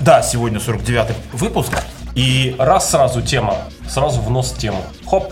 Да, 0.00 0.22
сегодня 0.22 0.58
49-й 0.58 1.14
выпуск. 1.36 1.72
И 2.14 2.56
Раз 2.58 2.90
сразу 2.90 3.20
тема, 3.20 3.56
сразу 3.86 4.20
в 4.22 4.58
тему. 4.58 4.82
Хоп. 5.06 5.30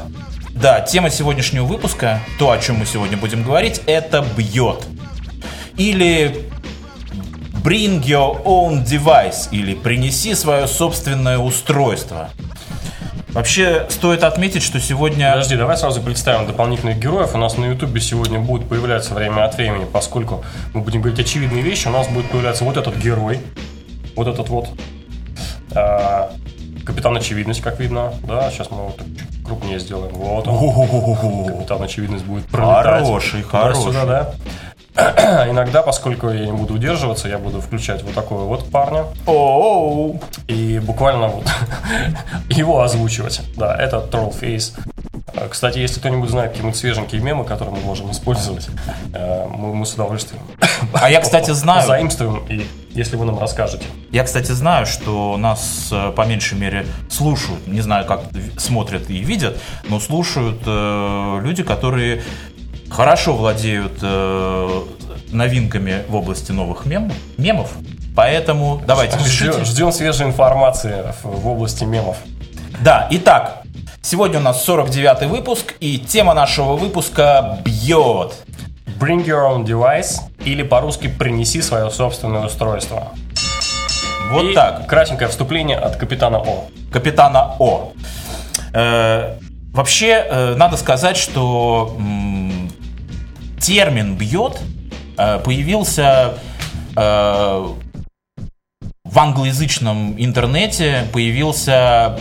да, 0.54 0.82
тема 0.82 1.08
сегодняшнего 1.08 1.64
выпуска, 1.64 2.20
то, 2.38 2.50
о 2.50 2.58
чем 2.58 2.76
мы 2.76 2.84
сегодня 2.84 3.16
будем 3.16 3.42
говорить, 3.42 3.80
это 3.86 4.22
бьет. 4.36 4.84
Или 5.78 6.50
bring 7.64 8.02
your 8.02 8.44
own 8.44 8.84
device, 8.84 9.48
или 9.50 9.74
принеси 9.74 10.34
свое 10.34 10.66
собственное 10.66 11.38
устройство. 11.38 12.28
Вообще, 13.28 13.86
стоит 13.88 14.22
отметить, 14.22 14.62
что 14.62 14.80
сегодня... 14.80 15.30
Подожди, 15.30 15.56
давай 15.56 15.78
сразу 15.78 16.02
представим 16.02 16.46
дополнительных 16.46 16.98
героев. 16.98 17.34
У 17.34 17.38
нас 17.38 17.56
на 17.56 17.66
Ютубе 17.66 18.02
сегодня 18.02 18.38
будет 18.38 18.68
появляться 18.68 19.14
время 19.14 19.44
от 19.44 19.56
времени, 19.56 19.86
поскольку 19.90 20.44
мы 20.74 20.82
будем 20.82 21.00
говорить 21.00 21.20
очевидные 21.20 21.62
вещи. 21.62 21.88
У 21.88 21.90
нас 21.90 22.06
будет 22.08 22.28
появляться 22.30 22.64
вот 22.64 22.76
этот 22.76 22.96
герой, 22.96 23.40
вот 24.18 24.26
этот 24.26 24.48
вот 24.48 24.68
а, 25.74 26.32
капитан 26.84 27.16
очевидность, 27.16 27.60
как 27.60 27.78
видно. 27.78 28.12
Да, 28.26 28.50
сейчас 28.50 28.70
мы 28.70 28.78
вот 28.78 28.98
чуть 28.98 29.44
крупнее 29.44 29.78
сделаем. 29.78 30.12
Вот 30.14 30.46
он. 30.48 31.46
Капитан 31.46 31.82
очевидность 31.82 32.24
будет 32.24 32.46
пролетать. 32.46 33.04
Хороший, 33.04 33.42
хороший. 33.42 33.92
да. 33.92 34.34
Иногда, 35.48 35.82
поскольку 35.82 36.30
я 36.30 36.46
не 36.46 36.52
буду 36.52 36.74
удерживаться, 36.74 37.28
я 37.28 37.38
буду 37.38 37.60
включать 37.60 38.02
вот 38.02 38.14
такого 38.14 38.42
вот 38.44 38.68
парня 38.68 39.04
Оу. 39.26 40.20
и 40.48 40.80
буквально 40.80 41.28
вот 41.28 41.44
его 42.48 42.82
озвучивать. 42.82 43.40
Да, 43.56 43.76
это 43.76 43.98
Trollface. 43.98 44.72
Э, 45.34 45.48
Кстати, 45.48 45.78
если 45.78 46.00
кто-нибудь 46.00 46.30
знает 46.30 46.50
какие-нибудь 46.50 46.78
свеженькие 46.78 47.20
мемы, 47.20 47.44
которые 47.44 47.76
мы 47.76 47.82
можем 47.82 48.10
использовать, 48.10 48.68
э, 49.14 49.46
мы, 49.48 49.74
мы 49.74 49.86
с 49.86 49.94
удовольствием 49.94 50.42
А 50.92 51.10
я, 51.10 51.20
кстати, 51.20 51.50
знаю, 51.52 51.86
заимствуем, 51.86 52.44
и 52.48 52.66
если 52.90 53.16
вы 53.16 53.26
нам 53.26 53.38
расскажете. 53.38 53.84
я, 54.10 54.24
кстати, 54.24 54.52
знаю, 54.52 54.86
что 54.86 55.36
нас 55.36 55.88
э, 55.92 56.12
по 56.12 56.26
меньшей 56.26 56.58
мере 56.58 56.86
слушают, 57.10 57.66
не 57.66 57.80
знаю, 57.80 58.06
как 58.06 58.22
смотрят 58.56 59.08
и 59.10 59.18
видят, 59.18 59.58
но 59.88 60.00
слушают 60.00 60.60
э, 60.66 61.40
люди, 61.42 61.62
которые 61.62 62.22
хорошо 62.90 63.34
владеют 63.36 63.98
э, 64.02 64.82
новинками 65.30 66.02
в 66.08 66.16
области 66.16 66.52
новых 66.52 66.86
мем, 66.86 67.12
мемов. 67.36 67.70
Поэтому 68.16 68.82
давайте. 68.86 69.18
Ждем, 69.20 69.64
ждем 69.64 69.92
свежей 69.92 70.26
информации 70.26 71.04
в 71.22 71.46
области 71.46 71.84
мемов. 71.84 72.16
Да, 72.80 73.06
итак, 73.10 73.62
сегодня 74.02 74.38
у 74.38 74.42
нас 74.42 74.66
49-й 74.68 75.26
выпуск, 75.26 75.74
и 75.80 75.98
тема 75.98 76.34
нашего 76.34 76.76
выпуска 76.76 77.58
бьет. 77.64 78.34
Bring 78.98 79.24
your 79.24 79.48
own 79.48 79.64
device 79.64 80.20
или 80.44 80.62
по-русски 80.62 81.08
принеси 81.08 81.62
свое 81.62 81.90
собственное 81.90 82.46
устройство. 82.46 83.12
Вот 84.30 84.44
И 84.44 84.54
так. 84.54 84.86
Кратенькое 84.86 85.30
вступление 85.30 85.76
от 85.78 85.96
капитана 85.96 86.38
О. 86.38 86.66
капитана 86.92 87.54
О. 87.58 87.92
Э, 88.74 89.38
вообще, 89.72 90.26
э, 90.28 90.54
надо 90.56 90.76
сказать, 90.76 91.16
что 91.16 91.94
м, 91.98 92.70
термин 93.60 94.16
«бьет» 94.16 94.58
э, 95.16 95.38
появился 95.38 96.34
э, 96.96 97.66
в 99.04 99.18
англоязычном 99.18 100.14
интернете, 100.18 101.04
появился 101.12 102.18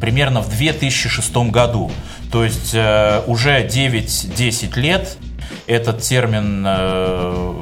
примерно 0.00 0.40
в 0.40 0.48
2006 0.48 1.36
году. 1.50 1.90
То 2.30 2.44
есть 2.44 2.72
э, 2.74 3.22
уже 3.26 3.66
9-10 3.66 4.78
лет 4.78 5.16
этот 5.66 6.02
термин 6.02 6.64
э, 6.66 7.54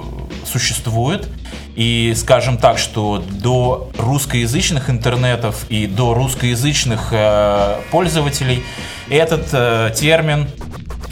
существует. 0.44 1.28
И 1.74 2.14
скажем 2.16 2.56
так, 2.56 2.78
что 2.78 3.22
до 3.28 3.90
русскоязычных 3.98 4.88
интернетов 4.88 5.66
и 5.68 5.86
до 5.86 6.14
русскоязычных 6.14 7.08
э, 7.12 7.80
пользователей 7.90 8.62
этот 9.10 9.48
э, 9.52 9.92
термин 9.94 10.48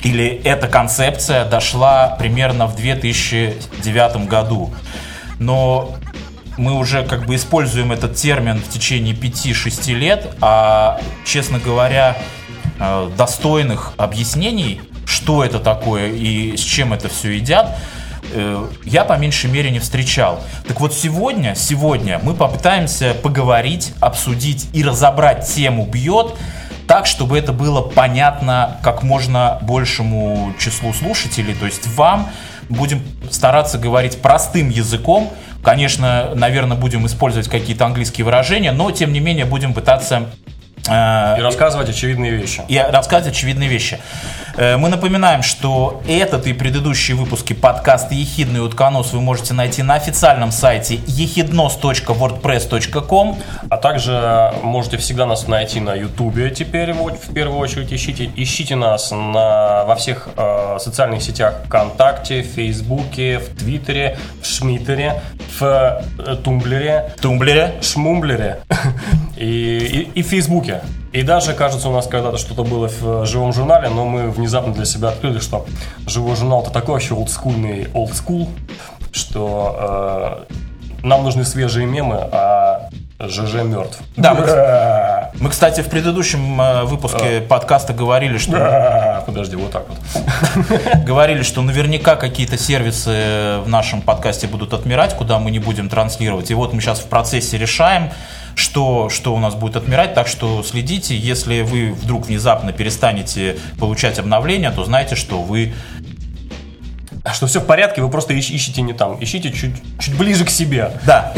или 0.03 0.41
эта 0.44 0.69
концепция 0.69 1.44
дошла 1.44 2.16
примерно 2.19 2.66
в 2.66 2.76
2009 2.76 4.28
году. 4.28 4.72
Но 5.38 5.97
мы 6.56 6.75
уже 6.75 7.04
как 7.04 7.26
бы 7.26 7.34
используем 7.34 7.92
этот 7.92 8.16
термин 8.16 8.59
в 8.59 8.69
течение 8.69 9.15
5-6 9.15 9.94
лет, 9.94 10.34
а, 10.41 11.00
честно 11.25 11.59
говоря, 11.59 12.16
э, 12.78 13.10
достойных 13.16 13.92
объяснений, 13.97 14.81
что 15.06 15.44
это 15.44 15.59
такое 15.59 16.09
и 16.09 16.56
с 16.56 16.60
чем 16.60 16.93
это 16.93 17.09
все 17.09 17.31
едят, 17.31 17.76
э, 18.32 18.66
я 18.84 19.04
по 19.04 19.16
меньшей 19.16 19.50
мере 19.50 19.70
не 19.70 19.78
встречал. 19.78 20.43
Так 20.66 20.81
вот 20.81 20.94
сегодня, 20.94 21.54
сегодня 21.54 22.20
мы 22.22 22.34
попытаемся 22.34 23.14
поговорить, 23.14 23.93
обсудить 24.00 24.69
и 24.72 24.82
разобрать 24.82 25.47
тему 25.47 25.87
«бьет», 25.87 26.34
так, 26.87 27.06
чтобы 27.06 27.38
это 27.38 27.53
было 27.53 27.81
понятно 27.81 28.78
как 28.82 29.03
можно 29.03 29.59
большему 29.62 30.53
числу 30.59 30.93
слушателей, 30.93 31.54
то 31.54 31.64
есть 31.64 31.87
вам 31.97 32.28
будем 32.69 33.02
стараться 33.30 33.78
говорить 33.78 34.19
простым 34.19 34.69
языком. 34.70 35.32
Конечно, 35.62 36.32
наверное, 36.34 36.76
будем 36.76 37.06
использовать 37.06 37.48
какие-то 37.48 37.86
английские 37.86 38.25
выражения, 38.25 38.72
но 38.72 38.91
тем 38.91 39.12
не 39.12 39.20
менее 39.20 39.47
будем 39.47 39.72
пытаться 39.72 40.30
И 40.87 41.41
рассказывать 41.41 41.89
очевидные 41.89 42.33
вещи. 42.33 42.61
и 42.69 42.77
рассказывать 42.78 43.34
очевидные 43.34 43.71
вещи. 43.71 43.99
Э, 44.56 44.77
Мы 44.77 44.89
напоминаем, 44.89 45.43
что 45.43 46.00
этот 46.06 46.47
и 46.47 46.53
предыдущие 46.53 47.17
выпуски 47.17 47.55
подкаста 47.55 48.15
«Ехидно 48.15 48.65
и 48.65 48.69
Утконос» 48.69 49.12
вы 49.12 49.21
можете 49.21 49.53
найти 49.55 49.83
на 49.83 49.94
официальном 49.94 50.53
сайте 50.53 51.00
ehidnos.wordpress.com. 51.06 53.38
А 53.71 53.77
также 53.78 54.53
можете 54.62 54.97
всегда 54.99 55.27
нас 55.27 55.49
найти 55.49 55.81
на 55.81 55.94
Ютубе 55.94 56.50
теперь, 56.50 56.93
вот, 56.93 57.15
в 57.15 57.33
первую 57.33 57.59
очередь 57.59 57.93
ищите. 57.93 58.31
Ищите 58.37 58.77
нас 58.77 59.11
на, 59.11 59.84
во 59.87 59.94
всех 59.97 60.28
э, 60.37 60.77
социальных 60.81 61.23
сетях 61.23 61.62
ВКонтакте, 61.67 62.43
в 62.43 62.47
Фейсбуке, 62.47 63.39
в 63.39 63.56
Твиттере, 63.59 64.19
в 64.43 64.47
Шмиттере, 64.47 65.23
в 65.59 66.03
э, 66.19 66.37
Тумблере, 66.44 67.12
Тумблере. 67.21 67.75
Шмумблере 67.81 68.59
и, 69.37 69.44
и, 69.44 70.11
и 70.21 70.23
в 70.23 70.27
Фейсбуке. 70.27 70.74
И 71.12 71.23
даже, 71.23 71.55
кажется, 71.55 71.89
у 71.89 71.93
нас 71.93 72.07
когда-то 72.07 72.39
что-то 72.39 72.65
было 72.65 72.89
в 72.89 73.23
э, 73.23 73.27
живом 73.27 73.53
журнале, 73.53 73.89
но 73.89 74.05
мы 74.05 74.31
внезапно 74.31 74.73
для 74.73 74.85
себя 74.85 75.09
открыли, 75.09 75.39
что 75.39 75.67
живой 76.07 76.37
журнал-то 76.37 76.71
такой 76.71 76.95
вообще 76.95 77.15
олдскульный 77.15 77.89
олдскул, 77.95 78.49
что 79.12 80.47
э, 80.49 80.55
нам 81.05 81.23
нужны 81.23 81.45
свежие 81.45 81.87
мемы, 81.87 82.17
а 82.17 82.89
ЖЖ 83.29 83.55
мертв. 83.65 83.99
Да, 84.17 84.35
мы- 84.35 85.43
Мы, 85.43 85.51
кстати, 85.51 85.81
в 85.81 85.89
предыдущем 85.89 86.61
э, 86.61 86.85
выпуске 86.85 87.41
подкаста 87.41 87.93
говорили, 87.93 88.39
что 88.39 89.23
Подожди, 89.27 89.57
вот 89.57 89.73
так 89.73 89.85
вот. 89.89 91.05
говорили, 91.05 91.43
что 91.43 91.62
наверняка 91.62 92.15
какие-то 92.17 92.57
сервисы 92.57 93.59
в 93.65 93.69
нашем 93.69 94.01
подкасте 94.01 94.47
будут 94.47 94.73
отмирать, 94.73 95.15
куда 95.17 95.39
мы 95.39 95.51
не 95.51 95.59
будем 95.59 95.89
транслировать. 95.89 96.51
И 96.51 96.55
вот 96.55 96.73
мы 96.73 96.81
сейчас 96.81 97.01
в 97.01 97.07
процессе 97.07 97.59
решаем, 97.59 98.11
что, 98.55 99.09
что 99.11 99.35
у 99.35 99.39
нас 99.39 99.55
будет 99.55 99.77
отмирать. 99.77 100.15
Так 100.15 100.29
что 100.29 100.62
следите. 100.62 101.17
Если 101.17 101.62
вы 101.62 101.93
вдруг 101.93 102.27
внезапно 102.27 102.73
перестанете 102.73 103.56
получать 103.81 104.19
обновления, 104.19 104.71
то 104.71 104.85
знайте, 104.85 105.17
что 105.17 105.43
вы... 105.43 105.73
Что 107.33 107.47
все 107.47 107.61
в 107.61 107.65
порядке, 107.65 108.03
вы 108.03 108.11
просто 108.11 108.35
ищ- 108.35 108.55
ищите 108.55 108.83
не 108.83 108.93
там. 108.93 109.17
Ищите 109.23 109.51
чуть, 109.51 109.75
чуть 109.99 110.15
ближе 110.17 110.45
к 110.45 110.51
себе. 110.51 110.91
Да. 111.07 111.33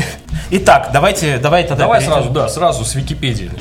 Итак, 0.51 0.91
давайте, 0.93 1.39
давай 1.39 1.63
тогда 1.63 1.85
Давай 1.85 2.01
перейдем. 2.01 2.15
сразу, 2.23 2.31
да, 2.31 2.49
сразу 2.49 2.85
с 2.85 2.95
Википедии. 2.95 3.51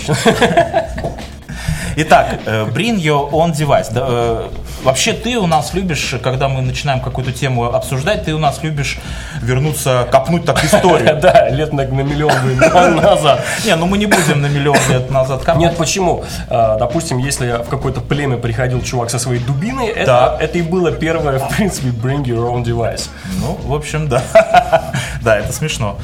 Итак, 1.97 2.39
bring 2.73 2.97
your 2.97 3.29
own 3.31 3.53
device. 3.53 3.87
Да, 3.91 4.05
э, 4.07 4.49
Вообще 4.83 5.13
ты 5.13 5.37
у 5.39 5.47
нас 5.47 5.73
любишь, 5.73 6.15
когда 6.21 6.47
мы 6.47 6.61
начинаем 6.61 6.99
какую-то 6.99 7.31
тему 7.31 7.73
обсуждать, 7.73 8.25
ты 8.25 8.35
у 8.35 8.37
нас 8.37 8.61
любишь 8.61 8.99
вернуться, 9.41 10.07
копнуть 10.11 10.45
так 10.45 10.63
историю. 10.63 11.19
Да, 11.21 11.49
лет 11.49 11.73
на, 11.73 11.85
миллион 11.85 12.33
на- 12.59 12.89
назад. 13.01 13.41
Не, 13.65 13.75
ну 13.75 13.85
мы 13.87 13.97
не 13.97 14.05
будем 14.05 14.41
на 14.41 14.47
миллион 14.47 14.77
лет 14.89 15.09
назад 15.09 15.41
копать. 15.43 15.61
Нет, 15.61 15.77
почему? 15.77 16.23
А, 16.49 16.77
Допустим, 16.77 17.17
если 17.17 17.63
в 17.63 17.69
какое-то 17.69 18.01
племя 18.01 18.37
приходил 18.37 18.81
чувак 18.83 19.09
со 19.09 19.17
своей 19.17 19.39
дубиной, 19.41 19.87
это 19.87 20.37
и 20.53 20.61
было 20.61 20.91
первое, 20.91 21.39
в 21.39 21.49
принципе, 21.55 21.87
bring 21.89 22.23
your 22.23 22.51
own 22.53 22.63
device. 22.63 23.09
Ну, 23.41 23.57
в 23.63 23.73
общем, 23.73 24.07
да. 24.07 24.21
Да, 25.21 25.37
это 25.37 25.51
смешно. 25.53 25.97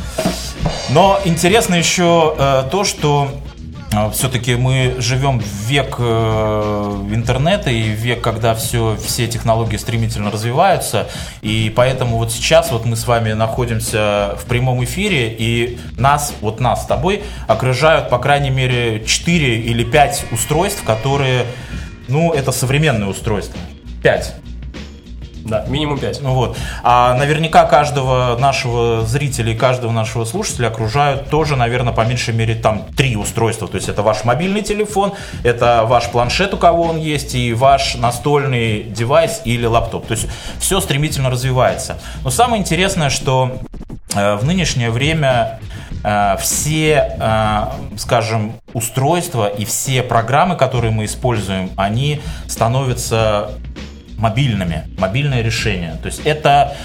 Но 0.90 1.20
интересно 1.26 1.76
еще 1.76 2.36
э, 2.38 2.64
то, 2.72 2.84
что 2.84 3.30
все-таки 4.14 4.56
мы 4.56 4.96
живем 5.00 5.40
в 5.40 5.68
век 5.68 5.96
э, 6.00 7.08
интернета 7.12 7.70
и 7.70 7.82
век, 7.82 8.22
когда 8.22 8.56
все, 8.56 8.96
все 8.96 9.28
технологии 9.28 9.76
стремительно 9.76 10.32
развиваются. 10.32 11.10
И 11.42 11.72
поэтому 11.76 12.18
вот 12.18 12.32
сейчас 12.32 12.72
вот 12.72 12.86
мы 12.86 12.96
с 12.96 13.06
вами 13.06 13.34
находимся 13.34 14.38
в 14.40 14.46
прямом 14.46 14.84
эфире, 14.86 15.36
и 15.38 15.78
нас, 15.98 16.34
вот 16.40 16.62
нас 16.62 16.84
с 16.84 16.86
тобой, 16.86 17.24
окружают, 17.48 18.10
по 18.10 18.18
крайней 18.18 18.50
мере, 18.50 19.04
4 19.06 19.60
или 19.60 19.84
5 19.84 20.26
устройств, 20.32 20.84
которые, 20.84 21.46
ну, 22.08 22.32
это 22.32 22.54
современные 22.54 23.10
устройства. 23.10 23.60
5. 24.04 24.36
Да, 25.52 25.66
минимум 25.68 26.00
5. 26.00 26.22
Ну 26.22 26.34
вот. 26.34 26.58
А 26.82 27.14
наверняка 27.16 27.66
каждого 27.66 28.38
нашего 28.38 29.06
зрителя 29.06 29.52
и 29.52 29.56
каждого 29.58 29.92
нашего 29.92 30.24
слушателя 30.24 30.68
окружают 30.68 31.30
тоже, 31.30 31.58
наверное, 31.58 31.92
по 31.92 32.06
меньшей 32.06 32.34
мере 32.34 32.56
там 32.56 32.86
три 32.96 33.18
устройства. 33.18 33.68
То 33.68 33.76
есть 33.76 33.90
это 33.90 34.02
ваш 34.02 34.24
мобильный 34.24 34.62
телефон, 34.62 35.12
это 35.44 35.84
ваш 35.86 36.06
планшет, 36.08 36.54
у 36.54 36.58
кого 36.58 36.84
он 36.84 36.98
есть, 36.98 37.36
и 37.36 37.54
ваш 37.54 37.96
настольный 37.96 38.84
девайс 38.84 39.42
или 39.44 39.66
лаптоп. 39.66 40.08
То 40.08 40.14
есть 40.14 40.30
все 40.58 40.80
стремительно 40.80 41.30
развивается. 41.30 41.98
Но 42.24 42.30
самое 42.30 42.62
интересное, 42.62 43.10
что 43.10 43.60
э, 44.16 44.36
в 44.36 44.46
нынешнее 44.46 44.90
время 44.90 45.60
э, 46.02 46.38
все, 46.40 47.18
э, 47.20 47.64
скажем, 47.98 48.54
устройства 48.72 49.48
и 49.50 49.66
все 49.66 50.02
программы, 50.02 50.56
которые 50.56 50.92
мы 50.92 51.04
используем, 51.04 51.72
они 51.76 52.22
становятся 52.48 53.52
мобильными, 54.22 54.84
мобильное 54.98 55.42
решение. 55.42 55.98
То 56.02 56.06
есть 56.06 56.22
это 56.24 56.76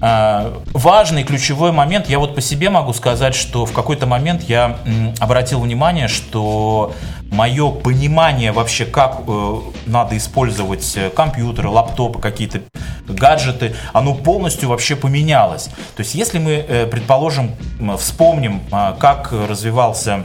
э, 0.00 0.52
важный 0.72 1.22
ключевой 1.22 1.70
момент. 1.70 2.08
Я 2.08 2.18
вот 2.18 2.34
по 2.34 2.40
себе 2.40 2.70
могу 2.70 2.94
сказать, 2.94 3.34
что 3.34 3.66
в 3.66 3.72
какой-то 3.72 4.06
момент 4.06 4.42
я 4.42 4.78
обратил 5.20 5.60
внимание, 5.60 6.08
что 6.08 6.94
мое 7.30 7.70
понимание 7.70 8.52
вообще, 8.52 8.86
как 8.86 9.20
э, 9.28 9.56
надо 9.86 10.16
использовать 10.16 10.96
э, 10.96 11.10
компьютеры, 11.10 11.68
лаптопы, 11.68 12.20
какие-то 12.20 12.62
гаджеты, 13.06 13.76
оно 13.92 14.14
полностью 14.14 14.70
вообще 14.70 14.96
поменялось. 14.96 15.64
То 15.94 16.00
есть 16.00 16.14
если 16.14 16.38
мы, 16.38 16.88
предположим, 16.90 17.52
вспомним, 17.98 18.62
как 18.98 19.32
развивался 19.32 20.24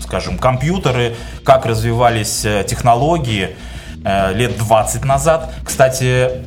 скажем, 0.00 0.38
компьютеры, 0.38 1.14
как 1.44 1.66
развивались 1.66 2.40
технологии, 2.66 3.56
Э, 4.04 4.32
лет 4.32 4.56
20 4.56 5.04
назад. 5.04 5.52
Кстати, 5.62 6.42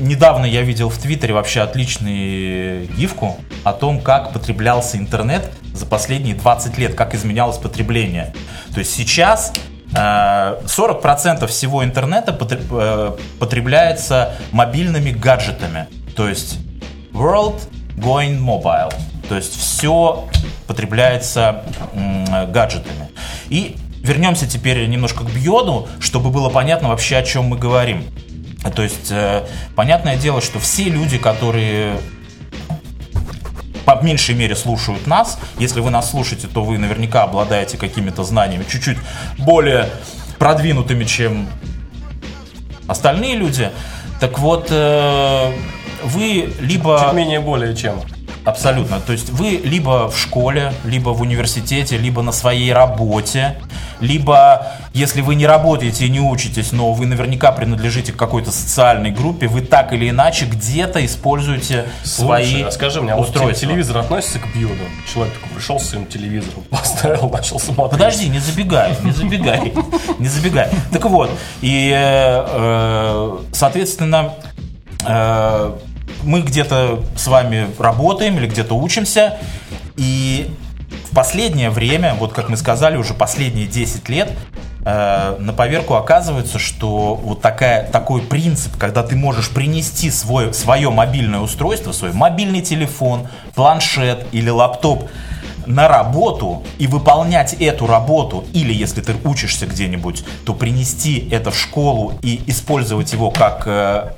недавно 0.00 0.44
я 0.44 0.62
видел 0.62 0.88
в 0.88 0.98
Твиттере 0.98 1.32
вообще 1.32 1.60
отличную 1.60 2.88
гифку 2.88 3.36
о 3.62 3.72
том, 3.72 4.00
как 4.00 4.32
потреблялся 4.32 4.96
интернет 4.96 5.48
за 5.72 5.86
последние 5.86 6.34
20 6.34 6.76
лет, 6.76 6.94
как 6.94 7.14
изменялось 7.14 7.58
потребление. 7.58 8.34
То 8.74 8.80
есть 8.80 8.94
сейчас 8.94 9.52
40% 9.92 11.44
э, 11.44 11.46
всего 11.46 11.84
интернета 11.84 12.36
э, 12.36 13.16
потребляется 13.38 14.34
мобильными 14.50 15.10
гаджетами. 15.10 15.86
То 16.16 16.28
есть 16.28 16.58
world 17.12 17.60
going 17.96 18.40
mobile. 18.40 18.92
То 19.28 19.36
есть 19.36 19.56
все 19.56 20.28
потребляется 20.66 21.62
гаджетами. 22.48 23.10
И 23.50 23.76
вернемся 24.08 24.46
теперь 24.46 24.86
немножко 24.88 25.22
к 25.22 25.30
Бьоду, 25.30 25.86
чтобы 26.00 26.30
было 26.30 26.48
понятно 26.48 26.88
вообще, 26.88 27.16
о 27.18 27.22
чем 27.22 27.44
мы 27.44 27.58
говорим. 27.58 28.04
То 28.74 28.82
есть, 28.82 29.10
э, 29.10 29.46
понятное 29.76 30.16
дело, 30.16 30.40
что 30.40 30.58
все 30.58 30.84
люди, 30.84 31.18
которые 31.18 32.00
по 33.84 34.02
меньшей 34.02 34.34
мере 34.34 34.56
слушают 34.56 35.06
нас, 35.06 35.38
если 35.58 35.80
вы 35.80 35.90
нас 35.90 36.10
слушаете, 36.10 36.46
то 36.46 36.64
вы 36.64 36.76
наверняка 36.78 37.22
обладаете 37.22 37.78
какими-то 37.78 38.24
знаниями 38.24 38.64
чуть-чуть 38.68 38.98
более 39.38 39.88
продвинутыми, 40.38 41.04
чем 41.04 41.48
остальные 42.86 43.36
люди. 43.36 43.70
Так 44.20 44.38
вот, 44.38 44.68
э, 44.70 45.52
вы 46.04 46.52
либо... 46.60 47.00
Чуть 47.04 47.14
менее 47.14 47.40
более 47.40 47.76
чем. 47.76 48.00
Абсолютно. 48.48 49.00
То 49.00 49.12
есть 49.12 49.30
вы 49.30 49.60
либо 49.62 50.08
в 50.08 50.18
школе, 50.18 50.72
либо 50.84 51.10
в 51.10 51.20
университете, 51.20 51.98
либо 51.98 52.22
на 52.22 52.32
своей 52.32 52.72
работе, 52.72 53.58
либо 54.00 54.66
если 54.94 55.20
вы 55.20 55.34
не 55.34 55.46
работаете 55.46 56.06
и 56.06 56.08
не 56.08 56.20
учитесь, 56.20 56.72
но 56.72 56.92
вы 56.92 57.06
наверняка 57.06 57.52
принадлежите 57.52 58.12
к 58.12 58.16
какой-то 58.16 58.50
социальной 58.50 59.10
группе, 59.10 59.48
вы 59.48 59.60
так 59.60 59.92
или 59.92 60.08
иначе 60.10 60.46
где-то 60.46 61.04
используете 61.04 61.86
Слушай, 62.02 62.44
свои 62.44 62.62
а 62.62 62.70
скажи 62.70 63.02
мне, 63.02 63.12
а 63.12 63.16
вот 63.16 63.32
телевизор 63.32 63.98
относится 63.98 64.38
к 64.38 64.54
биоду? 64.54 64.84
Человек 65.12 65.34
такой 65.34 65.50
пришел 65.56 65.78
с 65.78 65.90
своим 65.90 66.06
телевизором, 66.06 66.62
поставил, 66.70 67.28
начал 67.28 67.60
смотреть. 67.60 67.92
Подожди, 67.92 68.28
не 68.28 68.38
забегай, 68.38 68.96
не 69.02 69.12
забегай, 69.12 69.72
не 70.18 70.28
забегай. 70.28 70.68
Так 70.90 71.04
вот, 71.04 71.30
и, 71.60 71.92
э, 71.94 73.38
соответственно, 73.52 74.34
э, 75.06 75.72
мы 76.24 76.42
где-то 76.42 77.04
с 77.16 77.26
вами 77.26 77.68
работаем 77.78 78.36
или 78.38 78.46
где-то 78.46 78.74
учимся, 78.74 79.38
и 79.96 80.50
в 81.10 81.14
последнее 81.14 81.70
время, 81.70 82.14
вот 82.14 82.32
как 82.32 82.48
мы 82.48 82.56
сказали, 82.56 82.96
уже 82.96 83.14
последние 83.14 83.66
10 83.66 84.08
лет, 84.08 84.30
э, 84.84 85.36
на 85.38 85.52
поверку 85.52 85.94
оказывается, 85.94 86.58
что 86.58 87.14
вот 87.14 87.40
такая, 87.40 87.88
такой 87.90 88.22
принцип, 88.22 88.76
когда 88.76 89.02
ты 89.02 89.16
можешь 89.16 89.50
принести 89.50 90.10
свой, 90.10 90.52
свое 90.52 90.90
мобильное 90.90 91.40
устройство, 91.40 91.92
свой 91.92 92.12
мобильный 92.12 92.60
телефон, 92.60 93.28
планшет 93.54 94.26
или 94.32 94.50
лаптоп 94.50 95.08
на 95.66 95.88
работу 95.88 96.62
и 96.78 96.86
выполнять 96.86 97.54
эту 97.54 97.86
работу, 97.86 98.44
или 98.52 98.72
если 98.72 99.02
ты 99.02 99.14
учишься 99.24 99.66
где-нибудь, 99.66 100.24
то 100.44 100.54
принести 100.54 101.28
это 101.30 101.50
в 101.50 101.58
школу 101.58 102.14
и 102.22 102.42
использовать 102.46 103.12
его 103.12 103.30
как 103.30 103.64
э, 103.66 104.10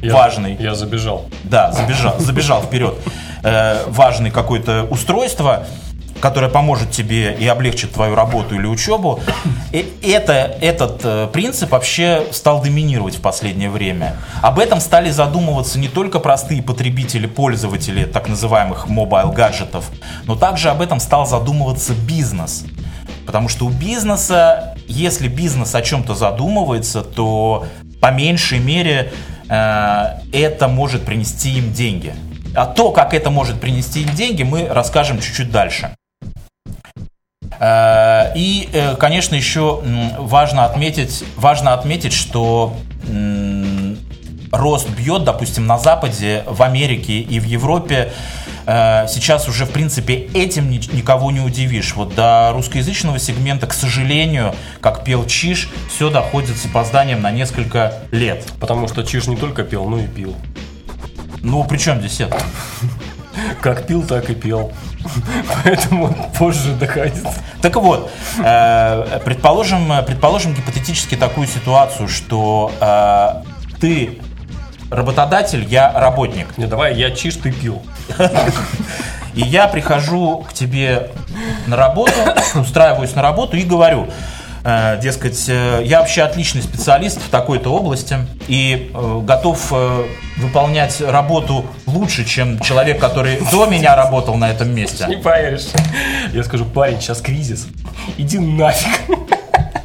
я, 0.00 0.14
важный. 0.14 0.56
Я 0.58 0.74
забежал. 0.74 1.26
Да, 1.44 1.72
забежал, 1.72 2.18
забежал 2.18 2.62
вперед. 2.62 2.94
Э, 3.42 3.84
важный 3.88 4.30
какое-то 4.30 4.86
устройство, 4.90 5.66
которое 6.20 6.48
поможет 6.48 6.90
тебе 6.90 7.34
и 7.34 7.46
облегчит 7.46 7.92
твою 7.92 8.14
работу 8.14 8.54
или 8.54 8.66
учебу. 8.66 9.20
И 9.72 9.94
это, 10.02 10.32
этот 10.60 11.00
э, 11.04 11.28
принцип 11.32 11.70
вообще 11.70 12.24
стал 12.32 12.62
доминировать 12.62 13.16
в 13.16 13.20
последнее 13.20 13.70
время. 13.70 14.16
Об 14.42 14.58
этом 14.58 14.80
стали 14.80 15.10
задумываться 15.10 15.78
не 15.78 15.88
только 15.88 16.18
простые 16.18 16.62
потребители, 16.62 17.26
пользователи 17.26 18.04
так 18.04 18.28
называемых 18.28 18.88
mobile 18.88 19.30
гаджетов, 19.30 19.90
но 20.24 20.34
также 20.34 20.70
об 20.70 20.80
этом 20.80 21.00
стал 21.00 21.26
задумываться 21.26 21.92
бизнес. 21.94 22.64
Потому 23.26 23.48
что 23.48 23.66
у 23.66 23.68
бизнеса, 23.68 24.74
если 24.86 25.28
бизнес 25.28 25.74
о 25.74 25.82
чем-то 25.82 26.14
задумывается, 26.14 27.02
то 27.02 27.66
по 28.00 28.10
меньшей 28.10 28.58
мере 28.58 29.12
это 29.48 30.68
может 30.68 31.04
принести 31.04 31.58
им 31.58 31.72
деньги. 31.72 32.14
А 32.54 32.66
то, 32.66 32.90
как 32.90 33.14
это 33.14 33.30
может 33.30 33.60
принести 33.60 34.02
им 34.02 34.10
деньги, 34.14 34.42
мы 34.42 34.68
расскажем 34.68 35.20
чуть-чуть 35.20 35.50
дальше. 35.50 35.90
Э, 37.60 38.32
и, 38.34 38.68
э, 38.72 38.96
конечно, 38.96 39.34
еще 39.34 39.82
важно 40.18 40.64
отметить, 40.64 41.24
важно 41.36 41.74
отметить, 41.74 42.12
что 42.12 42.76
рост 44.52 44.88
бьет, 44.90 45.24
допустим, 45.24 45.66
на 45.66 45.78
Западе, 45.78 46.42
в 46.46 46.62
Америке 46.62 47.20
и 47.20 47.40
в 47.40 47.44
Европе 47.44 48.12
сейчас 48.68 49.48
уже, 49.48 49.64
в 49.64 49.70
принципе, 49.70 50.28
этим 50.34 50.70
никого 50.70 51.30
не 51.30 51.40
удивишь. 51.40 51.94
Вот 51.94 52.14
до 52.14 52.50
русскоязычного 52.52 53.18
сегмента, 53.18 53.66
к 53.66 53.72
сожалению, 53.72 54.54
как 54.82 55.04
пел 55.04 55.24
Чиш, 55.24 55.70
все 55.88 56.10
доходит 56.10 56.58
с 56.58 56.66
опозданием 56.66 57.22
на 57.22 57.30
несколько 57.30 57.94
лет. 58.10 58.44
Потому 58.60 58.86
что 58.86 59.04
Чиш 59.04 59.26
не 59.26 59.36
только 59.36 59.62
пел, 59.62 59.88
но 59.88 60.00
и 60.00 60.06
пил. 60.06 60.36
Ну, 61.40 61.64
при 61.64 61.78
чем 61.78 62.00
здесь 62.00 62.20
это? 62.20 62.38
Как 63.62 63.86
пил, 63.86 64.02
так 64.02 64.28
и 64.30 64.34
пел. 64.34 64.72
Поэтому 65.64 66.14
позже 66.38 66.72
доходит. 66.74 67.24
Так 67.62 67.76
вот, 67.76 68.10
э, 68.44 69.20
предположим, 69.24 69.92
предположим 70.04 70.54
гипотетически 70.54 71.16
такую 71.16 71.46
ситуацию, 71.46 72.08
что 72.08 72.72
э, 72.80 73.78
ты 73.80 74.18
работодатель, 74.90 75.64
я 75.64 75.92
работник. 75.92 76.56
Не, 76.56 76.66
давай, 76.66 76.94
я 76.94 77.10
чиш, 77.10 77.36
ты 77.36 77.52
пил. 77.52 77.82
И 79.34 79.42
я 79.42 79.68
прихожу 79.68 80.44
к 80.48 80.52
тебе 80.52 81.10
на 81.66 81.76
работу, 81.76 82.12
устраиваюсь 82.54 83.14
на 83.14 83.22
работу 83.22 83.56
и 83.56 83.62
говорю, 83.62 84.08
э, 84.64 84.98
дескать, 85.00 85.48
э, 85.48 85.82
я 85.84 86.00
вообще 86.00 86.22
отличный 86.22 86.62
специалист 86.62 87.20
в 87.20 87.30
такой-то 87.30 87.72
области 87.72 88.16
и 88.48 88.90
э, 88.92 89.20
готов 89.22 89.72
выполнять 90.38 91.00
работу 91.00 91.66
лучше, 91.86 92.24
чем 92.24 92.58
человек, 92.60 92.98
который 92.98 93.38
до 93.52 93.66
меня 93.66 93.94
работал 93.94 94.34
на 94.34 94.50
этом 94.50 94.74
месте. 94.74 95.06
Не 95.06 95.16
поверишь. 95.16 95.68
Я 96.32 96.42
скажу, 96.42 96.64
парень, 96.64 97.00
сейчас 97.00 97.20
кризис. 97.20 97.68
Иди 98.16 98.38
нафиг. 98.38 99.00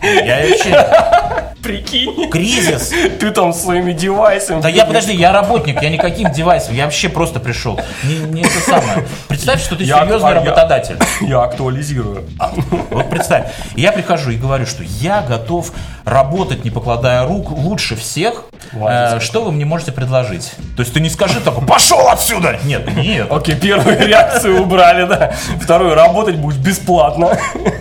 Я 0.02 0.48
вообще... 0.48 1.23
Прикинь. 1.64 2.30
Кризис. 2.30 2.92
Ты 3.20 3.32
там 3.32 3.54
своими 3.54 3.94
девайсами. 3.94 4.62
Да 4.62 4.68
я, 4.68 4.86
подожди, 4.86 5.14
я 5.14 5.32
работник, 5.32 5.82
я 5.82 5.90
никаким 5.90 6.32
девайсом, 6.32 6.76
я 6.76 6.84
вообще 6.84 7.08
просто 7.08 7.40
пришел. 7.40 7.80
Не, 8.04 8.18
не 8.18 8.42
это 8.42 8.60
самое. 8.60 9.08
Представь, 9.30 9.64
что 9.64 9.78
ты 9.78 9.86
я, 9.86 10.04
серьезный 10.04 10.32
а, 10.32 10.34
работодатель. 10.36 10.98
Я, 11.22 11.28
я 11.28 11.42
актуализирую. 11.44 12.26
А, 12.38 12.52
вот 12.90 13.10
представь. 13.10 13.52
Я 13.76 13.94
прихожу 13.94 14.32
и 14.32 14.38
говорю, 14.38 14.66
что 14.66 14.84
я 14.84 15.22
готов 15.22 15.72
работать, 16.04 16.66
не 16.66 16.70
покладая 16.70 17.26
рук, 17.26 17.52
лучше 17.52 17.96
всех. 17.96 18.44
Э, 18.74 19.20
что 19.22 19.44
вы 19.44 19.52
мне 19.52 19.66
можете 19.66 19.94
предложить? 19.94 20.52
То 20.76 20.82
есть 20.82 20.94
ты 20.94 21.00
не 21.00 21.10
скажи 21.10 21.40
такой, 21.40 21.66
пошел 21.66 22.10
отсюда! 22.10 22.60
Нет, 22.66 22.94
нет. 22.96 23.32
Окей, 23.32 23.56
первую 23.56 24.06
реакцию 24.06 24.62
убрали, 24.62 25.06
да. 25.06 25.34
Вторую, 25.62 25.96
работать 25.96 26.36
будешь 26.36 26.58
бесплатно. 26.58 27.38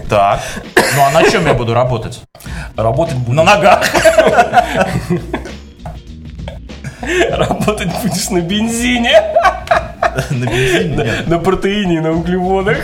Так. 0.09 0.41
Ну 0.95 1.03
а 1.03 1.11
на 1.11 1.29
чем 1.29 1.47
я 1.47 1.55
буду 1.55 1.75
работать? 1.75 2.21
Работать. 2.77 3.29
На 3.29 3.45
ногах. 3.45 3.87
Работать 7.31 7.89
будешь 8.03 8.31
на 8.31 8.41
бензине, 8.41 9.21
На 10.31 10.47
бензине? 10.47 11.25
На 11.27 11.39
протеине 11.39 11.97
и 11.97 12.01
на 12.01 12.13
углеводах. 12.13 12.79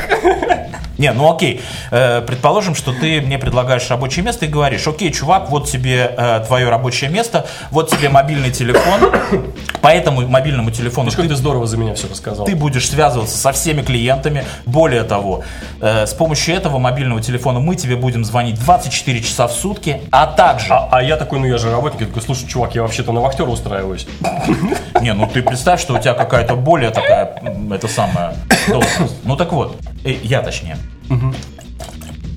Не, 0.99 1.12
ну 1.12 1.33
окей. 1.33 1.62
Э, 1.93 2.21
предположим, 2.21 2.75
что 2.75 2.93
ты 2.93 3.21
мне 3.21 3.38
предлагаешь 3.38 3.88
рабочее 3.88 4.25
место 4.25 4.47
и 4.47 4.49
говоришь, 4.49 4.87
окей, 4.87 5.12
чувак, 5.12 5.49
вот 5.49 5.69
тебе 5.69 6.12
э, 6.17 6.45
твое 6.47 6.69
рабочее 6.69 7.09
место, 7.09 7.47
вот 7.71 7.88
тебе 7.88 8.09
мобильный 8.09 8.50
телефон. 8.50 9.12
По 9.81 9.88
этому 9.88 10.26
мобильному 10.26 10.73
телефону 10.73 11.11
ты, 11.11 11.28
ты 11.28 11.37
здорово 11.37 11.67
за 11.67 11.76
меня 11.76 11.95
все 11.95 12.09
рассказал. 12.09 12.45
ты 12.47 12.57
будешь 12.57 12.88
связываться 12.88 13.38
со 13.38 13.52
всеми 13.52 13.83
клиентами. 13.83 14.45
Более 14.67 15.05
того, 15.05 15.45
э, 15.81 16.05
с 16.05 16.14
помощью 16.14 16.57
этого 16.57 16.78
мобильного 16.78 17.23
телефона 17.23 17.61
мы 17.61 17.76
тебе 17.76 17.95
будем 17.95 18.25
звонить 18.25 18.59
24 18.59 19.23
часа 19.23 19.47
в 19.47 19.52
сутки, 19.52 20.00
а 20.11 20.26
также... 20.26 20.67
А, 20.71 20.88
а 20.90 21.02
я 21.02 21.17
такой, 21.17 21.38
ну 21.38 21.47
я 21.47 21.59
же 21.59 21.71
работник, 21.71 22.00
я 22.00 22.07
такой, 22.09 22.23
слушай, 22.23 22.49
чувак, 22.49 22.75
я 22.75 22.83
вообще-то 22.83 23.12
на 23.12 23.21
вахтера 23.21 23.47
устраиваюсь. 23.49 24.09
Не, 25.00 25.14
ну 25.14 25.28
ты 25.33 25.43
представь, 25.43 25.81
что 25.81 25.95
у 25.95 25.99
тебя 25.99 26.14
какая-то 26.14 26.57
более 26.57 26.90
такая, 26.90 27.40
это 27.71 27.87
самая 27.87 28.35
должность. 28.69 29.14
Ну 29.25 29.37
так 29.37 29.52
вот, 29.52 29.76
я 30.05 30.43
точнее. 30.43 30.76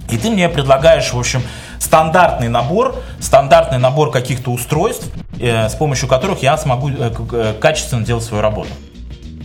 И 0.10 0.18
ты 0.18 0.30
мне 0.30 0.50
предлагаешь, 0.50 1.14
в 1.14 1.20
общем, 1.20 1.42
стандартный 1.80 2.50
набор, 2.50 2.96
стандартный 3.20 3.78
набор 3.78 4.12
каких-то 4.12 4.52
устройств, 4.52 5.08
э, 5.40 5.70
с 5.70 5.76
помощью 5.76 6.08
которых 6.08 6.44
я 6.44 6.58
смогу 6.58 6.90
э, 6.90 7.54
качественно 7.60 8.06
делать 8.06 8.24
свою 8.24 8.42
работу. 8.42 8.70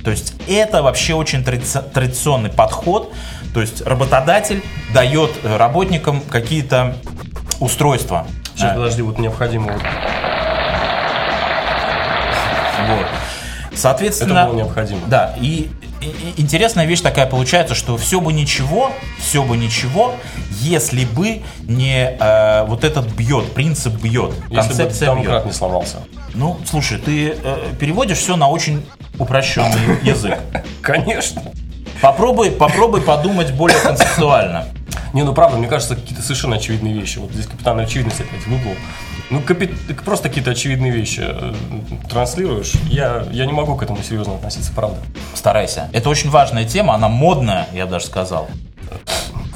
То 0.05 0.11
есть 0.11 0.35
это 0.47 0.83
вообще 0.83 1.15
очень 1.15 1.41
традици- 1.43 1.83
традиционный 1.93 2.51
подход. 2.51 3.13
То 3.55 3.61
есть 3.61 3.81
работодатель 3.83 4.63
дает 4.93 5.31
э, 5.43 5.57
работникам 5.57 6.21
какие-то 6.21 6.97
устройства. 7.61 8.27
Сейчас, 8.55 8.75
подожди, 8.75 9.03
вот 9.03 9.19
необходимо 9.19 9.73
вот 9.73 9.83
Вот. 12.89 13.07
Это 13.71 13.77
Соответственно, 13.77 14.47
было 14.47 14.55
необходимо. 14.57 15.01
Да, 15.07 15.35
и 15.41 15.71
интересная 16.37 16.87
вещь 16.87 17.01
такая 17.01 17.27
получается, 17.27 17.75
что 17.75 17.97
все 17.97 18.21
бы 18.21 18.33
ничего, 18.33 18.91
все 19.19 19.43
бы 19.43 19.57
ничего, 19.57 20.15
если 20.61 21.05
бы 21.05 21.43
не 21.63 22.17
э, 22.19 22.65
вот 22.67 22.85
этот 22.85 23.07
бьет, 23.13 23.53
принцип 23.53 23.95
бьет, 23.95 24.33
Если 24.51 24.55
бы 24.55 24.57
концепция 24.69 25.07
домкрат 25.07 25.43
бьет. 25.43 25.47
не 25.47 25.53
сломался. 25.53 25.99
Ну, 26.35 26.59
слушай, 26.69 26.99
ты 26.99 27.37
э, 27.43 27.73
переводишь 27.79 28.19
все 28.19 28.37
на 28.37 28.49
очень 28.49 28.85
упрощенный 29.19 29.99
язык. 30.03 30.39
Конечно. 30.83 31.43
Попробуй, 32.01 32.51
попробуй 32.51 33.01
подумать 33.01 33.53
более 33.53 33.79
концептуально. 33.81 34.67
Не, 35.15 35.23
ну 35.23 35.33
правда, 35.33 35.57
мне 35.57 35.67
кажется, 35.67 35.95
какие-то 35.97 36.23
совершенно 36.23 36.57
очевидные 36.57 36.93
вещи. 36.93 37.19
Вот 37.19 37.31
здесь 37.33 37.47
капитан 37.47 37.79
очевидность 37.79 38.21
опять 38.21 38.47
в 38.47 38.53
углу. 38.53 38.75
Ну, 39.31 39.41
капи- 39.41 39.75
просто 40.05 40.29
какие-то 40.29 40.53
очевидные 40.53 40.93
вещи 40.93 41.25
э, 41.27 41.53
транслируешь. 42.09 42.73
Я, 42.89 43.25
я 43.33 43.45
не 43.47 43.53
могу 43.53 43.75
к 43.75 43.83
этому 43.83 44.03
серьезно 44.03 44.35
относиться, 44.37 44.73
правда. 44.73 44.99
Старайся. 45.35 45.89
Это 45.93 46.09
очень 46.09 46.31
важная 46.31 46.65
тема, 46.65 46.95
она 46.95 47.09
модная, 47.09 47.67
я 47.73 47.87
бы 47.87 47.93
даже 47.93 48.07
сказал. 48.07 48.49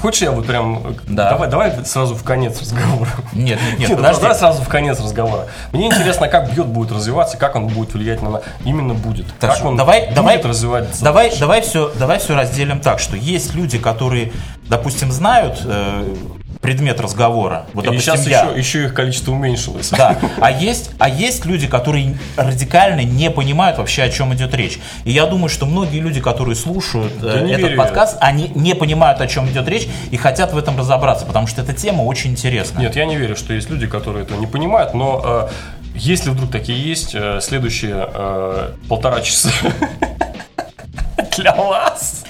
Хочешь, 0.03 0.23
я 0.23 0.31
вот 0.33 0.47
прям... 0.47 0.79
э, 0.79 0.93
Да. 1.09 1.31
Давай, 1.31 1.49
давай 1.51 1.85
сразу 1.85 2.15
в 2.17 2.25
конец 2.25 2.59
разговора. 2.61 3.11
Нет, 3.35 3.61
нет, 3.63 3.79
нет, 3.79 3.89
ну, 3.91 3.97
подожди. 3.97 4.23
Давай 4.23 4.37
сразу 4.37 4.63
в 4.63 4.69
конец 4.69 4.99
разговора. 4.99 5.47
Мне 5.73 5.87
интересно, 5.87 6.27
как 6.29 6.53
бьет 6.53 6.67
будет 6.67 6.91
развиваться, 6.91 7.37
как 7.37 7.55
он 7.55 7.67
будет 7.69 7.93
влиять 7.95 8.23
на... 8.23 8.41
Именно 8.65 8.95
будет. 8.95 9.27
Хорошо, 9.39 9.59
Как 9.61 9.69
он 9.69 9.77
давай, 9.77 10.07
будет 10.07 10.15
давай, 10.15 10.43
развиваться. 10.43 11.05
давай, 11.05 11.33
давай 11.39 11.61
все, 11.61 11.93
давай 11.99 12.19
все 12.19 12.35
разделим 12.35 12.81
так, 12.81 12.99
что 12.99 13.15
есть 13.17 13.55
люди, 13.55 13.79
которые, 13.79 14.33
допустим, 14.69 15.13
знают 15.13 15.61
э, 15.67 16.15
предмет 16.61 17.01
разговора. 17.01 17.67
Вот, 17.73 17.87
допустим, 17.87 18.17
сейчас 18.17 18.27
я. 18.27 18.43
еще, 18.43 18.59
еще 18.59 18.85
их 18.85 18.95
количество 18.95 19.33
уменьшилось. 19.33 19.91
Да, 19.91 20.19
а 20.41 20.51
есть, 20.51 20.91
а 20.99 21.09
есть 21.09 21.47
люди, 21.47 21.67
которые 21.67 22.19
радикально 22.37 23.03
не 23.03 23.31
понимают 23.31 23.79
вообще, 23.79 24.03
о 24.03 24.11
чем 24.11 24.35
идет 24.35 24.55
речь. 24.55 24.79
И 25.05 25.11
я 25.11 25.27
думаю, 25.27 25.49
что 25.49 25.65
многие 25.65 26.01
люди, 26.01 26.21
которые 26.21 26.57
слушают 26.57 27.13
э, 27.23 27.33
Да 27.35 27.41
не 27.41 27.53
этот 27.53 27.71
верю 27.71 27.79
подкаст, 27.79 28.19
они 28.21 28.51
не 28.55 28.75
понимают, 28.75 29.21
о 29.21 29.27
чем 29.27 29.49
идет 29.49 29.69
речь 29.69 29.89
и 30.11 30.17
хотят 30.17 30.53
в 30.53 30.59
этом 30.59 30.79
разобраться, 30.79 31.25
потому 31.25 31.47
что 31.47 31.63
эта 31.63 31.73
тема 31.73 32.03
очень 32.03 32.33
интересная. 32.33 32.83
Нет, 32.83 32.97
я 32.97 33.07
не 33.07 33.17
верю, 33.17 33.37
что 33.37 33.55
есть 33.55 33.71
люди, 33.71 33.87
которые 33.87 34.25
этого 34.25 34.39
не 34.39 34.47
понимают, 34.47 34.93
но 34.93 35.49
э, 35.49 35.49
если 35.95 36.31
вдруг 36.31 36.51
такие 36.51 36.79
есть, 36.83 37.15
э, 37.15 37.41
следующие 37.41 38.09
э, 38.13 38.73
полтора 38.89 39.23
часа 39.23 39.51
для 41.37 41.53
вас. 41.53 42.25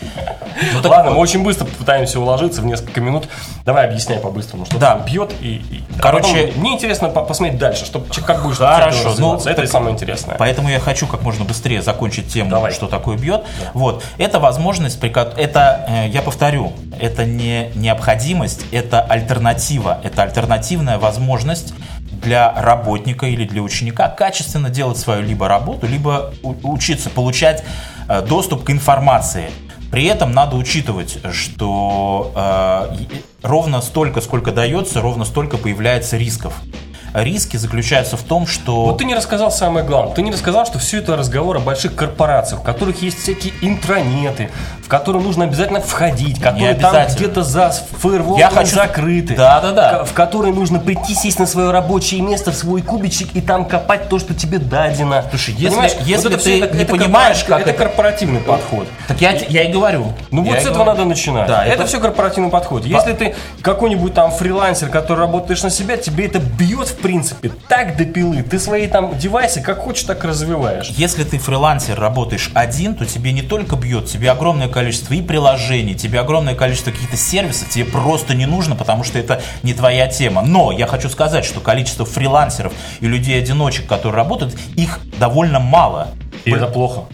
Ну, 0.74 0.82
так 0.82 0.90
Ладно, 0.90 1.10
вот. 1.10 1.16
мы 1.16 1.22
очень 1.22 1.42
быстро 1.42 1.64
попытаемся 1.64 2.20
уложиться 2.20 2.60
в 2.60 2.66
несколько 2.66 3.00
минут. 3.00 3.28
Давай 3.64 3.86
объясняй 3.86 4.18
по-быстрому, 4.18 4.66
что 4.66 4.78
Да. 4.78 4.94
там 4.96 5.04
бьет 5.04 5.32
и... 5.40 5.56
и- 5.56 5.84
а 5.98 6.02
Короче- 6.02 6.46
потом 6.48 6.60
мне 6.60 6.74
интересно 6.74 7.08
по- 7.08 7.22
посмотреть 7.22 7.58
дальше, 7.58 7.84
что, 7.84 8.00
как 8.26 8.42
будешь 8.42 8.58
Хорошо, 8.58 9.14
ну. 9.18 9.36
Это 9.36 9.54
так- 9.54 9.68
самое 9.68 9.92
интересное. 9.94 10.36
Поэтому 10.38 10.68
я 10.68 10.80
хочу 10.80 11.06
как 11.06 11.22
можно 11.22 11.44
быстрее 11.44 11.82
закончить 11.82 12.32
тему, 12.32 12.50
Давай. 12.50 12.72
что 12.72 12.86
такое 12.86 13.16
бьет. 13.16 13.44
Вот. 13.74 14.02
Это 14.18 14.40
возможность, 14.40 15.00
при 15.00 15.10
это, 15.10 15.84
э, 15.88 16.08
я 16.08 16.22
повторю, 16.22 16.72
это 17.00 17.24
не 17.24 17.70
необходимость, 17.74 18.64
это 18.72 19.00
альтернатива. 19.00 19.98
Это 20.02 20.22
альтернативная 20.22 20.98
возможность 20.98 21.72
для 22.20 22.52
работника 22.60 23.26
или 23.26 23.44
для 23.44 23.62
ученика 23.62 24.08
качественно 24.08 24.70
делать 24.70 24.98
свою 24.98 25.22
либо 25.22 25.48
работу, 25.48 25.86
либо 25.86 26.32
учиться 26.42 27.10
получать 27.10 27.64
э, 28.08 28.22
доступ 28.22 28.64
к 28.64 28.70
информации. 28.70 29.50
При 29.90 30.04
этом 30.04 30.32
надо 30.32 30.56
учитывать, 30.56 31.18
что 31.32 32.32
э, 32.34 32.96
ровно 33.42 33.80
столько, 33.80 34.20
сколько 34.20 34.52
дается, 34.52 35.00
ровно 35.00 35.24
столько 35.24 35.56
появляется 35.56 36.16
рисков. 36.16 36.54
Риски 37.14 37.56
заключаются 37.56 38.16
в 38.16 38.22
том, 38.22 38.46
что... 38.46 38.84
Вот 38.86 38.98
ты 38.98 39.04
не 39.04 39.14
рассказал 39.14 39.50
самое 39.50 39.84
главное. 39.84 40.14
Ты 40.14 40.22
не 40.22 40.30
рассказал, 40.30 40.66
что 40.66 40.78
все 40.78 40.98
это 40.98 41.16
разговор 41.16 41.56
о 41.56 41.60
больших 41.60 41.94
корпорациях, 41.94 42.60
в 42.60 42.64
которых 42.64 43.02
есть 43.02 43.18
всякие 43.20 43.52
интранеты, 43.62 44.50
в 44.84 44.88
которые 44.88 45.22
нужно 45.22 45.44
обязательно 45.44 45.80
входить, 45.80 46.40
которые 46.40 46.74
там 46.74 46.94
где-то 47.14 47.42
за 47.42 47.70
фаерволом 47.98 48.40
хочу- 48.50 48.74
закрыты. 48.74 49.34
Да-да-да. 49.36 49.98
к- 50.00 50.06
В 50.06 50.12
которые 50.12 50.52
нужно 50.54 50.78
прийти, 50.80 51.14
сесть 51.14 51.38
на 51.38 51.46
свое 51.46 51.70
рабочее 51.70 52.20
место, 52.22 52.50
в 52.52 52.54
свой 52.54 52.82
кубичек 52.82 53.28
и 53.34 53.40
там 53.40 53.64
копать 53.64 54.08
то, 54.08 54.18
что 54.18 54.34
тебе 54.34 54.58
дадено. 54.58 55.24
Слушай, 55.30 55.54
если- 55.54 55.68
Понимаешь? 55.68 55.92
если 56.04 56.26
это 56.28 56.38
ты 56.38 56.38
всё 56.38 56.56
не 56.78 56.84
понимаешь, 56.84 57.38
корпоратив- 57.44 57.46
как 57.46 57.60
это 57.60 57.70
это- 57.70 57.78
корпоративный 57.84 58.40
подход. 58.40 58.86
Так 59.08 59.20
я, 59.20 59.32
я 59.32 59.64
и 59.64 59.72
говорю. 59.72 60.12
Ну 60.30 60.44
Я 60.44 60.50
вот 60.50 60.58
с 60.58 60.62
этого 60.62 60.74
говорю. 60.74 60.90
надо 60.92 61.04
начинать. 61.06 61.46
Да, 61.48 61.64
это, 61.64 61.74
это- 61.74 61.86
все 61.86 62.00
корпоративный 62.00 62.50
подход. 62.50 62.84
Если 62.84 63.12
ты 63.12 63.34
какой-нибудь 63.62 64.14
там 64.14 64.30
фрилансер, 64.32 64.88
который 64.88 65.20
работаешь 65.20 65.62
на 65.62 65.70
себя, 65.70 65.96
тебе 65.96 66.26
это 66.26 66.38
бьет 66.38 66.88
в 66.88 66.96
принципе 67.00 67.50
так 67.68 67.96
до 67.96 68.04
пилы. 68.04 68.42
Ты 68.42 68.58
свои 68.58 68.86
там 68.86 69.16
девайсы 69.18 69.60
как 69.60 69.78
хочешь, 69.78 70.04
так 70.04 70.24
развиваешь. 70.24 70.88
Если 70.90 71.24
ты 71.24 71.38
фрилансер, 71.38 71.98
работаешь 71.98 72.50
один, 72.54 72.94
то 72.94 73.06
тебе 73.06 73.32
не 73.32 73.42
только 73.42 73.76
бьет, 73.76 74.06
тебе 74.06 74.30
огромное 74.30 74.68
количество 74.68 75.14
и 75.14 75.22
приложений, 75.22 75.94
тебе 75.94 76.20
огромное 76.20 76.54
количество 76.54 76.90
каких-то 76.90 77.16
сервисов, 77.16 77.68
тебе 77.68 77.84
просто 77.84 78.34
не 78.34 78.46
нужно, 78.46 78.76
потому 78.76 79.04
что 79.04 79.18
это 79.18 79.42
не 79.62 79.74
твоя 79.74 80.06
тема. 80.06 80.42
Но 80.42 80.72
я 80.72 80.86
хочу 80.86 81.08
сказать, 81.08 81.44
что 81.44 81.60
количество 81.60 82.04
фрилансеров 82.04 82.72
и 83.00 83.06
людей-одиночек, 83.06 83.86
которые 83.86 84.16
работают, 84.16 84.56
их 84.76 85.00
довольно 85.18 85.60
мало. 85.60 86.08
И 86.44 86.50
это 86.50 86.66
плохо. 86.66 87.04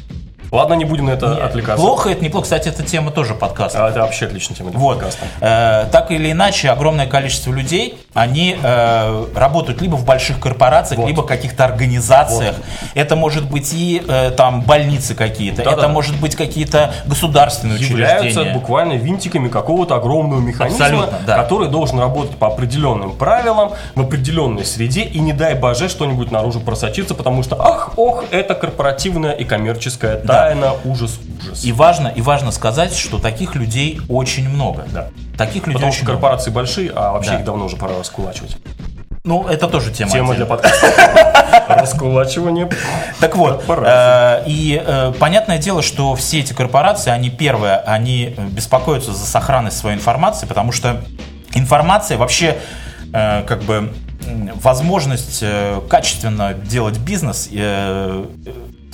Ладно, 0.52 0.74
не 0.74 0.84
будем 0.84 1.06
на 1.06 1.10
это 1.10 1.44
отвлекаться. 1.44 1.84
Плохо 1.84 2.10
это 2.10 2.24
неплохо. 2.24 2.44
Кстати, 2.44 2.68
это 2.68 2.82
тема 2.82 3.10
тоже 3.10 3.34
подкаста. 3.34 3.86
А, 3.86 3.90
это 3.90 4.00
вообще 4.00 4.26
отличная 4.26 4.56
тема 4.56 4.70
для 4.70 4.78
Вот. 4.78 4.94
подкаста. 4.98 5.26
Э, 5.40 5.86
так 5.90 6.10
или 6.10 6.30
иначе, 6.30 6.70
огромное 6.70 7.06
количество 7.06 7.52
людей, 7.52 7.98
они 8.16 8.56
э, 8.60 9.26
работают 9.34 9.80
либо 9.82 9.94
в 9.96 10.04
больших 10.04 10.40
корпорациях, 10.40 10.98
Вот. 11.00 11.06
либо 11.08 11.20
в 11.22 11.26
каких-то 11.26 11.64
организациях. 11.64 12.56
Это 12.94 13.14
может 13.14 13.48
быть 13.48 13.72
и 13.74 14.02
э, 14.06 14.30
там 14.30 14.62
больницы 14.62 15.14
какие-то, 15.14 15.62
Да-да. 15.62 15.76
это 15.76 15.88
может 15.88 16.18
быть 16.18 16.34
какие-то 16.34 16.92
государственные 17.06 17.78
являются 17.78 18.26
учреждения. 18.26 18.52
буквально 18.54 18.92
винтиками 18.94 19.48
какого-то 19.48 19.94
огромного 19.96 20.40
механизма, 20.40 20.86
Абсолютно, 20.86 21.18
да. 21.26 21.36
который 21.36 21.68
должен 21.68 22.00
работать 22.00 22.36
по 22.36 22.46
определенным 22.46 23.12
правилам, 23.12 23.72
в 23.94 24.00
определенной 24.00 24.64
среде, 24.64 25.02
и 25.02 25.18
не 25.20 25.32
дай 25.34 25.54
боже 25.54 25.88
что-нибудь 25.88 26.30
наружу 26.30 26.60
просочиться, 26.60 27.14
потому 27.14 27.42
что, 27.42 27.56
ах, 27.60 27.92
ох, 27.96 28.24
это 28.30 28.54
корпоративная 28.54 29.32
и 29.32 29.44
коммерческая 29.44 30.16
тайна, 30.16 30.72
ужас, 30.84 31.18
ужас. 31.42 31.64
И 31.64 31.72
важно, 31.72 32.08
и 32.08 32.22
важно 32.22 32.50
сказать, 32.50 32.94
что 32.96 33.18
таких 33.18 33.54
людей 33.54 34.00
очень 34.08 34.48
много. 34.48 34.86
Да. 34.92 35.08
Таких 35.36 35.66
людей 35.66 35.74
Потому 35.74 35.88
очень 35.90 35.96
что 35.98 36.04
много. 36.06 36.20
корпорации 36.20 36.50
большие, 36.50 36.90
а 36.94 37.12
вообще 37.12 37.32
Да. 37.32 37.38
их 37.40 37.44
давно 37.44 37.66
уже 37.66 37.76
пора 37.76 37.94
раскулачивать. 38.06 38.56
Ну, 39.24 39.48
это 39.48 39.66
тоже 39.66 39.92
тема. 39.92 40.12
Тема 40.12 40.34
для 40.34 40.46
подкаста. 40.46 41.64
Раскулачивание. 41.68 42.70
Так 43.18 43.34
вот, 43.34 43.64
э, 43.68 44.44
и 44.46 44.80
э, 44.84 45.12
понятное 45.18 45.58
дело, 45.58 45.82
что 45.82 46.14
все 46.14 46.38
эти 46.38 46.52
корпорации, 46.52 47.10
они 47.10 47.30
первое, 47.30 47.78
они 47.78 48.36
беспокоятся 48.50 49.12
за 49.12 49.26
сохранность 49.26 49.78
своей 49.78 49.96
информации, 49.96 50.46
потому 50.46 50.70
что 50.70 51.02
информация 51.54 52.18
вообще 52.18 52.56
э, 53.12 53.42
как 53.42 53.62
бы 53.62 53.92
возможность 54.62 55.44
качественно 55.88 56.54
делать 56.54 56.98
бизнес 56.98 57.48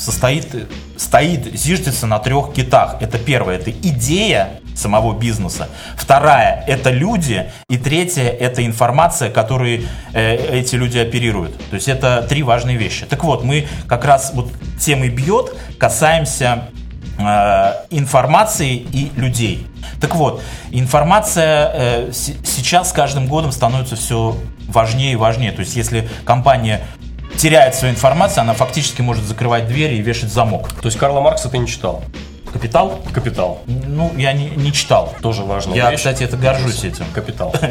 состоит, 0.02 0.68
стоит, 0.96 1.54
зиждется 1.54 2.06
на 2.06 2.18
трех 2.18 2.52
китах. 2.52 2.96
Это 3.00 3.18
первое, 3.18 3.56
это 3.56 3.70
идея 3.70 4.60
самого 4.74 5.16
бизнеса. 5.18 5.68
Вторая, 5.96 6.64
это 6.66 6.90
люди. 6.90 7.50
И 7.68 7.76
третья, 7.76 8.24
это 8.24 8.64
информация, 8.66 9.30
которой 9.30 9.86
э, 10.12 10.58
эти 10.60 10.74
люди 10.74 10.98
оперируют. 10.98 11.56
То 11.70 11.76
есть 11.76 11.88
это 11.88 12.26
три 12.28 12.42
важные 12.42 12.76
вещи. 12.76 13.06
Так 13.06 13.22
вот, 13.22 13.44
мы 13.44 13.66
как 13.86 14.04
раз 14.04 14.32
вот 14.34 14.50
темой 14.80 15.10
бьет 15.10 15.54
касаемся 15.78 16.68
э, 17.18 17.72
информации 17.90 18.74
и 18.76 19.12
людей. 19.14 19.66
Так 20.00 20.16
вот, 20.16 20.42
информация 20.70 21.70
э, 21.74 22.12
с- 22.12 22.32
сейчас 22.44 22.90
с 22.90 22.92
каждым 22.92 23.26
годом 23.28 23.52
становится 23.52 23.94
все 23.94 24.36
важнее 24.68 25.12
и 25.12 25.16
важнее. 25.16 25.52
То 25.52 25.60
есть 25.60 25.76
если 25.76 26.08
компания 26.24 26.80
теряет 27.36 27.74
свою 27.74 27.94
информацию, 27.94 28.42
она 28.42 28.54
фактически 28.54 29.02
может 29.02 29.24
закрывать 29.24 29.68
двери 29.68 29.96
и 29.96 30.02
вешать 30.02 30.30
замок. 30.32 30.70
То 30.80 30.86
есть 30.86 30.98
Карла 30.98 31.20
Маркса 31.20 31.48
ты 31.48 31.58
не 31.58 31.66
читал? 31.66 32.02
Капитал? 32.52 33.00
Капитал. 33.14 33.62
Ну, 33.66 34.12
я 34.16 34.34
не, 34.34 34.50
не 34.50 34.72
читал. 34.72 35.14
Тоже 35.22 35.42
важная 35.42 35.74
Я, 35.74 35.90
вещь. 35.90 36.00
кстати, 36.00 36.22
это 36.22 36.36
горжусь 36.36 36.84
этим. 36.84 37.06
Капитал. 37.14 37.54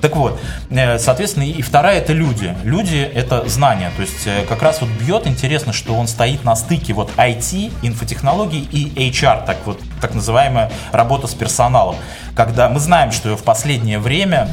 Так 0.00 0.16
вот, 0.16 0.40
э, 0.70 0.98
соответственно, 0.98 1.44
и 1.44 1.62
вторая 1.62 1.98
это 1.98 2.12
люди. 2.12 2.56
Люди 2.64 2.96
это 2.96 3.48
знания. 3.48 3.92
То 3.94 4.02
есть 4.02 4.26
э, 4.26 4.44
как 4.48 4.60
раз 4.60 4.80
вот 4.80 4.90
бьет 4.90 5.28
интересно, 5.28 5.72
что 5.72 5.94
он 5.94 6.08
стоит 6.08 6.42
на 6.42 6.56
стыке 6.56 6.92
вот 6.92 7.12
IT, 7.16 7.72
инфотехнологий 7.82 8.68
и 8.72 9.10
HR, 9.10 9.46
так 9.46 9.58
вот 9.64 9.80
так 10.00 10.14
называемая 10.14 10.72
работа 10.90 11.28
с 11.28 11.34
персоналом. 11.34 11.94
Когда 12.34 12.68
мы 12.68 12.80
знаем, 12.80 13.12
что 13.12 13.36
в 13.36 13.44
последнее 13.44 14.00
время 14.00 14.48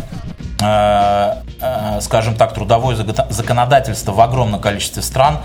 скажем 0.60 2.36
так, 2.36 2.54
трудовое 2.54 2.96
законодательство 3.30 4.12
в 4.12 4.20
огромном 4.20 4.60
количестве 4.60 5.02
стран, 5.02 5.40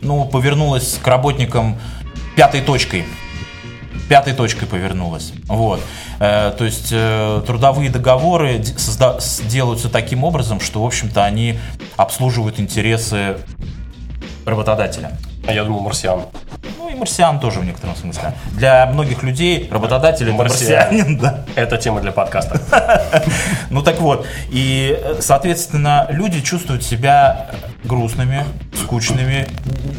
ну, 0.00 0.24
повернулось 0.24 0.98
к 1.02 1.06
работникам 1.08 1.78
пятой 2.36 2.60
точкой 2.60 3.04
пятой 4.08 4.34
точкой 4.34 4.66
повернулась. 4.66 5.32
Вот. 5.46 5.80
Э, 6.20 6.52
то 6.56 6.64
есть 6.64 6.88
э, 6.92 7.42
трудовые 7.46 7.90
договоры 7.90 8.62
делаются 9.48 9.88
таким 9.88 10.24
образом, 10.24 10.60
что, 10.60 10.82
в 10.82 10.86
общем-то, 10.86 11.24
они 11.24 11.58
обслуживают 11.96 12.60
интересы 12.60 13.38
работодателя. 14.44 15.18
А 15.46 15.52
я 15.52 15.64
думал, 15.64 15.80
марсиан. 15.80 16.22
И 16.96 16.98
марсиан 16.98 17.38
тоже 17.38 17.60
в 17.60 17.64
некотором 17.66 17.94
смысле. 17.94 18.32
Для 18.52 18.86
многих 18.86 19.22
людей 19.22 19.68
работодатель 19.70 20.28
это 20.28 20.36
Марсианин. 20.36 20.88
марсианин, 20.88 21.18
да. 21.18 21.44
Это 21.54 21.76
тема 21.76 22.00
для 22.00 22.12
подкаста. 22.12 22.60
Ну 23.70 23.82
так 23.82 24.00
вот, 24.00 24.26
и, 24.48 24.98
э, 24.98 25.16
соответственно, 25.20 26.06
люди 26.08 26.40
чувствуют 26.40 26.82
себя 26.84 27.48
грустными, 27.86 28.44
скучными, 28.74 29.46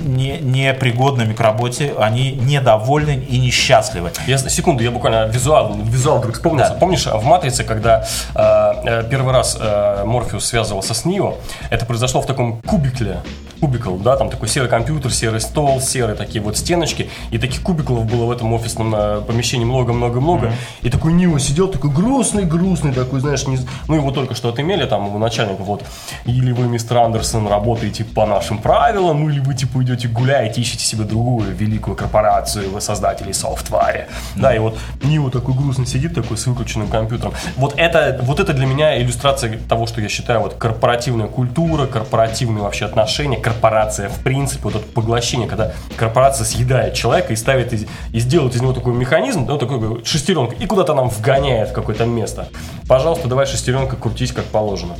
не, 0.05 0.37
непригодными 0.37 1.33
к 1.33 1.39
работе, 1.39 1.93
они 1.99 2.31
недовольны 2.31 3.25
и 3.27 3.39
несчастливы. 3.39 4.11
Я, 4.27 4.37
секунду, 4.37 4.83
я 4.83 4.91
буквально 4.91 5.27
визуал, 5.27 5.75
визуал 5.75 6.19
вдруг 6.19 6.35
вспомнился. 6.35 6.73
Да. 6.73 6.79
Помнишь, 6.79 7.05
в 7.05 7.23
«Матрице», 7.23 7.63
когда 7.63 8.05
э, 8.35 8.41
э, 8.85 9.03
первый 9.09 9.33
раз 9.33 9.57
э, 9.59 10.03
Морфеус 10.05 10.45
связывался 10.45 10.93
с 10.93 11.05
Нио, 11.05 11.35
это 11.69 11.85
произошло 11.85 12.21
в 12.21 12.25
таком 12.25 12.61
кубикле, 12.61 13.17
кубикл, 13.59 13.95
да, 13.95 14.15
там 14.15 14.29
такой 14.29 14.47
серый 14.47 14.69
компьютер, 14.69 15.11
серый 15.11 15.41
стол, 15.41 15.81
серые 15.81 16.15
такие 16.15 16.43
вот 16.43 16.57
стеночки, 16.57 17.09
и 17.31 17.37
таких 17.37 17.61
кубиклов 17.63 18.05
было 18.05 18.25
в 18.25 18.31
этом 18.31 18.53
офисном 18.53 18.93
э, 18.95 19.21
помещении 19.21 19.65
много-много-много, 19.65 20.53
и 20.81 20.89
такой 20.89 21.13
Нио 21.13 21.37
сидел 21.39 21.67
такой 21.67 21.91
грустный-грустный, 21.91 22.93
такой, 22.93 23.19
знаешь, 23.19 23.45
не... 23.47 23.59
ну 23.87 23.95
его 23.95 24.11
только 24.11 24.35
что 24.35 24.49
отымели, 24.49 24.85
там 24.85 25.07
его 25.07 25.17
начальник, 25.17 25.59
вот, 25.59 25.83
или 26.25 26.51
вы, 26.51 26.67
мистер 26.67 26.97
Андерсон, 26.97 27.47
работаете 27.47 27.76
по 28.13 28.25
нашим 28.25 28.57
правилам, 28.59 29.29
или 29.29 29.39
вы, 29.39 29.53
типа, 29.53 29.83
идете 29.83 30.07
гуляете, 30.07 30.61
ищете 30.61 30.83
себе 30.83 31.03
другую 31.03 31.55
великую 31.55 31.95
корпорацию, 31.95 32.69
вы 32.71 32.81
создатели 32.81 33.31
софтваре, 33.31 34.07
да, 34.35 34.55
и 34.55 34.59
вот 34.59 34.77
Нио 35.03 35.29
такой 35.29 35.53
грустный 35.53 35.85
сидит, 35.85 36.13
такой 36.13 36.37
с 36.37 36.45
выключенным 36.47 36.87
компьютером. 36.87 37.33
Вот 37.55 37.73
это, 37.77 38.19
вот 38.23 38.39
это 38.39 38.53
для 38.53 38.65
меня 38.65 39.01
иллюстрация 39.01 39.57
того, 39.69 39.87
что 39.87 40.01
я 40.01 40.09
считаю, 40.09 40.41
вот 40.41 40.55
корпоративная 40.55 41.27
культура, 41.27 41.85
корпоративные 41.85 42.63
вообще 42.63 42.85
отношения, 42.85 43.37
корпорация 43.37 44.09
в 44.09 44.19
принципе, 44.23 44.63
вот 44.63 44.75
это 44.75 44.85
поглощение, 44.85 45.47
когда 45.47 45.71
корпорация 45.97 46.45
съедает 46.45 46.93
человека 46.93 47.33
и 47.33 47.35
ставит 47.35 47.73
из, 47.73 47.85
и 48.11 48.19
сделает 48.19 48.55
из 48.55 48.61
него 48.61 48.73
такой 48.73 48.93
механизм, 48.93 49.45
ну, 49.45 49.57
такой 49.57 50.03
шестеренка, 50.03 50.55
и 50.55 50.65
куда-то 50.65 50.93
нам 50.93 51.09
вгоняет 51.09 51.69
в 51.69 51.73
какое-то 51.73 52.05
место. 52.05 52.47
Пожалуйста, 52.87 53.27
давай 53.27 53.45
шестеренка 53.45 53.95
крутись 53.95 54.31
как 54.31 54.45
положено. 54.45 54.95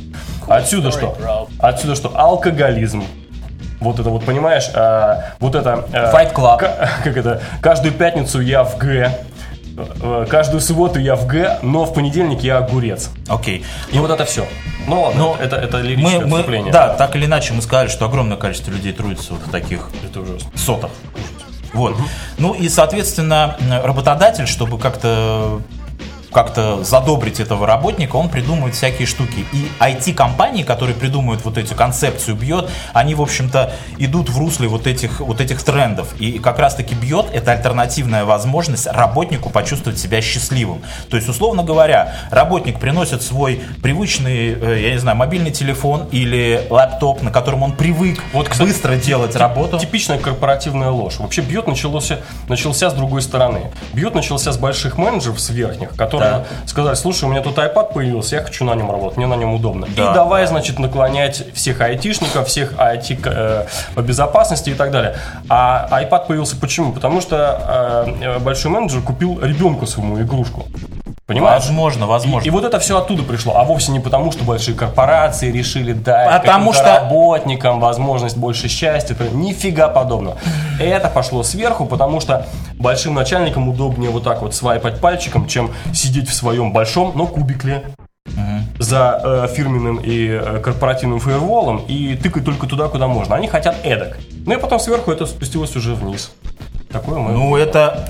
Отсюда 0.48 0.90
что? 0.90 1.48
Отсюда 1.58 1.94
что? 1.94 2.12
Алкоголизм. 2.18 3.04
Вот 3.80 4.00
это 4.00 4.10
вот, 4.10 4.24
понимаешь, 4.24 4.68
а, 4.74 5.34
вот 5.38 5.54
это... 5.54 5.84
а, 5.92 6.12
Fight 6.12 6.34
Club. 6.34 6.58
ка- 6.58 6.90
как 7.04 7.16
это? 7.16 7.40
Каждую 7.60 7.92
пятницу 7.94 8.40
я 8.40 8.64
в 8.64 8.76
Г, 8.76 9.16
э, 10.02 10.26
каждую 10.28 10.60
субботу 10.60 10.98
я 10.98 11.14
в 11.14 11.26
Г, 11.28 11.60
но 11.62 11.84
в 11.84 11.94
понедельник 11.94 12.40
я 12.42 12.58
огурец. 12.58 13.10
Окей. 13.28 13.64
И 13.92 13.98
вот 14.00 14.10
это 14.10 14.24
все. 14.24 14.48
Ну 14.88 15.02
ладно, 15.02 15.20
Но 15.20 15.36
это, 15.40 15.54
это 15.56 15.76
Мы, 15.76 15.82
лирическое 15.84 16.20
мы, 16.26 16.38
отступление. 16.38 16.72
да, 16.72 16.88
так 16.94 17.14
или 17.14 17.26
иначе, 17.26 17.52
мы 17.52 17.62
сказали, 17.62 17.86
что 17.88 18.06
огромное 18.06 18.36
количество 18.36 18.72
людей 18.72 18.92
трудится 18.92 19.34
вот 19.34 19.42
в 19.46 19.50
таких 19.50 19.90
Это 20.04 20.20
ужасно. 20.22 20.50
сотах. 20.56 20.90
Вот. 21.72 21.94
Ну 22.38 22.54
и, 22.54 22.68
соответственно, 22.68 23.56
работодатель, 23.84 24.46
чтобы 24.48 24.78
как-то 24.78 25.60
как-то 26.32 26.84
задобрить 26.84 27.40
этого 27.40 27.66
работника, 27.66 28.16
он 28.16 28.28
придумывает 28.28 28.74
всякие 28.74 29.06
штуки. 29.06 29.46
И 29.52 29.68
IT-компании, 29.80 30.62
которые 30.62 30.94
придумывают 30.94 31.44
вот 31.44 31.58
эту 31.58 31.74
концепцию 31.74 32.36
бьет, 32.36 32.70
они, 32.92 33.14
в 33.14 33.22
общем-то, 33.22 33.72
идут 33.98 34.28
в 34.28 34.38
русле 34.38 34.68
вот 34.68 34.86
этих, 34.86 35.20
вот 35.20 35.40
этих 35.40 35.62
трендов. 35.62 36.14
И 36.20 36.38
как 36.38 36.58
раз-таки 36.58 36.94
бьет– 36.94 37.26
это 37.32 37.52
альтернативная 37.52 38.24
возможность 38.24 38.86
работнику 38.86 39.50
почувствовать 39.50 39.98
себя 39.98 40.20
счастливым. 40.20 40.82
То 41.08 41.16
есть, 41.16 41.28
условно 41.28 41.62
говоря, 41.62 42.14
работник 42.30 42.78
приносит 42.78 43.22
свой 43.22 43.62
привычный, 43.82 44.52
э, 44.52 44.80
я 44.82 44.92
не 44.92 44.98
знаю, 44.98 45.16
мобильный 45.16 45.50
телефон 45.50 46.08
или 46.12 46.66
лаптоп, 46.70 47.22
на 47.22 47.30
котором 47.30 47.62
он 47.62 47.72
привык 47.72 48.22
Вот, 48.32 48.48
кстати, 48.48 48.68
быстро 48.68 48.96
делать 48.96 49.36
работу. 49.36 49.78
Типичная 49.78 50.18
корпоративная 50.18 50.90
ложь. 50.90 51.18
Вообще 51.18 51.40
бьет 51.40 51.66
начался, 51.66 52.20
начался 52.48 52.90
с 52.90 52.94
другой 52.94 53.22
стороны. 53.22 53.70
Бьет 53.92 54.14
начался 54.14 54.52
с 54.52 54.58
больших 54.58 54.98
менеджеров, 54.98 55.40
с 55.40 55.50
верхних, 55.50 55.90
которые 55.90 56.17
Да. 56.20 56.44
сказали, 56.66 56.94
слушай, 56.94 57.24
у 57.24 57.28
меня 57.28 57.40
тут 57.40 57.58
iPad 57.58 57.92
появился, 57.92 58.36
я 58.36 58.42
хочу 58.42 58.64
на 58.64 58.74
нем 58.74 58.90
работать, 58.90 59.16
мне 59.16 59.26
на 59.26 59.34
нем 59.34 59.54
удобно. 59.54 59.86
Да. 59.96 60.10
И 60.10 60.14
давай, 60.14 60.46
значит, 60.46 60.78
наклонять 60.78 61.44
всех 61.54 61.80
айтишников, 61.80 62.48
всех 62.48 62.72
IT 62.72 63.20
э, 63.24 63.66
по 63.94 64.00
безопасности 64.00 64.70
и 64.70 64.74
так 64.74 64.90
далее. 64.90 65.16
А 65.48 65.88
iPad 66.02 66.26
появился 66.26 66.56
почему? 66.56 66.92
Потому 66.92 67.20
что 67.20 68.06
э, 68.20 68.38
большой 68.38 68.70
менеджер 68.70 69.02
купил 69.02 69.40
ребенку 69.40 69.86
своему 69.86 70.20
игрушку. 70.20 70.66
Понимаешь? 71.28 71.64
Возможно, 71.64 72.06
возможно. 72.06 72.46
И, 72.46 72.48
и 72.48 72.50
вот 72.50 72.64
это 72.64 72.80
все 72.80 72.96
оттуда 72.96 73.22
пришло, 73.22 73.58
а 73.58 73.64
вовсе 73.64 73.92
не 73.92 74.00
потому, 74.00 74.32
что 74.32 74.44
большие 74.44 74.74
корпорации 74.74 75.52
решили 75.52 75.92
дать 75.92 76.40
Потому 76.40 76.72
что- 76.72 76.84
работникам 76.84 77.80
возможность 77.80 78.38
больше 78.38 78.68
счастья. 78.68 79.12
Это 79.14 79.28
нифига 79.28 79.88
подобного. 79.88 80.38
Это 80.80 81.08
пошло 81.10 81.42
сверху, 81.42 81.84
потому 81.84 82.20
что 82.20 82.46
большим 82.76 83.12
начальникам 83.12 83.68
удобнее 83.68 84.08
вот 84.10 84.24
так 84.24 84.40
вот 84.40 84.54
свайпать 84.54 85.02
пальчиком, 85.02 85.46
чем 85.46 85.70
сидеть 85.92 86.30
в 86.30 86.34
своем 86.34 86.72
большом, 86.72 87.12
но 87.14 87.26
кубикле 87.26 87.84
за 88.78 89.20
э, 89.22 89.48
фирменным 89.54 89.96
и 89.98 90.28
э, 90.28 90.60
корпоративным 90.60 91.20
фаерволом 91.20 91.84
и 91.88 92.14
тыкать 92.16 92.46
только 92.46 92.66
туда, 92.66 92.88
куда 92.88 93.06
можно. 93.06 93.36
Они 93.36 93.48
хотят 93.48 93.76
эдак. 93.84 94.16
Ну 94.46 94.54
и 94.54 94.56
потом 94.56 94.80
сверху 94.80 95.12
это 95.12 95.26
спустилось 95.26 95.76
уже 95.76 95.94
вниз. 95.94 96.30
Такое 96.90 97.18
мы... 97.18 97.32
Ну, 97.32 97.54
это, 97.56 98.08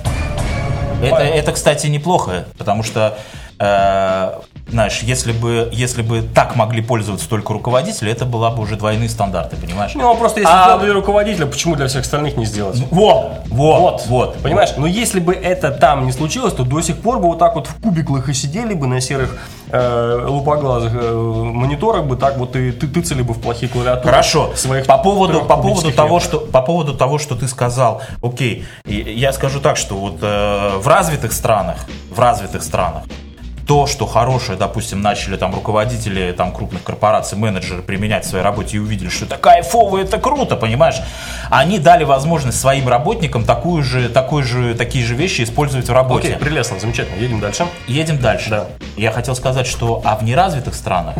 это, 1.02 1.22
это, 1.22 1.52
кстати, 1.52 1.86
неплохо, 1.86 2.46
потому 2.56 2.82
что, 2.82 3.18
э, 3.58 4.40
знаешь, 4.70 5.00
если 5.02 5.32
бы, 5.32 5.70
если 5.72 6.02
бы 6.02 6.22
так 6.22 6.54
могли 6.54 6.82
пользоваться 6.82 7.28
только 7.28 7.52
руководители, 7.52 8.12
это 8.12 8.26
была 8.26 8.50
бы 8.50 8.62
уже 8.62 8.76
двойные 8.76 9.08
стандарты, 9.08 9.56
понимаешь? 9.56 9.92
Ну, 9.94 10.14
просто 10.16 10.40
если 10.40 10.52
А- 10.52 10.78
для 10.78 10.92
руководителя, 10.92 11.46
почему 11.46 11.74
для 11.74 11.86
всех 11.88 12.02
остальных 12.02 12.36
не 12.36 12.44
сделать? 12.44 12.82
Вот, 12.90 13.40
вот, 13.46 14.04
вот. 14.06 14.38
Понимаешь? 14.42 14.70
Но 14.76 14.86
если 14.86 15.20
бы 15.20 15.34
это 15.34 15.70
там 15.70 16.06
не 16.06 16.12
случилось, 16.12 16.52
то 16.52 16.64
до 16.64 16.82
сих 16.82 17.00
пор 17.00 17.18
бы 17.18 17.28
вот 17.28 17.38
так 17.38 17.54
вот 17.54 17.66
в 17.66 17.80
кубиклах 17.80 18.28
и 18.28 18.34
сидели 18.34 18.74
бы 18.74 18.86
на 18.86 19.00
серых 19.00 19.38
э, 19.70 20.26
лупоглазых 20.28 20.92
э, 20.94 21.12
мониторах 21.12 22.04
бы 22.04 22.16
так 22.16 22.36
вот 22.36 22.54
и 22.56 22.70
ты 22.72 22.86
тыцали 22.88 23.22
бы 23.22 23.32
в 23.34 23.40
плохие 23.40 23.70
клавиатуры. 23.70 24.10
Хорошо. 24.10 24.52
Своих 24.54 24.86
по 24.86 24.98
поводу, 24.98 25.40
по 25.42 25.56
поводу 25.56 25.92
того, 25.92 26.20
что 26.20 26.40
по 26.40 26.60
поводу 26.62 26.94
того, 26.94 27.18
что 27.18 27.34
ты 27.36 27.48
сказал, 27.48 28.02
окей, 28.22 28.66
я 28.84 29.32
скажу 29.32 29.60
так, 29.60 29.76
что 29.76 29.96
вот 29.96 30.18
э, 30.20 30.78
в 30.78 30.86
развитых 30.86 31.32
странах, 31.32 31.78
в 32.10 32.18
развитых 32.20 32.62
странах 32.62 33.04
то, 33.68 33.86
что 33.86 34.06
хорошее, 34.06 34.56
допустим, 34.56 35.02
начали 35.02 35.36
там 35.36 35.54
руководители 35.54 36.32
там 36.32 36.52
крупных 36.52 36.82
корпораций, 36.82 37.36
менеджеры 37.36 37.82
применять 37.82 38.24
в 38.24 38.28
своей 38.28 38.42
работе 38.42 38.78
и 38.78 38.80
увидели, 38.80 39.10
что 39.10 39.26
это 39.26 39.36
кайфово, 39.36 39.98
это 39.98 40.16
круто, 40.16 40.56
понимаешь? 40.56 40.96
Они 41.50 41.78
дали 41.78 42.04
возможность 42.04 42.58
своим 42.58 42.88
работникам 42.88 43.44
такую 43.44 43.82
же, 43.82 44.08
такой 44.08 44.42
же, 44.42 44.74
такие 44.74 45.04
же 45.04 45.14
вещи 45.14 45.42
использовать 45.42 45.86
в 45.86 45.92
работе. 45.92 46.28
Окей, 46.28 46.40
прелестно, 46.40 46.80
замечательно. 46.80 47.20
Едем 47.20 47.40
дальше. 47.40 47.66
Едем 47.86 48.18
дальше. 48.18 48.48
Да. 48.48 48.66
Я 48.96 49.12
хотел 49.12 49.36
сказать, 49.36 49.66
что 49.66 50.00
а 50.02 50.16
в 50.16 50.24
неразвитых 50.24 50.74
странах, 50.74 51.16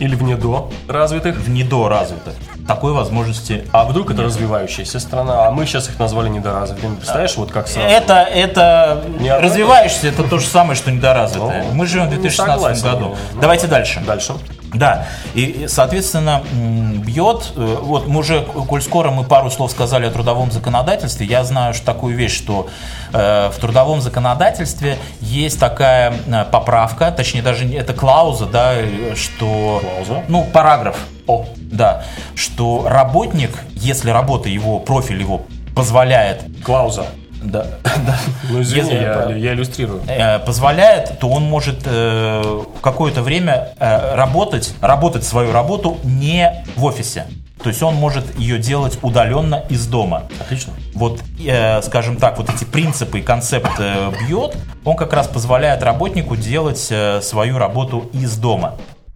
Или 0.00 0.16
в 0.16 0.22
недо 0.24 0.70
развитых. 0.88 1.36
в 1.36 1.48
недоразвитых, 1.48 2.34
такой 2.66 2.92
возможности. 2.92 3.66
А 3.72 3.84
вдруг 3.84 4.10
это 4.10 4.22
развивающаяся 4.22 4.98
страна, 5.00 5.46
а 5.46 5.50
мы 5.50 5.66
сейчас 5.66 5.88
их 5.88 5.98
назвали 5.98 6.28
недоразвитыми. 6.28 6.96
Представляешь, 6.96 7.36
вот 7.36 7.50
как 7.50 7.68
сразу. 7.68 7.88
Это, 7.88 8.14
это 8.22 9.04
развиваешься, 9.40 10.08
это 10.08 10.24
то 10.24 10.38
же 10.38 10.46
самое, 10.46 10.76
что 10.76 10.90
недоразвитое. 10.90 11.64
Ну, 11.68 11.74
Мы 11.74 11.86
живем 11.86 12.08
в 12.08 12.10
ну, 12.14 12.20
2016 12.20 12.54
согласен. 12.54 12.82
году. 12.82 13.16
Ну, 13.34 13.40
Давайте 13.40 13.66
дальше. 13.66 14.02
Дальше. 14.06 14.34
Да, 14.74 15.06
и, 15.34 15.66
соответственно, 15.68 16.42
бьет, 16.52 17.52
э, 17.56 17.78
вот 17.80 18.06
мы 18.08 18.20
уже, 18.20 18.42
коль 18.42 18.82
скоро 18.82 19.10
мы 19.10 19.24
пару 19.24 19.50
слов 19.50 19.70
сказали 19.70 20.06
о 20.06 20.10
трудовом 20.10 20.50
законодательстве, 20.50 21.26
я 21.26 21.44
знаю 21.44 21.74
что 21.74 21.86
такую 21.86 22.16
вещь, 22.16 22.36
что 22.36 22.68
э, 23.12 23.50
в 23.50 23.58
трудовом 23.60 24.00
законодательстве 24.00 24.98
есть 25.20 25.60
такая 25.60 26.12
э, 26.26 26.44
поправка, 26.50 27.10
точнее 27.12 27.42
даже 27.42 27.64
не- 27.64 27.76
это 27.76 27.92
клауза, 27.92 28.46
да, 28.46 28.74
что... 29.14 29.80
Клауза? 29.82 30.24
Ну, 30.28 30.44
параграф, 30.52 30.96
О, 31.26 31.46
да, 31.56 32.04
что 32.34 32.86
работник, 32.88 33.50
если 33.72 34.10
работа 34.10 34.48
его, 34.48 34.80
профиль 34.80 35.20
его 35.20 35.42
позволяет, 35.74 36.42
Клауза. 36.64 37.06
Да, 37.44 37.66
да, 37.84 38.18
Ну 38.50 38.60
извини, 38.62 38.80
Если- 38.92 38.94
я, 39.02 39.36
я 39.36 39.52
иллюстрирую. 39.54 40.02
э, 40.06 40.38
позволяет, 40.40 41.18
то 41.18 41.28
он 41.28 41.44
может 41.44 41.82
э, 41.86 42.62
какое-то 42.82 43.22
время 43.22 43.68
э, 43.78 44.14
работать, 44.14 44.74
работать 44.80 45.24
свою 45.24 45.52
работу 45.52 45.98
не 46.04 46.64
в 46.76 46.84
офисе. 46.84 47.26
То 47.62 47.68
есть 47.70 47.82
он 47.82 47.94
может 47.94 48.38
ее 48.38 48.58
делать 48.58 48.98
удаленно 49.00 49.62
из 49.70 49.86
дома. 49.86 50.24
Отлично. 50.40 50.74
Вот, 50.94 51.20
э, 51.42 51.80
скажем 51.82 52.16
так, 52.16 52.36
вот 52.36 52.50
эти 52.50 52.64
принципы 52.64 53.20
и 53.20 53.22
концепт 53.22 53.70
э, 53.78 54.10
бьет, 54.20 54.54
он 54.84 54.96
как 54.96 55.12
раз 55.14 55.28
позволяет 55.28 55.82
работнику 55.82 56.36
делать 56.36 56.86
э, 56.90 57.20
свою 57.22 57.56
работу 57.58 58.10
из 58.12 58.36
дома. 58.36 58.74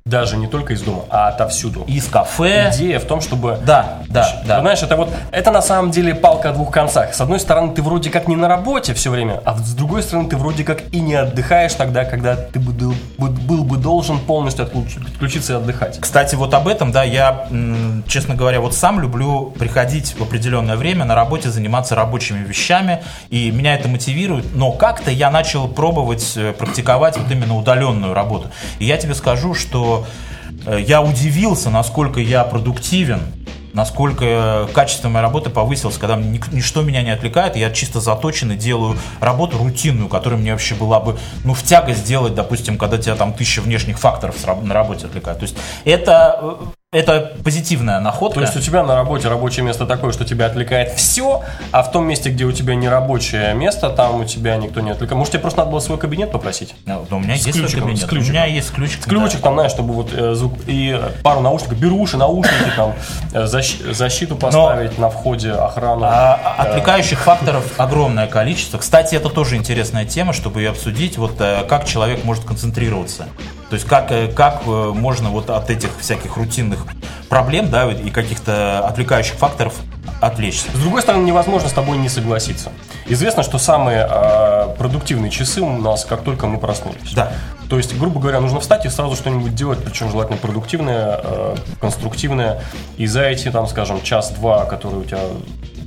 Даже 0.08 0.38
не 0.38 0.46
только 0.46 0.72
из 0.72 0.80
дома, 0.80 1.02
а 1.10 1.28
отовсюду. 1.28 1.84
Из 1.86 2.06
кафе. 2.06 2.70
Идея 2.74 2.98
в 2.98 3.04
том, 3.04 3.20
чтобы 3.20 3.58
Да, 3.66 3.98
да, 4.08 4.40
да. 4.46 4.60
Знаешь, 4.60 4.82
это 4.82 4.96
вот, 4.96 5.10
это 5.32 5.50
на 5.50 5.60
самом 5.60 5.90
деле 5.90 6.14
палка 6.14 6.48
о 6.48 6.52
двух 6.52 6.70
концах. 6.70 7.12
С 7.12 7.20
одной 7.20 7.38
стороны, 7.38 7.74
ты 7.74 7.82
вроде 7.82 8.08
как 8.08 8.26
не 8.26 8.34
на 8.36 8.48
работе 8.48 8.94
все 8.94 9.10
время, 9.10 9.42
а 9.44 9.56
с 9.58 9.74
другой 9.74 10.02
стороны, 10.02 10.28
ты 10.30 10.36
вроде 10.38 10.64
как 10.64 10.82
и 10.92 11.00
не 11.00 11.14
отдыхаешь 11.14 11.74
тогда, 11.74 12.06
когда 12.06 12.36
ты 12.36 12.58
бы 12.58 12.72
дыл- 12.72 12.94
бы- 13.18 13.28
был 13.28 13.64
бы 13.64 13.76
должен 13.76 14.18
полностью 14.18 14.64
отключ- 14.64 14.96
отключиться 15.06 15.52
и 15.52 15.56
отдыхать. 15.56 15.98
Кстати, 16.00 16.36
вот 16.36 16.54
об 16.54 16.68
этом, 16.68 16.90
да, 16.90 17.04
я, 17.04 17.46
честно 18.06 18.34
говоря, 18.34 18.60
вот 18.60 18.74
сам 18.74 19.00
люблю 19.00 19.52
приходить 19.58 20.14
в 20.18 20.22
определенное 20.22 20.76
время 20.76 21.04
на 21.04 21.14
работе, 21.14 21.50
заниматься 21.50 21.94
рабочими 21.94 22.42
вещами, 22.44 23.02
и 23.28 23.50
меня 23.50 23.74
это 23.74 23.88
мотивирует, 23.88 24.54
но 24.54 24.72
как-то 24.72 25.10
я 25.10 25.30
начал 25.30 25.68
пробовать 25.68 26.32
э, 26.36 26.52
практиковать 26.52 27.18
вот 27.18 27.30
именно 27.30 27.56
удаленную 27.56 28.14
работу. 28.14 28.48
И 28.78 28.86
я 28.86 28.96
тебе 28.96 29.14
скажу, 29.14 29.52
что 29.52 29.97
э, 30.66 30.80
я 30.80 31.02
удивился, 31.02 31.70
насколько 31.70 32.20
я 32.20 32.44
продуктивен, 32.44 33.20
насколько 33.72 34.24
э, 34.24 34.66
качество 34.72 35.08
моей 35.08 35.22
работы 35.22 35.50
повысилось, 35.50 35.98
когда 35.98 36.16
ничто 36.16 36.82
меня 36.82 37.02
не 37.02 37.10
отвлекает, 37.10 37.56
я 37.56 37.70
чисто 37.70 38.00
заточен 38.00 38.52
и 38.52 38.56
делаю 38.56 38.96
работу 39.20 39.58
рутинную, 39.58 40.08
которая 40.08 40.38
мне 40.38 40.52
вообще 40.52 40.74
была 40.74 41.00
бы, 41.00 41.18
ну, 41.44 41.54
в 41.54 41.62
тягость 41.62 42.04
делать, 42.04 42.34
допустим, 42.34 42.78
когда 42.78 42.98
тебя 42.98 43.14
там 43.14 43.32
тысяча 43.32 43.60
внешних 43.60 43.98
факторов 43.98 44.36
на 44.62 44.74
работе 44.74 45.06
отвлекают. 45.06 45.40
То 45.40 45.44
есть 45.44 45.56
это, 45.84 46.38
э, 46.42 46.56
это 46.90 47.34
позитивная 47.44 48.00
находка. 48.00 48.36
То 48.36 48.46
есть 48.46 48.56
у 48.56 48.60
тебя 48.60 48.82
на 48.82 48.94
работе 48.94 49.28
рабочее 49.28 49.62
место 49.62 49.84
такое, 49.84 50.10
что 50.10 50.24
тебя 50.24 50.46
отвлекает 50.46 50.94
все, 50.94 51.42
а 51.70 51.82
в 51.82 51.92
том 51.92 52.06
месте, 52.06 52.30
где 52.30 52.44
у 52.46 52.52
тебя 52.52 52.74
не 52.76 52.88
рабочее 52.88 53.52
место, 53.52 53.90
там 53.90 54.18
у 54.18 54.24
тебя 54.24 54.56
никто 54.56 54.80
не 54.80 54.90
отвлекает. 54.92 55.18
Может, 55.18 55.32
тебе 55.32 55.42
просто 55.42 55.58
надо 55.58 55.70
было 55.72 55.80
свой 55.80 55.98
кабинет 55.98 56.32
попросить? 56.32 56.74
Ну, 56.86 57.04
у 57.10 57.18
меня 57.18 57.36
С 57.36 57.44
есть 57.44 57.58
свой 57.58 57.64
ключиком, 57.64 57.82
кабинет. 57.82 58.00
с 58.00 58.08
ключиком. 58.08 58.30
У 58.30 58.32
меня 58.32 58.44
есть 58.46 58.70
ключик. 58.72 59.04
Ключик 59.04 59.40
там, 59.42 59.52
знаешь, 59.52 59.70
чтобы 59.70 59.92
вот 59.92 60.14
э, 60.14 60.34
звук 60.34 60.54
и 60.66 60.98
пару 61.22 61.40
наушников, 61.40 61.78
беруши, 61.78 62.16
наушники 62.16 62.72
там, 62.74 62.94
э, 63.34 63.44
защ- 63.44 63.92
защиту 63.92 64.36
поставить 64.36 64.96
на 64.98 65.10
входе, 65.10 65.52
охрану. 65.52 66.04
А, 66.06 66.40
а 66.42 66.62
отвлекающих 66.62 67.20
факторов 67.20 67.70
огромное 67.76 68.28
количество. 68.28 68.78
Кстати, 68.78 69.14
это 69.14 69.28
тоже 69.28 69.56
интересная 69.56 70.06
тема, 70.06 70.32
чтобы 70.32 70.62
ее 70.62 70.70
обсудить. 70.70 71.18
Вот 71.18 71.38
э, 71.38 71.64
как 71.68 71.84
человек 71.84 72.24
может 72.24 72.44
концентрироваться. 72.44 73.26
То 73.70 73.74
есть 73.74 73.86
как, 73.86 74.10
э, 74.10 74.28
как 74.28 74.62
э, 74.66 74.92
можно 74.94 75.30
вот 75.30 75.50
от 75.50 75.70
этих 75.70 75.90
всяких 75.98 76.36
рутинных 76.36 76.86
проблем, 77.28 77.70
да, 77.70 77.90
и 77.90 78.10
каких-то 78.10 78.86
отвлекающих 78.86 79.34
факторов 79.34 79.74
отвлечься. 80.20 80.68
С 80.72 80.80
другой 80.80 81.02
стороны, 81.02 81.24
невозможно 81.24 81.68
с 81.68 81.72
тобой 81.72 81.98
не 81.98 82.08
согласиться. 82.08 82.72
Известно, 83.06 83.42
что 83.42 83.58
самые 83.58 84.08
э, 84.10 84.74
продуктивные 84.76 85.30
часы 85.30 85.60
у 85.60 85.70
нас, 85.70 86.04
как 86.04 86.22
только 86.22 86.46
мы 86.46 86.58
проснулись. 86.58 87.12
Да. 87.14 87.32
То 87.68 87.76
есть, 87.76 87.96
грубо 87.98 88.18
говоря, 88.18 88.40
нужно 88.40 88.60
встать 88.60 88.86
и 88.86 88.88
сразу 88.88 89.14
что-нибудь 89.14 89.54
делать, 89.54 89.84
причем 89.84 90.10
желательно 90.10 90.38
продуктивное, 90.38 91.20
э, 91.22 91.56
конструктивное. 91.80 92.62
И 92.96 93.06
за 93.06 93.24
эти, 93.24 93.50
там, 93.50 93.66
скажем, 93.66 94.02
час-два, 94.02 94.64
которые 94.64 95.00
у 95.00 95.04
тебя 95.04 95.20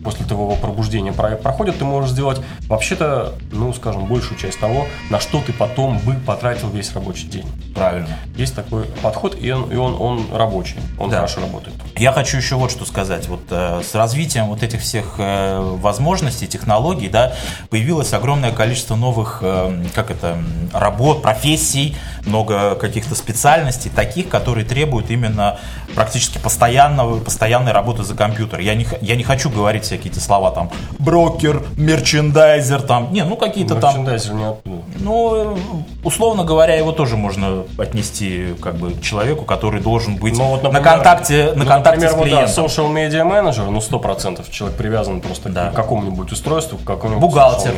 после 0.03 0.25
твоего 0.25 0.55
пробуждения 0.55 1.11
про- 1.13 1.35
проходят, 1.35 1.77
ты 1.77 1.85
можешь 1.85 2.11
сделать 2.11 2.39
вообще-то, 2.67 3.33
ну, 3.51 3.73
скажем, 3.73 4.05
большую 4.05 4.37
часть 4.39 4.59
того, 4.59 4.87
на 5.09 5.19
что 5.19 5.41
ты 5.41 5.53
потом 5.53 5.99
бы 5.99 6.13
потратил 6.15 6.69
весь 6.69 6.93
рабочий 6.93 7.27
день. 7.27 7.45
Правильно. 7.75 8.09
Есть 8.35 8.55
такой 8.55 8.83
подход, 9.01 9.37
и 9.39 9.51
он, 9.51 9.71
и 9.71 9.75
он, 9.75 9.95
он 9.99 10.25
рабочий, 10.33 10.77
он 10.99 11.09
Да. 11.09 11.17
хорошо 11.17 11.41
работает. 11.41 11.75
Я 11.97 12.11
хочу 12.11 12.37
еще 12.37 12.55
вот 12.55 12.71
что 12.71 12.85
сказать. 12.85 13.27
Вот 13.27 13.41
э, 13.49 13.81
с 13.89 13.93
развитием 13.95 14.47
вот 14.47 14.63
этих 14.63 14.81
всех 14.81 15.15
э, 15.17 15.59
возможностей, 15.81 16.47
технологий, 16.47 17.07
да, 17.09 17.33
появилось 17.69 18.13
огромное 18.13 18.51
количество 18.51 18.95
новых, 18.95 19.39
э, 19.41 19.83
как 19.93 20.09
это, 20.11 20.37
работ, 20.73 21.21
профессий, 21.21 21.95
много 22.25 22.75
каких-то 22.75 23.15
специальностей, 23.15 23.91
таких, 23.93 24.29
которые 24.29 24.65
требуют 24.65 25.09
именно 25.11 25.59
практически 25.95 26.37
постоянного, 26.37 27.19
постоянной 27.19 27.71
работы 27.71 28.03
за 28.03 28.15
компьютер. 28.15 28.59
Я 28.59 28.75
не, 28.75 28.87
я 29.01 29.15
не 29.15 29.23
хочу 29.23 29.49
говорить 29.49 29.90
всякие 29.91 30.11
эти 30.13 30.19
слова 30.19 30.51
там 30.51 30.69
брокер, 30.99 31.63
мерчендайзер, 31.75 32.81
там, 32.83 33.11
не, 33.11 33.23
ну 33.25 33.35
какие-то 33.35 33.75
там 33.75 33.89
Мерчендайзер 34.05 34.33
не 34.33 34.43
оттуда. 34.45 34.81
ну, 34.99 35.57
условно 36.03 36.43
говоря, 36.45 36.75
его 36.75 36.93
тоже 36.93 37.17
можно 37.17 37.63
отнести 37.77 38.55
как 38.61 38.75
бы 38.75 38.91
к 38.91 39.01
человеку, 39.01 39.43
который 39.43 39.81
должен 39.81 40.15
быть 40.15 40.37
Ну, 40.37 40.45
вот, 40.45 40.63
на 40.63 40.69
например, 40.71 40.93
контакте, 40.95 41.51
на 41.55 41.63
ну, 41.63 41.65
контакте 41.69 42.05
например, 42.07 42.11
с 42.11 42.15
вот, 42.15 42.23
да, 42.29 42.45
клиентом. 42.45 42.65
social 42.65 42.93
media 42.93 43.23
менеджер, 43.25 43.65
ну, 43.65 43.81
сто 43.81 43.99
процентов 43.99 44.49
человек 44.49 44.77
привязан 44.77 45.19
просто 45.19 45.49
Да. 45.49 45.71
к 45.71 45.73
какому-нибудь 45.73 46.31
устройству, 46.31 46.77
к 46.77 46.83
какому-нибудь 46.85 47.21
Бухгалтер. 47.29 47.73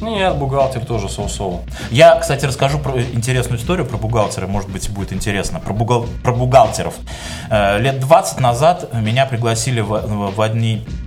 Нет, 0.00 0.36
бухгалтер 0.36 0.84
тоже 0.84 1.08
соу-соу. 1.08 1.62
Я, 1.90 2.16
кстати, 2.16 2.44
расскажу 2.44 2.78
про 2.78 3.00
интересную 3.00 3.58
историю 3.58 3.86
про 3.86 3.96
бухгалтера, 3.96 4.46
может 4.46 4.68
быть, 4.68 4.90
будет 4.90 5.12
интересно, 5.14 5.60
про, 5.60 5.72
бухгал- 5.72 6.06
про 6.22 6.32
бухгалтеров. 6.34 6.94
Э, 7.50 7.78
Лет 7.78 8.00
20 8.00 8.40
назад 8.40 8.92
меня 8.92 9.24
пригласили 9.24 9.80
в, 9.80 10.34
в 10.36 10.40
одни 10.42 10.84
э, 10.86 11.03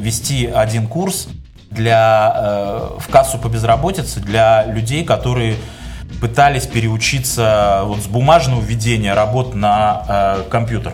вести 0.00 0.46
один 0.46 0.86
курс 0.86 1.28
для, 1.70 2.32
э, 2.36 2.88
в 2.98 3.08
кассу 3.08 3.38
по 3.38 3.48
безработице 3.48 4.20
для 4.20 4.64
людей, 4.66 5.04
которые 5.04 5.56
пытались 6.20 6.66
переучиться 6.66 7.82
вот 7.84 8.00
с 8.00 8.06
бумажного 8.06 8.60
введения 8.60 9.14
работ 9.14 9.54
на 9.54 10.04
э, 10.08 10.50
компьютер. 10.50 10.92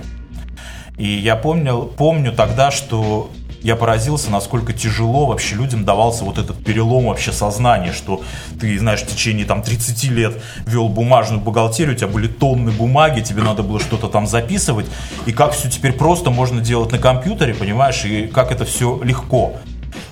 И 0.96 1.06
я 1.06 1.36
помнил, 1.36 1.84
помню 1.84 2.32
тогда, 2.32 2.70
что 2.70 3.30
я 3.62 3.76
поразился, 3.76 4.30
насколько 4.30 4.72
тяжело 4.72 5.26
вообще 5.26 5.54
людям 5.54 5.84
давался 5.84 6.24
вот 6.24 6.38
этот 6.38 6.62
перелом 6.64 7.06
вообще 7.06 7.32
сознания, 7.32 7.92
что 7.92 8.22
ты, 8.60 8.78
знаешь, 8.78 9.00
в 9.00 9.06
течение 9.06 9.46
там 9.46 9.62
30 9.62 10.04
лет 10.10 10.42
вел 10.66 10.88
бумажную 10.88 11.40
бухгалтерию, 11.40 11.94
у 11.94 11.98
тебя 11.98 12.08
были 12.08 12.28
тонны 12.28 12.70
бумаги, 12.70 13.20
тебе 13.20 13.42
надо 13.42 13.62
было 13.62 13.80
что-то 13.80 14.08
там 14.08 14.26
записывать, 14.26 14.86
и 15.26 15.32
как 15.32 15.52
все 15.52 15.68
теперь 15.68 15.92
просто 15.92 16.30
можно 16.30 16.60
делать 16.60 16.92
на 16.92 16.98
компьютере, 16.98 17.54
понимаешь, 17.54 18.04
и 18.04 18.26
как 18.26 18.52
это 18.52 18.64
все 18.64 19.00
легко. 19.02 19.56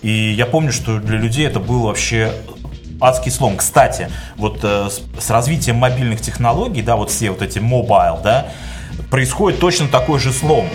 И 0.02 0.10
я 0.10 0.46
помню, 0.46 0.72
что 0.72 0.98
для 0.98 1.18
людей 1.18 1.46
это 1.46 1.60
был 1.60 1.82
вообще 1.82 2.32
адский 3.00 3.30
слом. 3.30 3.56
Кстати, 3.56 4.08
вот 4.36 4.60
э, 4.62 4.88
с, 4.90 5.02
с 5.22 5.30
развитием 5.30 5.76
мобильных 5.76 6.20
технологий, 6.20 6.82
да, 6.82 6.96
вот 6.96 7.10
все 7.10 7.30
вот 7.30 7.42
эти 7.42 7.58
mobile, 7.58 8.18
да, 8.22 8.48
происходит 9.10 9.60
точно 9.60 9.88
такой 9.88 10.18
же 10.18 10.32
слом. 10.32 10.68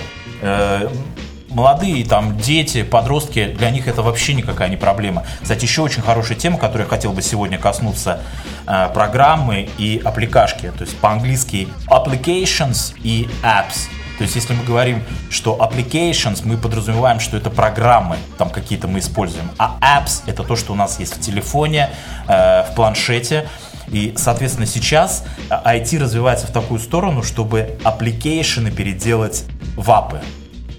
Э, 1.51 1.55
молодые 1.55 2.05
там 2.05 2.37
дети, 2.37 2.83
подростки, 2.83 3.45
для 3.57 3.69
них 3.69 3.87
это 3.87 4.01
вообще 4.01 4.33
никакая 4.33 4.69
не 4.69 4.77
проблема. 4.77 5.23
Кстати, 5.41 5.65
еще 5.65 5.81
очень 5.81 6.01
хорошая 6.01 6.37
тема, 6.37 6.57
которую 6.57 6.83
я 6.83 6.89
хотел 6.89 7.13
бы 7.13 7.21
сегодня 7.21 7.57
коснуться, 7.57 8.21
э, 8.67 8.89
программы 8.93 9.69
и 9.77 10.01
аппликашки, 10.03 10.71
то 10.77 10.83
есть 10.83 10.97
по-английски 10.97 11.67
applications 11.89 12.93
и 13.03 13.29
apps. 13.43 13.89
То 14.17 14.25
есть, 14.25 14.35
если 14.35 14.53
мы 14.53 14.63
говорим, 14.63 15.03
что 15.31 15.57
applications, 15.59 16.41
мы 16.43 16.55
подразумеваем, 16.55 17.19
что 17.19 17.37
это 17.37 17.49
программы, 17.49 18.17
там 18.37 18.51
какие-то 18.51 18.87
мы 18.87 18.99
используем, 18.99 19.49
а 19.57 19.77
apps 19.81 20.21
это 20.27 20.43
то, 20.43 20.55
что 20.55 20.73
у 20.73 20.75
нас 20.75 20.99
есть 20.99 21.17
в 21.17 21.21
телефоне, 21.21 21.89
э, 22.27 22.63
в 22.63 22.75
планшете. 22.75 23.49
И, 23.87 24.13
соответственно, 24.15 24.67
сейчас 24.67 25.25
э, 25.49 25.55
IT 25.65 25.97
развивается 25.97 26.45
в 26.45 26.51
такую 26.51 26.79
сторону, 26.79 27.23
чтобы 27.23 27.79
application 27.83 28.62
ы 28.62 28.69
переделать 28.69 29.45
в 29.75 29.89
app 29.89 30.09
ы. 30.09 30.21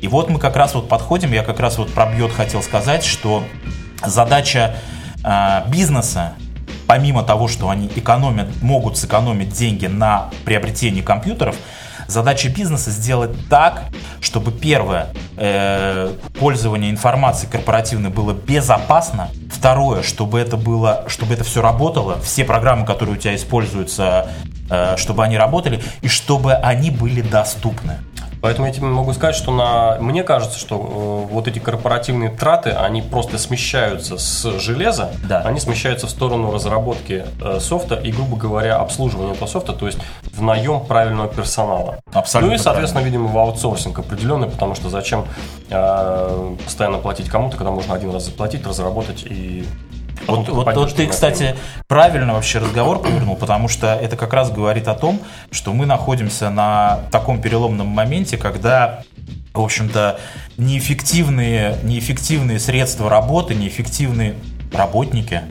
И 0.02 0.08
вот 0.08 0.28
мы 0.28 0.38
как 0.38 0.56
раз 0.56 0.74
вот 0.74 0.88
подходим, 0.88 1.32
я 1.32 1.44
как 1.44 1.60
раз 1.60 1.78
вот 1.78 1.90
про 1.92 2.06
BYOD 2.06 2.32
хотел 2.32 2.60
сказать, 2.62 3.04
что 3.04 3.44
задача 4.04 4.74
э, 5.24 5.62
бизнеса, 5.68 6.34
помимо 6.88 7.22
того, 7.22 7.46
что 7.46 7.70
они 7.70 7.86
экономят, 7.86 8.48
могут 8.62 8.98
сэкономить 8.98 9.50
деньги 9.50 9.86
на 9.86 10.28
приобретении 10.44 11.00
компьютеров, 11.00 11.56
Задача 12.08 12.50
бизнеса 12.50 12.90
сделать 12.90 13.30
так, 13.48 13.84
чтобы 14.20 14.52
первое, 14.52 15.08
э, 15.38 16.12
пользование 16.38 16.90
информацией 16.90 17.50
корпоративной 17.50 18.10
было 18.10 18.34
безопасно. 18.34 19.30
Второе, 19.50 20.02
чтобы 20.02 20.38
это 20.38 20.58
было, 20.58 21.04
чтобы 21.06 21.32
это 21.32 21.42
все 21.44 21.62
работало, 21.62 22.20
все 22.20 22.44
программы, 22.44 22.84
которые 22.84 23.14
у 23.14 23.18
тебя 23.18 23.34
используются, 23.34 24.28
э, 24.68 24.96
чтобы 24.98 25.24
они 25.24 25.38
работали 25.38 25.82
и 26.02 26.08
чтобы 26.08 26.52
они 26.52 26.90
были 26.90 27.22
доступны. 27.22 28.00
Поэтому 28.42 28.66
я 28.66 28.72
тебе 28.72 28.86
могу 28.86 29.12
сказать, 29.12 29.36
что 29.36 29.52
на... 29.52 29.98
мне 30.00 30.24
кажется, 30.24 30.58
что 30.58 30.74
э, 31.28 31.32
вот 31.32 31.46
эти 31.46 31.60
корпоративные 31.60 32.28
траты, 32.28 32.70
они 32.70 33.00
просто 33.00 33.38
смещаются 33.38 34.18
с 34.18 34.58
железа, 34.58 35.12
Да. 35.28 35.42
они 35.42 35.60
смещаются 35.60 36.08
в 36.08 36.10
сторону 36.10 36.50
разработки 36.50 37.24
э, 37.40 37.60
софта 37.60 37.94
и, 37.94 38.10
грубо 38.10 38.36
говоря, 38.36 38.78
обслуживания 38.78 39.32
этого 39.32 39.46
софта, 39.46 39.72
то 39.72 39.86
есть 39.86 39.98
в 40.24 40.42
наем 40.42 40.84
правильного 40.84 41.28
персонала. 41.28 42.00
Абсолютно 42.12 42.50
Ну 42.50 42.56
и, 42.56 42.58
соответственно, 42.58 43.04
видимо, 43.04 43.28
в 43.28 43.38
аутсорсинг 43.38 44.00
определенный, 44.00 44.50
потому 44.50 44.74
что 44.74 44.88
зачем 44.90 45.24
э, 45.70 46.56
постоянно 46.64 46.98
платить 46.98 47.28
кому-то, 47.28 47.56
когда 47.56 47.70
можно 47.70 47.94
один 47.94 48.12
раз 48.12 48.24
заплатить, 48.24 48.66
разработать 48.66 49.22
и... 49.24 49.64
Вот, 50.26 50.48
вот, 50.48 50.74
вот 50.74 50.94
ты, 50.94 51.06
кстати, 51.06 51.56
правильно 51.88 52.34
вообще 52.34 52.58
разговор 52.58 53.00
повернул, 53.00 53.36
потому 53.36 53.68
что 53.68 53.94
это 53.94 54.16
как 54.16 54.32
раз 54.32 54.50
говорит 54.50 54.88
о 54.88 54.94
том, 54.94 55.20
что 55.50 55.72
мы 55.72 55.86
находимся 55.86 56.50
на 56.50 57.00
таком 57.10 57.40
переломном 57.40 57.88
моменте, 57.88 58.36
когда, 58.36 59.02
в 59.52 59.60
общем-то, 59.60 60.18
неэффективные, 60.56 61.76
неэффективные 61.82 62.58
средства 62.60 63.10
работы, 63.10 63.54
неэффективные 63.54 64.36
работники, 64.72 65.42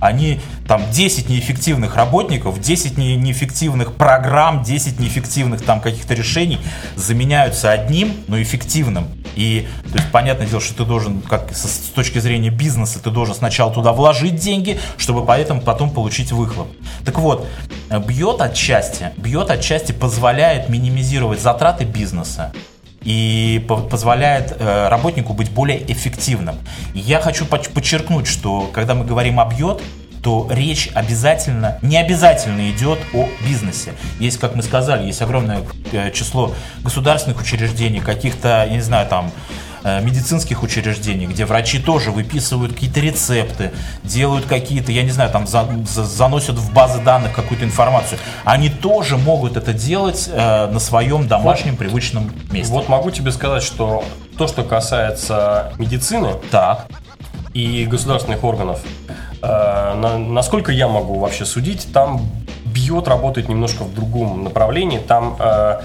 они 0.00 0.40
там 0.68 0.82
10 0.90 1.28
неэффективных 1.28 1.96
работников, 1.96 2.60
10 2.60 2.98
не- 2.98 3.16
неэффективных 3.16 3.94
программ, 3.94 4.62
10 4.62 5.00
неэффективных 5.00 5.62
там 5.62 5.80
каких-то 5.80 6.14
решений 6.14 6.58
заменяются 6.96 7.70
одним, 7.72 8.12
но 8.28 8.40
эффективным. 8.40 9.08
И 9.36 9.68
то 9.92 9.98
есть 9.98 10.10
понятное 10.10 10.46
дело, 10.46 10.60
что 10.60 10.74
ты 10.74 10.84
должен, 10.84 11.20
как 11.20 11.54
с, 11.54 11.64
с 11.66 11.90
точки 11.94 12.18
зрения 12.18 12.50
бизнеса, 12.50 12.98
ты 12.98 13.10
должен 13.10 13.34
сначала 13.34 13.72
туда 13.72 13.92
вложить 13.92 14.36
деньги, 14.36 14.80
чтобы 14.96 15.24
поэтому 15.24 15.60
потом 15.60 15.90
получить 15.90 16.32
выхлоп. 16.32 16.68
Так 17.04 17.18
вот, 17.18 17.46
э, 17.90 18.00
бьет 18.00 18.40
отчасти, 18.40 19.10
бьет 19.16 19.50
отчасти 19.50 19.92
позволяет 19.92 20.68
минимизировать 20.68 21.40
затраты 21.40 21.84
бизнеса 21.84 22.52
и 23.02 23.64
по- 23.68 23.76
позволяет 23.76 24.56
э, 24.58 24.88
работнику 24.88 25.34
быть 25.34 25.50
более 25.50 25.80
эффективным. 25.92 26.56
Я 26.94 27.20
хочу 27.20 27.44
подчеркнуть, 27.44 28.26
что 28.26 28.70
когда 28.72 28.94
мы 28.94 29.04
говорим 29.04 29.38
«объет», 29.38 29.82
то 30.26 30.48
речь 30.50 30.90
обязательно, 30.92 31.78
не 31.82 31.96
обязательно 31.96 32.68
идет 32.72 32.98
о 33.14 33.28
бизнесе. 33.46 33.92
Есть, 34.18 34.38
как 34.40 34.56
мы 34.56 34.64
сказали, 34.64 35.06
есть 35.06 35.22
огромное 35.22 35.60
э, 35.92 36.10
число 36.10 36.52
государственных 36.82 37.40
учреждений, 37.40 38.00
каких-то, 38.00 38.66
я 38.68 38.74
не 38.74 38.80
знаю, 38.80 39.06
там, 39.08 39.30
э, 39.84 40.00
медицинских 40.02 40.64
учреждений, 40.64 41.28
где 41.28 41.44
врачи 41.44 41.78
тоже 41.78 42.10
выписывают 42.10 42.72
какие-то 42.72 42.98
рецепты, 42.98 43.70
делают 44.02 44.46
какие-то, 44.46 44.90
я 44.90 45.04
не 45.04 45.10
знаю, 45.12 45.30
там 45.30 45.46
за- 45.46 45.68
за- 45.88 46.04
заносят 46.04 46.56
в 46.56 46.72
базы 46.72 47.00
данных 47.02 47.32
какую-то 47.32 47.64
информацию. 47.64 48.18
Они 48.44 48.68
тоже 48.68 49.16
могут 49.18 49.56
это 49.56 49.72
делать 49.72 50.28
э, 50.28 50.66
на 50.66 50.80
своем 50.80 51.28
домашнем 51.28 51.76
привычном 51.76 52.32
месте. 52.50 52.72
Вот 52.72 52.88
могу 52.88 53.12
тебе 53.12 53.30
сказать, 53.30 53.62
что 53.62 54.02
то, 54.36 54.48
что 54.48 54.64
касается 54.64 55.72
медицины 55.78 56.30
Так. 56.50 56.86
и 57.54 57.84
государственных 57.86 58.42
органов, 58.42 58.80
э, 59.42 59.46
на- 59.94 60.18
насколько 60.18 60.72
я 60.72 60.88
могу 60.88 61.18
вообще 61.18 61.44
судить, 61.44 61.88
там 61.92 62.20
бьет 62.64 63.08
работает 63.08 63.48
немножко 63.48 63.84
в 63.84 63.94
другом 63.94 64.44
направлении. 64.44 64.98
Там 64.98 65.36
э, 65.38 65.80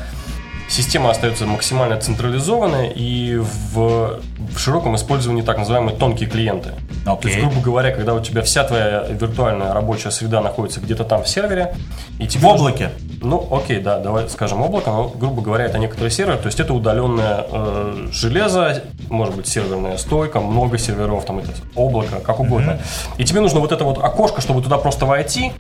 система 0.70 1.10
остается 1.12 1.46
максимально 1.46 1.98
централизованная 2.00 2.90
и 2.90 3.36
в, 3.38 4.20
в 4.54 4.58
широком 4.58 4.96
использовании 4.96 5.42
так 5.42 5.58
называемые 5.58 5.96
тонкие 5.96 6.30
клиенты. 6.30 6.70
То 7.16 7.28
есть, 7.28 7.40
грубо 7.50 7.62
говоря, 7.62 7.92
когда 7.92 8.14
у 8.14 8.20
тебя 8.22 8.42
вся 8.42 8.64
твоя 8.64 9.04
виртуальная 9.10 9.74
рабочая 9.74 10.12
среда 10.12 10.42
находится 10.42 10.80
где-то 10.80 11.04
там 11.04 11.24
в 11.24 11.28
сервере, 11.28 11.74
и 12.20 12.28
тебе 12.28 12.42
В 12.44 12.48
облаке. 12.48 12.92
Ну, 13.22 13.48
окей, 13.52 13.80
да, 13.80 14.00
давай 14.00 14.28
скажем 14.30 14.62
облако, 14.62 14.90
но, 14.90 15.08
грубо 15.10 15.42
говоря, 15.42 15.66
это 15.66 15.78
некоторые 15.78 16.12
серверы, 16.12 16.38
то 16.40 16.48
есть 16.48 16.60
это 16.60 16.74
удаленное 16.74 17.46
э, 17.52 18.08
железо, 18.12 18.84
может 19.10 19.36
быть, 19.36 19.48
серверная 19.48 19.98
стойка, 19.98 20.40
много 20.40 20.78
серверов, 20.78 21.24
там 21.26 21.40
это 21.40 21.52
облако, 21.76 22.20
как 22.20 22.40
угодно. 22.40 22.80
И 23.18 23.24
тебе 23.24 23.42
нужно 23.42 23.60
вот 23.60 23.72
это 23.72 23.84
вот 23.84 23.98
окошко, 24.04 24.42
чтобы 24.42 24.62
туда 24.62 24.78
просто 24.78 25.06
войти, 25.06 25.52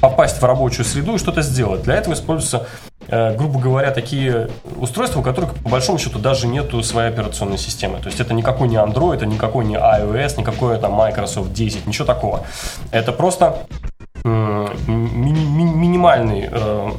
попасть 0.00 0.40
в 0.40 0.44
рабочую 0.44 0.84
среду 0.86 1.14
и 1.14 1.18
что-то 1.18 1.42
сделать. 1.42 1.82
Для 1.82 1.96
этого 1.96 2.14
используются, 2.14 2.66
э, 3.08 3.36
грубо 3.36 3.60
говоря, 3.60 3.90
такие 3.90 4.48
устройства, 4.78 5.20
у 5.20 5.22
которых, 5.22 5.54
по 5.56 5.68
большому 5.68 5.98
счету, 5.98 6.18
даже 6.18 6.46
нету 6.46 6.82
своей 6.82 7.10
операционной 7.10 7.58
системы. 7.58 7.98
То 7.98 8.06
есть 8.06 8.18
это 8.20 8.32
никакой 8.32 8.68
не 8.68 8.76
Android, 8.76 9.16
это 9.16 9.26
никакой 9.26 9.66
не 9.66 9.74
iOS, 9.76 10.38
никакой 10.38 10.78
там 10.78 10.92
Microsoft 10.92 11.52
10, 11.52 11.86
ничего 11.86 12.06
такого. 12.06 12.44
Это 12.92 13.12
просто 13.12 13.58
м, 14.24 14.66
мини- 14.86 15.46
ми- 15.46 15.74
минимальный 15.74 16.48
э, 16.50 16.90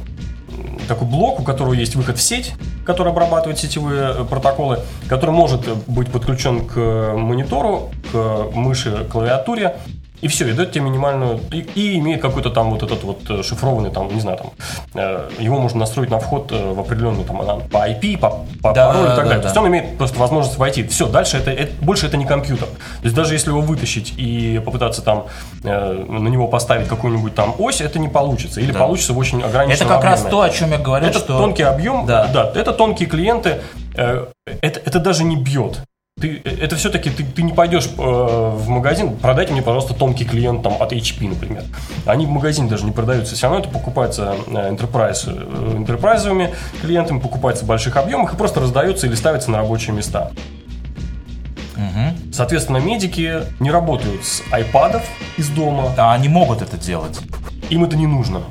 такой 0.86 1.08
блок, 1.08 1.40
у 1.40 1.42
которого 1.42 1.72
есть 1.72 1.94
выход 1.94 2.18
в 2.18 2.22
сеть, 2.22 2.52
который 2.84 3.12
обрабатывает 3.12 3.58
сетевые 3.58 4.14
э, 4.18 4.24
протоколы, 4.24 4.80
который 5.08 5.30
может 5.30 5.66
э, 5.66 5.74
быть 5.86 6.10
подключен 6.10 6.66
к 6.66 6.76
э, 6.76 7.16
монитору, 7.16 7.90
к 8.10 8.50
мыши, 8.54 9.06
клавиатуре, 9.10 9.76
и 10.22 10.28
все, 10.28 10.48
и 10.48 10.52
дает 10.52 10.72
тебе 10.72 10.84
минимальную, 10.84 11.40
и, 11.52 11.58
и 11.74 11.98
имеет 11.98 12.22
какой-то 12.22 12.48
там 12.50 12.70
вот 12.70 12.82
этот 12.82 13.02
вот 13.04 13.18
э, 13.28 13.42
шифрованный, 13.42 13.90
там, 13.90 14.08
не 14.14 14.20
знаю, 14.20 14.38
там, 14.38 14.50
э, 14.94 15.28
его 15.38 15.58
можно 15.58 15.80
настроить 15.80 16.10
на 16.10 16.18
вход 16.20 16.50
э, 16.52 16.72
в 16.72 16.80
определенный, 16.80 17.24
там, 17.24 17.38
по 17.68 17.88
IP, 17.90 18.18
по, 18.18 18.30
по 18.62 18.72
Да, 18.72 18.86
паролю 18.88 19.04
и 19.04 19.08
да, 19.08 19.16
так 19.16 19.24
да, 19.24 19.30
далее. 19.30 19.36
да. 19.36 19.40
То 19.42 19.46
есть 19.48 19.56
он 19.56 19.66
имеет 19.68 19.98
просто 19.98 20.18
возможность 20.18 20.56
войти. 20.58 20.84
Все, 20.86 21.08
дальше 21.08 21.36
это, 21.36 21.50
это- 21.50 21.72
больше 21.84 22.06
это 22.06 22.16
не 22.16 22.24
компьютер. 22.24 22.68
То 22.68 23.04
есть 23.04 23.14
даже 23.16 23.34
если 23.34 23.50
его 23.50 23.60
вытащить 23.60 24.14
и 24.16 24.62
попытаться 24.64 25.02
там 25.02 25.26
э, 25.64 26.04
на 26.08 26.28
него 26.28 26.46
поставить 26.48 26.88
какую-нибудь 26.88 27.34
там 27.34 27.54
ось, 27.58 27.80
это 27.80 27.98
не 27.98 28.08
получится. 28.08 28.60
Или 28.60 28.72
Да. 28.72 28.78
получится 28.78 29.12
в 29.12 29.18
очень 29.18 29.40
Это 29.40 29.48
ограниченном 29.48 29.88
как 29.88 30.04
раз 30.04 30.20
объеме. 30.20 30.30
то, 30.30 30.40
о 30.42 30.50
чем 30.50 30.70
я 30.70 30.78
говорю, 30.78 31.06
Это 31.06 31.18
что... 31.18 31.36
тонкий 31.38 31.64
объем, 31.64 32.06
Да. 32.06 32.28
да. 32.32 32.52
это 32.54 32.72
тонкие 32.72 33.08
клиенты, 33.08 33.60
э, 33.96 34.26
это, 34.60 34.80
это 34.84 34.98
даже 35.00 35.24
не 35.24 35.36
бьет. 35.36 35.80
Ты, 36.20 36.40
это 36.44 36.76
все-таки 36.76 37.10
ты, 37.10 37.24
ты 37.24 37.42
не 37.42 37.52
пойдешь 37.52 37.86
э, 37.86 38.00
в 38.00 38.68
магазин, 38.68 39.16
продайте 39.16 39.52
мне, 39.52 39.62
пожалуйста, 39.62 39.94
тонкий 39.94 40.24
клиент 40.24 40.62
там, 40.62 40.74
от 40.80 40.92
HP, 40.92 41.26
например. 41.28 41.64
Они 42.06 42.26
в 42.26 42.28
магазине 42.28 42.68
даже 42.68 42.84
не 42.84 42.92
продаются. 42.92 43.34
Все 43.34 43.46
равно 43.46 43.60
это 43.60 43.70
покупается 43.70 44.36
э, 44.46 44.50
enterprise, 44.70 45.24
э, 45.26 45.76
enterprise 45.78 46.54
клиентами, 46.80 47.18
покупается 47.18 47.64
в 47.64 47.66
больших 47.66 47.96
объемах 47.96 48.34
и 48.34 48.36
просто 48.36 48.60
раздается 48.60 49.06
или 49.06 49.14
ставится 49.14 49.50
на 49.50 49.58
рабочие 49.58 49.96
места. 49.96 50.30
Мгм. 51.76 52.32
Соответственно, 52.32 52.76
медики 52.76 53.42
не 53.58 53.70
работают 53.70 54.24
с 54.24 54.42
айпадов 54.52 55.02
из 55.38 55.48
дома. 55.48 55.92
А 55.96 56.12
они 56.12 56.28
могут 56.28 56.60
это 56.62 56.76
делать. 56.76 57.18
Им 57.70 57.84
это 57.84 57.96
не 57.96 58.06
нужно. 58.06 58.42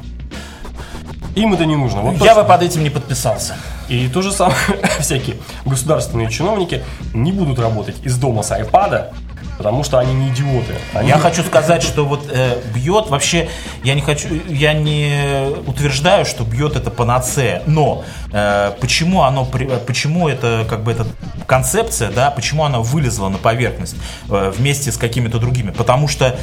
Им 1.36 1.54
это 1.54 1.66
не 1.66 1.76
нужно. 1.78 2.02
Вот 2.02 2.16
я 2.18 2.32
что- 2.34 2.42
бы 2.42 2.48
под 2.50 2.64
этим 2.64 2.84
не 2.84 2.90
подписался. 2.90 3.56
И 3.92 4.08
то 4.08 4.22
же 4.22 4.32
самое 4.32 4.56
всякие 5.02 5.36
государственные 5.66 6.30
чиновники 6.30 6.82
не 7.14 7.34
будут 7.34 7.60
работать 7.60 7.98
из 8.04 8.18
дома 8.18 8.42
с 8.42 8.50
айпада, 8.54 9.12
потому 9.58 9.84
что 9.84 10.00
они 10.00 10.14
не 10.14 10.30
идиоты. 10.30 10.76
Они 10.94 11.10
Я 11.10 11.18
хочу 11.18 11.44
сказать, 11.44 11.84
что 11.84 12.06
вот 12.06 12.22
э, 12.32 12.62
бьет 12.74 13.10
вообще, 13.10 13.50
я 13.84 13.94
не 13.94 14.02
хочу, 14.02 14.30
я 14.48 14.72
не 14.72 15.46
утверждаю, 15.68 16.24
что 16.24 16.46
бьет 16.46 16.78
это 16.78 16.90
панацея, 16.90 17.64
но 17.66 18.06
э, 18.32 18.72
почему 18.80 19.24
оно, 19.24 19.46
э, 19.56 19.78
почему 19.86 20.30
это 20.30 20.66
как 20.70 20.86
бы 20.86 20.94
эта 20.94 21.06
концепция, 21.46 22.12
да, 22.12 22.32
почему 22.32 22.64
она 22.64 22.80
вылезла 22.80 23.28
на 23.28 23.40
поверхность 23.40 23.98
э, 24.30 24.54
вместе 24.56 24.94
с 24.94 24.98
какими-то 24.98 25.38
другими, 25.38 25.72
потому 25.72 26.08
что 26.08 26.38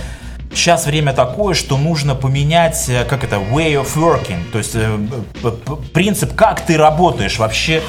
Сейчас 0.53 0.87
время 0.87 1.13
такое, 1.13 1.55
что 1.55 1.77
нужно 1.77 2.15
поменять, 2.15 2.89
э, 2.89 3.05
как 3.05 3.25
это, 3.25 3.37
way 3.37 3.75
of 3.75 3.95
working, 3.97 4.51
то 4.51 4.59
есть 4.59 4.73
э, 4.75 4.99
принцип, 5.93 6.35
как 6.35 6.61
ты 6.63 6.77
работаешь 6.77 7.39
вообще. 7.39 7.83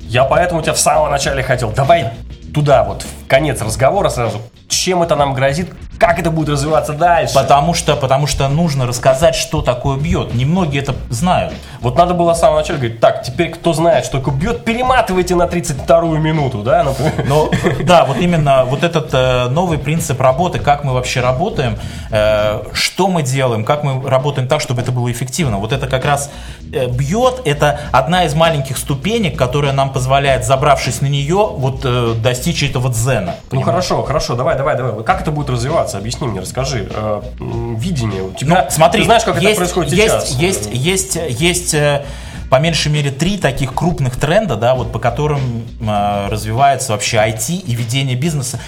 Я 0.00 0.24
поэтому 0.24 0.62
тебя 0.62 0.74
в 0.74 0.78
самом 0.78 1.10
начале 1.10 1.42
хотел. 1.42 1.70
Давай 1.70 2.12
туда 2.52 2.84
вот, 2.84 3.02
в 3.02 3.26
конец 3.26 3.60
разговора 3.62 4.10
сразу. 4.10 4.42
Чем 4.68 5.02
это 5.02 5.16
нам 5.16 5.34
грозит? 5.34 5.70
Как 6.02 6.18
это 6.18 6.32
будет 6.32 6.48
развиваться 6.48 6.94
дальше? 6.94 7.32
Потому 7.32 7.74
что, 7.74 7.94
потому 7.94 8.26
что 8.26 8.48
нужно 8.48 8.88
рассказать, 8.88 9.36
что 9.36 9.62
такое 9.62 9.96
бьет. 9.96 10.34
Немногие 10.34 10.82
это 10.82 10.96
знают. 11.10 11.54
Вот 11.80 11.96
надо 11.96 12.12
было 12.12 12.34
с 12.34 12.40
самого 12.40 12.58
начала 12.58 12.78
говорить, 12.78 12.98
так, 12.98 13.22
теперь 13.22 13.50
кто 13.50 13.72
знает, 13.72 14.04
что 14.04 14.18
такое 14.18 14.34
бьет, 14.34 14.64
перематывайте 14.64 15.36
на 15.36 15.44
32-ю 15.44 16.18
минуту, 16.18 16.64
да, 16.64 16.82
например. 16.82 17.24
Но 17.28 17.50
да, 17.84 18.04
вот 18.04 18.16
именно 18.16 18.64
вот 18.64 18.82
этот 18.82 19.10
э, 19.12 19.46
новый 19.50 19.78
принцип 19.78 20.20
работы, 20.20 20.58
как 20.58 20.82
мы 20.82 20.92
вообще 20.92 21.20
работаем, 21.20 21.78
э, 22.10 22.64
что 22.72 23.06
мы 23.06 23.22
делаем, 23.22 23.64
как 23.64 23.84
мы 23.84 24.10
работаем 24.10 24.48
так, 24.48 24.60
чтобы 24.60 24.82
это 24.82 24.90
было 24.90 25.08
эффективно. 25.08 25.58
Вот 25.58 25.72
это 25.72 25.86
как 25.86 26.04
раз 26.04 26.32
э, 26.72 26.88
бьет, 26.88 27.42
это 27.44 27.78
одна 27.92 28.24
из 28.24 28.34
маленьких 28.34 28.76
ступенек, 28.76 29.38
которая 29.38 29.72
нам 29.72 29.92
позволяет, 29.92 30.44
забравшись 30.44 31.00
на 31.00 31.06
нее, 31.06 31.46
вот 31.52 31.82
э, 31.84 32.14
достичь 32.16 32.64
этого 32.64 32.90
дзена. 32.90 33.36
Ну 33.44 33.50
понимаешь? 33.50 33.66
хорошо, 33.66 34.02
хорошо, 34.02 34.34
давай, 34.34 34.56
давай, 34.56 34.76
давай. 34.76 35.04
Как 35.04 35.20
это 35.20 35.30
будет 35.30 35.48
развиваться? 35.48 35.91
Объясни 35.98 36.26
мне, 36.26 36.40
расскажи. 36.40 36.88
Э, 36.90 37.22
видение 37.38 38.22
у 38.22 38.32
тебя. 38.32 38.64
Ну, 38.64 38.70
смотри, 38.70 39.00
ты 39.00 39.06
знаешь, 39.06 39.24
как 39.24 39.36
есть, 39.36 39.46
это 39.46 39.56
происходит 39.56 39.92
есть, 39.92 40.26
сейчас? 40.26 40.40
Есть, 40.40 40.68
есть, 40.72 41.18
есть, 41.40 41.74
э, 41.74 42.04
по 42.52 42.56
меньшей 42.60 42.92
мере 42.92 43.10
три 43.10 43.38
таких 43.38 43.72
крупных 43.72 44.16
тренда, 44.16 44.56
да, 44.56 44.74
вот 44.74 44.92
по 44.92 44.98
которым 44.98 45.40
э, 45.80 46.28
развивается 46.28 46.92
вообще 46.92 47.16
IT 47.16 47.60
и 47.60 47.74
ведение 47.74 48.14
бизнеса 48.14 48.60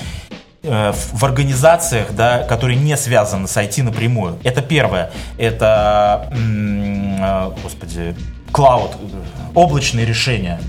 э, 0.63 0.93
в 1.13 1.23
организациях, 1.23 2.13
да, 2.13 2.39
которые 2.45 2.79
не 2.79 2.97
связаны 2.97 3.47
с 3.47 3.57
IT 3.59 3.83
напрямую. 3.83 4.39
Это 4.43 4.63
первое. 4.63 5.11
Это, 5.37 6.33
э, 6.33 7.51
господи, 7.63 8.17
клауд, 8.53 8.93
облачные 9.55 10.07
решения. 10.07 10.61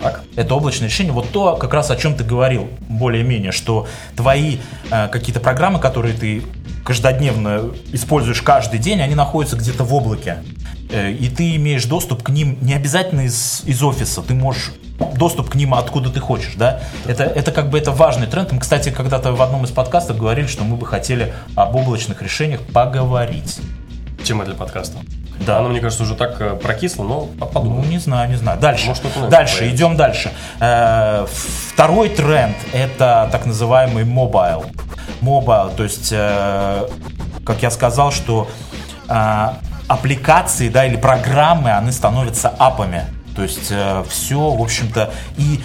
Так. 0.00 0.22
Это 0.34 0.54
облачное 0.54 0.88
решение. 0.88 1.12
Вот 1.12 1.30
то, 1.30 1.56
как 1.56 1.72
раз 1.74 1.90
о 1.90 1.96
чем 1.96 2.14
ты 2.14 2.24
говорил, 2.24 2.68
более-менее, 2.88 3.52
что 3.52 3.86
твои 4.16 4.58
э, 4.90 5.08
какие-то 5.08 5.40
программы, 5.40 5.78
которые 5.78 6.14
ты 6.14 6.42
каждодневно 6.84 7.70
используешь 7.92 8.42
каждый 8.42 8.78
день, 8.78 9.00
они 9.00 9.14
находятся 9.14 9.56
где-то 9.56 9.84
в 9.84 9.94
облаке. 9.94 10.38
Э, 10.90 11.10
и 11.10 11.28
ты 11.28 11.56
имеешь 11.56 11.84
доступ 11.84 12.22
к 12.22 12.28
ним 12.30 12.58
не 12.60 12.74
обязательно 12.74 13.22
из, 13.22 13.62
из 13.64 13.82
офиса, 13.82 14.22
ты 14.22 14.34
можешь 14.34 14.72
доступ 15.16 15.50
к 15.50 15.54
ним 15.54 15.74
откуда 15.74 16.10
ты 16.10 16.20
хочешь, 16.20 16.54
да? 16.56 16.80
Это, 17.06 17.24
это 17.24 17.52
как 17.52 17.70
бы 17.70 17.78
это 17.78 17.92
важный 17.92 18.26
тренд. 18.26 18.52
Мы, 18.52 18.60
кстати, 18.60 18.90
когда-то 18.90 19.32
в 19.32 19.42
одном 19.42 19.64
из 19.64 19.70
подкастов 19.70 20.18
говорили, 20.18 20.46
что 20.46 20.64
мы 20.64 20.76
бы 20.76 20.86
хотели 20.86 21.34
об 21.54 21.74
облачных 21.76 22.22
решениях 22.22 22.60
поговорить. 22.62 23.58
Тема 24.24 24.44
для 24.44 24.54
подкаста. 24.54 24.98
Да. 25.40 25.58
Она, 25.58 25.68
мне 25.68 25.80
кажется, 25.80 26.02
уже 26.04 26.14
так 26.14 26.40
э, 26.40 26.56
прокисла, 26.56 27.04
но 27.04 27.28
Ну, 27.38 27.46
подумай. 27.46 27.86
не 27.86 27.98
знаю, 27.98 28.28
не 28.30 28.36
знаю. 28.36 28.58
Дальше. 28.58 28.86
Может, 28.86 29.02
дальше, 29.28 29.58
появится. 29.58 29.76
идем 29.76 29.96
дальше. 29.96 30.32
Э, 30.60 31.26
Второй 31.72 32.08
тренд– 32.08 32.56
это 32.72 33.28
так 33.30 33.44
называемый 33.46 34.04
mobile. 34.04 34.64
Mobile, 35.20 35.70
то 35.76 35.82
есть, 35.84 36.08
э, 36.12 36.88
как 37.44 37.62
я 37.62 37.70
сказал, 37.70 38.10
что 38.12 38.48
аппликации, 39.88 40.68
да, 40.68 40.84
или 40.84 40.96
программы, 40.96 41.70
они 41.72 41.92
становятся 41.92 42.48
app 42.48 42.72
ами. 42.72 43.04
То 43.36 43.42
есть, 43.42 43.72
все, 44.08 44.50
в 44.50 44.60
общем-то, 44.62 45.10
и 45.36 45.60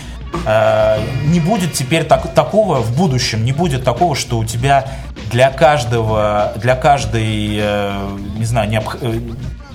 э, 0.46 0.98
не 1.26 1.40
будет 1.40 1.74
теперь 1.74 2.04
так- 2.04 2.34
такого 2.34 2.82
в 2.82 2.96
будущем, 2.96 3.44
не 3.46 3.52
будет 3.52 3.84
такого, 3.84 4.16
что 4.16 4.38
у 4.38 4.46
тебя 4.46 4.86
для 5.32 5.50
каждого, 5.50 6.54
для 6.58 6.76
каждой, 6.76 7.58
э, 7.60 8.10
не 8.38 8.46
знаю, 8.46 8.70
необх- 8.70 8.98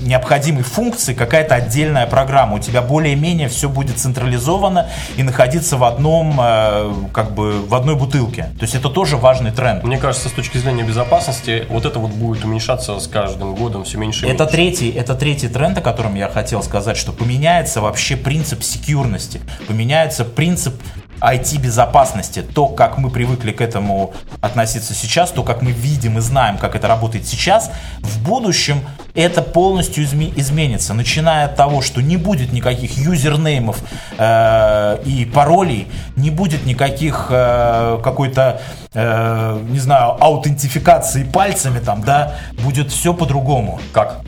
необходимой 0.07 0.62
функции 0.62 1.14
какая-то 1.14 1.55
отдельная 1.55 2.07
программа. 2.07 2.57
У 2.57 2.59
тебя 2.59 2.83
более-менее 2.83 3.49
все 3.49 3.69
будет 3.69 3.99
централизовано 3.99 4.88
и 5.16 5.23
находиться 5.23 5.77
в 5.77 5.85
одном, 5.85 6.38
э, 6.40 6.92
как 7.12 7.33
бы, 7.35 7.61
в 7.66 7.75
одной 7.75 7.97
бутылке. 7.97 8.45
То 8.59 8.62
есть 8.62 8.75
это 8.75 8.88
тоже 8.88 9.16
важный 9.16 9.51
тренд. 9.51 9.85
Мне 9.85 9.99
кажется, 9.99 10.29
с 10.29 10.33
точки 10.33 10.59
зрения 10.59 10.83
безопасности, 10.83 11.66
вот 11.69 11.85
это 11.85 11.99
вот 11.99 12.11
будет 12.12 12.45
уменьшаться 12.45 12.99
с 13.01 13.07
каждым 13.07 13.55
годом 13.55 13.85
все 13.85 13.99
меньше 13.99 14.27
и 14.27 14.31
Это 14.31 14.45
меньше. 14.45 14.57
третий, 14.57 14.90
это 14.90 15.14
третий 15.14 15.49
тренд, 15.49 15.79
о 15.79 15.81
котором 15.81 16.14
я 16.14 16.29
хотел 16.29 16.62
сказать, 16.62 16.97
что 16.97 17.12
поменяется 17.12 17.81
вообще 17.81 18.16
принцип 18.16 18.62
секьюрности, 18.62 19.40
поменяется 19.69 20.25
принцип 20.25 20.75
IT-безопасности, 21.20 22.42
то, 22.42 22.68
как 22.68 22.98
мы 22.98 23.11
привыкли 23.11 23.52
к 23.52 23.61
этому 23.61 24.14
относиться 24.40 24.94
сейчас, 24.94 25.31
то, 25.31 25.42
как 25.42 25.62
мы 25.62 25.72
видим 25.72 26.18
и 26.18 26.20
знаем, 26.20 26.59
как 26.59 26.74
это 26.74 26.88
работает 26.88 27.26
сейчас, 27.26 27.70
в 28.00 28.22
будущем 28.22 28.81
это 29.14 29.42
полностью 29.42 30.05
изме- 30.05 30.33
изменится, 30.37 30.94
начиная 30.94 31.46
от 31.46 31.57
того, 31.57 31.81
что 31.83 32.02
не 32.02 32.16
будет 32.16 32.52
никаких 32.52 32.98
юзернеймов 32.98 33.79
э, 34.18 34.98
и 35.05 35.24
паролей, 35.24 35.88
не 36.16 36.31
будет 36.31 36.66
никаких 36.66 37.29
э, 37.31 37.98
какой-то, 38.02 38.61
э, 38.92 39.61
не 39.68 39.79
знаю, 39.79 40.22
аутентификации 40.22 41.24
пальцами 41.24 41.81
там, 41.81 42.02
да, 42.02 42.35
будет 42.62 42.90
все 42.92 43.14
по-другому. 43.14 43.81
Как? 43.92 44.20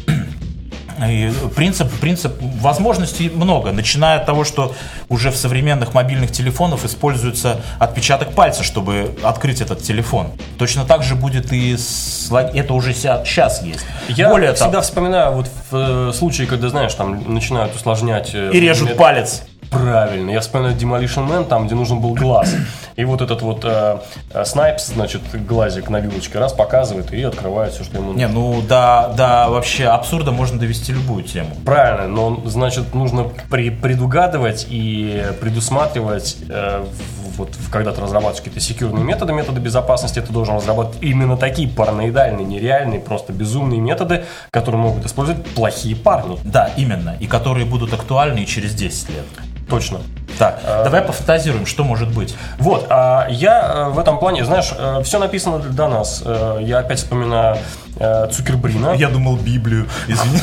И 1.07 1.33
принцип, 1.55 1.91
принцип 2.01 2.33
возможностей 2.41 3.31
много, 3.31 3.73
начиная 3.73 4.19
от 4.19 4.27
того, 4.27 4.45
что 4.45 4.75
уже 5.09 5.31
в 5.31 5.37
современных 5.37 5.95
мобильных 5.95 6.33
телефонах 6.33 6.85
используется 6.85 7.61
отпечаток 7.79 8.33
пальца, 8.33 8.63
чтобы 8.63 9.15
открыть 9.23 9.61
этот 9.61 9.83
телефон. 9.83 10.33
Точно 10.59 10.85
так 10.85 11.03
же 11.03 11.15
будет 11.15 11.53
и 11.53 11.77
с... 11.77 12.31
это 12.33 12.75
уже 12.75 12.93
сейчас 12.95 13.63
есть. 13.63 13.87
Я 14.09 14.31
Более 14.31 14.55
всегда 14.55 14.71
того, 14.73 14.83
вспоминаю 14.83 15.33
вот 15.33 15.47
в 15.71 16.11
э, 16.11 16.13
случае, 16.13 16.47
когда, 16.47 16.69
знаешь, 16.69 16.95
там 16.95 17.33
начинают 17.33 17.75
усложнять... 17.75 18.31
э, 18.35 18.51
и 18.53 18.61
режут 18.61 18.97
палец. 18.97 19.43
Правильно. 19.71 20.31
Я 20.31 20.41
вспоминаю 20.41 20.75
Demolition 20.77 21.29
Man, 21.29 21.45
там, 21.45 21.67
где 21.67 21.75
нужен 21.75 22.01
был 22.01 22.15
глаз. 22.15 22.55
И 22.97 23.05
вот 23.05 23.21
этот 23.21 23.43
вот 23.43 23.65
э, 23.65 23.99
э, 24.33 24.45
снайпс, 24.45 24.89
значит, 24.89 25.23
глазик 25.47 25.89
на 25.89 26.01
вилочке 26.01 26.39
раз 26.39 26.53
показывает 26.53 27.13
и 27.13 27.23
открывает 27.23 27.73
все, 27.73 27.85
что 27.85 27.99
ему 27.99 28.09
нужно. 28.13 28.19
Не, 28.19 28.29
ну 28.29 28.63
да, 28.63 29.09
да, 29.17 29.49
вообще 29.49 29.87
абсурда 29.87 30.33
можно 30.33 30.59
довести 30.59 30.93
любую 30.93 31.23
тему. 31.23 31.51
Правильно, 31.65 32.09
но 32.09 32.43
значит 32.47 32.95
нужно 32.95 33.25
при- 33.51 33.71
предугадывать 33.71 34.67
и 34.69 35.23
предусматривать, 35.41 36.37
э, 36.49 36.85
вот 37.37 37.51
когда 37.71 37.93
ты 37.93 38.01
разрабатываешь 38.01 38.39
какие-то 38.39 38.59
секьюрные 38.61 39.05
методы, 39.05 39.33
методы 39.33 39.61
безопасности, 39.61 40.21
ты 40.21 40.33
должен 40.33 40.57
разрабатывать 40.57 40.99
именно 41.03 41.37
такие 41.37 41.69
параноидальные, 41.69 42.45
нереальные, 42.45 42.99
просто 42.99 43.33
безумные 43.33 43.81
методы, 43.81 44.25
которые 44.51 44.81
могут 44.81 45.07
использовать 45.07 45.45
плохие 45.47 45.95
парни. 45.95 46.37
Да, 46.43 46.71
именно. 46.77 47.17
И 47.21 47.29
которые 47.29 47.65
будут 47.65 47.93
актуальны 47.93 48.41
и 48.41 48.47
через 48.47 48.75
10 48.75 49.11
лет. 49.11 49.25
Точно. 49.69 50.01
Так, 50.39 50.61
давай 50.85 51.03
пофантазируем, 51.03 51.67
что 51.67 51.83
может 51.85 52.09
быть. 52.15 52.35
Вот, 52.59 52.87
а 52.91 53.27
я 53.29 53.61
э, 53.61 53.89
в 53.91 53.99
этом 53.99 54.19
плане, 54.19 54.45
знаешь, 54.45 54.73
все 55.05 55.19
написано 55.19 55.59
для 55.59 55.89
нас. 55.89 56.23
Э, 56.25 56.59
Я 56.63 56.79
опять 56.79 56.99
вспоминаю 56.99 57.57
э, 57.97 58.29
Цукербрина. 58.31 58.93
Я 58.95 59.09
думал 59.09 59.37
Библию, 59.37 59.89
извини. 60.07 60.41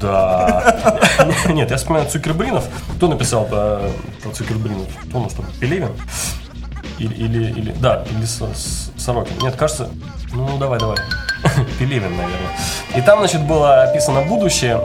Да. 0.00 0.74
Нет, 1.48 1.70
я 1.70 1.76
вспоминаю 1.76 2.08
Цукербринов. 2.10 2.64
Кто 2.96 3.08
написал 3.08 3.48
э, 3.50 3.90
про 4.22 4.30
Цукербринов? 4.32 4.88
Помню, 5.12 5.30
что 5.30 5.42
Пелевин? 5.60 5.90
Или, 6.98 7.14
или, 7.14 7.44
или- 7.52 7.72
да, 7.80 8.04
или 8.10 8.24
Сорокин. 8.96 9.36
Нет, 9.42 9.56
кажется, 9.56 9.88
ну 10.32 10.58
давай, 10.58 10.78
давай. 10.78 10.96
Пелевин, 11.78 12.16
наверное. 12.16 12.52
И 12.96 13.00
там, 13.00 13.18
значит, 13.18 13.42
было 13.42 13.82
описано 13.82 14.22
будущее, 14.22 14.80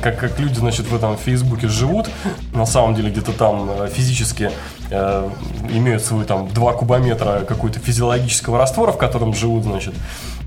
как, 0.00 0.18
как 0.18 0.38
люди, 0.38 0.58
значит, 0.58 0.86
в 0.86 0.94
этом 0.94 1.16
Фейсбуке 1.16 1.68
живут. 1.68 2.08
На 2.52 2.66
самом 2.66 2.94
деле 2.94 3.10
где-то 3.10 3.32
там 3.32 3.70
э, 3.70 3.88
физически 3.88 4.50
э, 4.90 5.30
имеют 5.70 6.02
свой 6.02 6.24
там 6.24 6.48
2 6.48 6.72
кубометра 6.72 7.44
какой-то 7.46 7.78
физиологического 7.78 8.58
раствора, 8.58 8.92
в 8.92 8.98
котором 8.98 9.34
живут, 9.34 9.64
значит, 9.64 9.94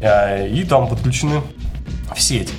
э, 0.02 0.48
и 0.48 0.64
там 0.64 0.88
подключены 0.88 1.42
в 2.14 2.22
сеть. 2.22 2.52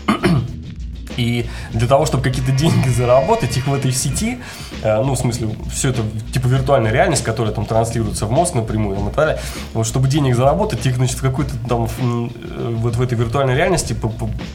И 1.16 1.46
для 1.72 1.86
того, 1.86 2.06
чтобы 2.06 2.22
какие-то 2.22 2.52
деньги 2.52 2.88
заработать, 2.88 3.56
их 3.56 3.66
в 3.66 3.74
этой 3.74 3.92
сети, 3.92 4.38
э, 4.82 5.02
ну, 5.02 5.14
в 5.14 5.18
смысле, 5.18 5.48
все 5.72 5.90
это 5.90 6.02
типа 6.32 6.46
виртуальная 6.46 6.92
реальность, 6.92 7.22
которая 7.24 7.52
там 7.52 7.66
транслируется 7.66 8.26
в 8.26 8.30
мозг 8.30 8.54
напрямую 8.54 8.96
там, 8.96 9.08
и 9.08 9.12
так 9.12 9.16
далее, 9.26 9.40
вот 9.74 9.86
чтобы 9.86 10.08
денег 10.08 10.36
заработать, 10.36 10.84
их, 10.86 10.96
значит, 10.96 11.18
в 11.18 11.22
какой-то 11.22 11.52
там, 11.68 11.84
э, 11.84 12.74
вот 12.78 12.96
в 12.96 13.02
этой 13.02 13.16
виртуальной 13.18 13.54
реальности 13.54 13.96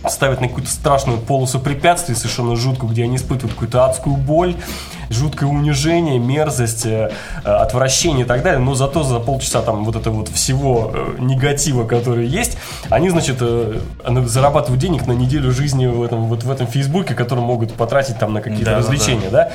ставят 0.09 0.41
на 0.41 0.47
какую-то 0.47 0.69
страшную 0.69 1.19
полосу 1.19 1.59
препятствий, 1.59 2.15
совершенно 2.15 2.55
жуткую, 2.55 2.91
где 2.91 3.03
они 3.03 3.17
испытывают 3.17 3.53
какую-то 3.53 3.85
адскую 3.85 4.15
боль, 4.17 4.55
жуткое 5.09 5.49
унижение, 5.49 6.19
мерзость, 6.19 6.85
э, 6.85 7.11
отвращение 7.43 8.25
и 8.25 8.27
так 8.27 8.43
далее, 8.43 8.59
но 8.59 8.75
зато 8.75 9.03
за 9.03 9.19
полчаса 9.19 9.61
там 9.61 9.85
вот 9.85 9.95
это 9.95 10.09
вот 10.11 10.29
всего 10.29 10.91
негатива, 11.19 11.85
который 11.85 12.27
есть, 12.27 12.57
они, 12.89 13.09
значит, 13.09 13.41
на- 13.41 14.27
зарабатывают 14.27 14.81
денег 14.81 15.07
на 15.07 15.13
неделю 15.13 15.51
жизни 15.51 15.85
в 15.85 16.01
этом, 16.03 16.25
вот 16.25 16.43
в 16.47 16.51
этом 16.51 16.67
Фейсбуке, 16.67 17.13
который 17.13 17.39
могут 17.43 17.73
потратить 17.73 18.17
там 18.17 18.33
на 18.33 18.41
какие-то 18.41 18.65
Да, 18.65 18.71
да, 18.71 18.77
развлечения, 18.79 19.29
да. 19.29 19.51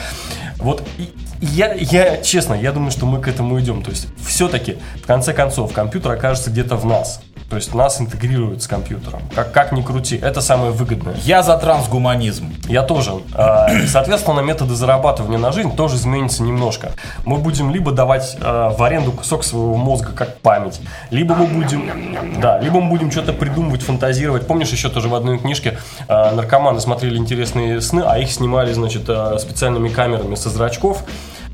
Вот 0.58 0.82
и- 0.98 1.12
и 1.40 1.46
я, 1.46 1.72
я, 1.74 2.18
честно, 2.22 2.54
я 2.54 2.70
думаю, 2.72 2.92
что 2.92 3.04
мы 3.06 3.20
к 3.20 3.26
этому 3.26 3.58
идем. 3.60 3.82
То 3.82 3.90
есть, 3.90 4.06
все-таки, 4.24 4.76
в 5.02 5.06
конце 5.06 5.32
концов, 5.32 5.72
компьютер 5.72 6.12
окажется 6.12 6.50
где-то 6.50 6.76
в 6.76 6.84
нас. 6.86 7.20
То 7.52 7.56
есть, 7.56 7.74
нас 7.74 8.00
интегрируют 8.00 8.62
с 8.62 8.66
компьютером. 8.66 9.20
Как, 9.34 9.52
как 9.52 9.72
ни 9.72 9.82
крути, 9.82 10.16
это 10.16 10.40
самое 10.40 10.70
выгодное. 10.70 11.14
Я 11.22 11.42
за 11.42 11.58
трансгуманизм. 11.58 12.50
Я 12.66 12.82
тоже. 12.82 13.10
А, 13.34 13.68
Соответственно, 13.88 14.40
методы 14.40 14.74
зарабатывания 14.74 15.36
на 15.36 15.52
жизнь 15.52 15.76
тоже 15.76 15.96
изменятся 15.96 16.42
немножко. 16.44 16.92
Мы 17.26 17.36
будем 17.36 17.70
либо 17.70 17.92
давать 17.92 18.38
а, 18.40 18.70
в 18.70 18.82
аренду 18.82 19.12
кусок 19.12 19.44
своего 19.44 19.76
мозга 19.76 20.12
как 20.12 20.38
память, 20.38 20.80
либо 21.10 21.34
мы 21.34 21.44
будем, 21.44 22.40
да, 22.40 22.58
либо 22.58 22.80
мы 22.80 22.88
будем 22.88 23.10
что-то 23.10 23.34
придумывать, 23.34 23.82
фантазировать. 23.82 24.46
Помнишь, 24.46 24.70
еще 24.70 24.88
тоже 24.88 25.10
в 25.10 25.14
одной 25.14 25.38
книжке 25.38 25.76
а, 26.08 26.32
наркоманы 26.32 26.80
смотрели 26.80 27.18
интересные 27.18 27.82
сны, 27.82 28.02
а 28.06 28.18
их 28.18 28.32
снимали, 28.32 28.72
значит, 28.72 29.02
специальными 29.02 29.90
камерами 29.90 30.36
со 30.36 30.48
зрачков. 30.48 31.04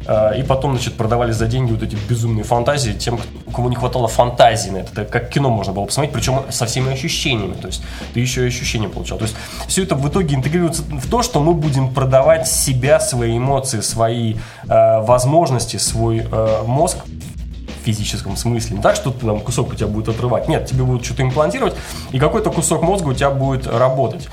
А, 0.09 0.33
И 0.33 0.43
потом, 0.43 0.73
значит, 0.73 0.95
продавали 0.95 1.33
за 1.33 1.47
деньги 1.47 1.71
вот 1.73 1.83
эти 1.83 1.97
безумные 2.09 2.43
фантазии 2.43 2.93
тем, 2.93 3.21
у 3.47 3.51
кого 3.51 3.69
не 3.69 3.77
хватало 3.77 4.09
фантазии 4.09 4.71
на 4.71 4.79
это. 4.79 5.03
Это 5.03 5.05
как 5.05 5.29
кино 5.29 5.51
можно 5.51 5.75
было 5.75 5.85
посмотреть, 5.85 6.15
причем 6.15 6.45
со 6.49 6.65
всеми 6.65 6.93
ощущениями. 6.93 7.53
То 7.53 7.67
есть 7.67 7.83
ты 8.15 8.21
еще 8.21 8.45
и 8.45 8.49
ощущения 8.49 8.89
получал. 8.89 9.19
То 9.19 9.25
есть 9.25 9.37
все 9.69 9.83
это 9.83 9.95
в 9.97 10.09
итоге 10.09 10.35
интегрируется 10.35 10.83
в 10.83 11.11
то, 11.11 11.23
что 11.23 11.41
мы 11.41 11.53
будем 11.53 11.93
продавать 11.93 12.49
себя, 12.49 13.01
свои 13.01 13.37
эмоции, 13.37 13.81
свои 13.81 14.37
э, 14.67 15.01
возможности, 15.03 15.77
свой 15.77 16.21
э, 16.21 16.63
мозг 16.67 16.99
физическом 17.85 18.37
смысле. 18.37 18.77
Не 18.77 18.83
так, 18.83 18.97
что 18.97 19.11
ты 19.11 19.27
там 19.27 19.41
кусок 19.41 19.73
у 19.73 19.75
тебя 19.75 19.89
будет 19.89 20.09
отрывать. 20.09 20.49
Нет, 20.49 20.67
тебе 20.67 20.85
будут 20.85 21.05
что-то 21.05 21.23
имплантировать, 21.23 21.75
и 22.13 22.19
какой-то 22.19 22.51
кусок 22.51 22.83
мозга 22.83 23.09
у 23.09 23.15
тебя 23.15 23.31
будет 23.31 23.67
работать. 23.67 24.29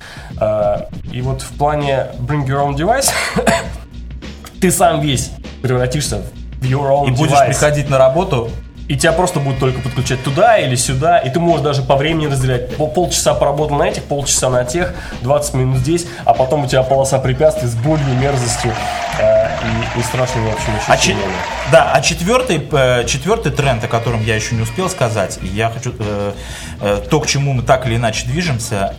И 1.13 1.21
вот 1.21 1.41
в 1.41 1.53
плане 1.57 2.07
Bring 2.19 2.45
Your 2.45 2.67
Own 2.67 2.76
Device 2.76 3.11
ты 4.59 4.71
сам 4.71 4.99
весь 4.99 5.32
превратишься 5.70 6.22
в 6.61 6.63
your 6.66 6.89
own 6.89 7.07
И 7.07 7.11
будешь 7.11 7.32
device. 7.34 7.47
приходить 7.47 7.89
на 7.89 7.97
работу 7.97 8.49
И 8.88 8.95
тебя 8.95 9.13
просто 9.13 9.39
будут 9.39 9.59
только 9.59 9.82
подключать 9.82 10.24
туда 10.24 10.59
или 10.59 10.76
сюда, 10.76 11.18
и 11.18 11.32
ты 11.32 11.39
можешь 11.39 11.61
даже 11.63 11.82
по 11.82 11.95
времени 11.95 12.28
разделять. 12.28 12.76
Пол- 12.78 12.91
полчаса 12.91 13.34
поработал 13.34 13.78
на 13.78 13.86
этих, 13.86 14.03
полчаса 14.03 14.49
на 14.51 14.63
тех, 14.63 14.93
20 15.24 15.53
минут 15.55 15.78
здесь, 15.80 16.05
а 16.24 16.36
потом 16.36 16.66
у 16.66 16.68
тебя 16.68 16.84
полоса 16.84 17.18
препятствий 17.18 17.68
с 17.68 17.74
болью, 17.74 18.05
мерзостью 18.22 18.72
э, 19.20 19.47
и, 19.95 19.99
и 19.99 20.03
страшными, 20.03 20.51
в 20.51 20.53
общем, 20.53 20.68
А 20.76 20.78
че- 20.78 20.93
ощущениями. 20.93 21.34
Да, 21.72 21.93
а 21.93 22.01
четвертый, 22.01 22.61
э, 22.72 23.05
четвертый 23.07 23.51
тренд, 23.51 23.84
о 23.84 23.88
котором 23.88 24.22
я 24.24 24.36
еще 24.36 24.53
не 24.53 24.61
успел 24.61 24.88
сказать, 24.88 25.39
и 25.41 25.47
я 25.47 25.72
хочу 25.72 25.91
э, 25.97 26.34
э, 26.82 27.01
то, 27.09 27.20
к 27.22 27.26
чему 27.26 27.53
мы 27.53 27.63
так 27.63 27.88
или 27.88 27.95
иначе 27.95 28.28
движемся, 28.28 28.93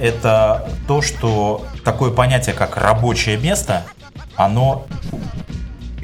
э, 0.00 0.06
это 0.06 0.68
то, 0.86 1.02
что 1.02 1.64
такое 1.84 2.12
понятие, 2.12 2.54
как 2.54 2.76
рабочее 2.76 3.38
место, 3.38 3.82
оно 4.36 4.86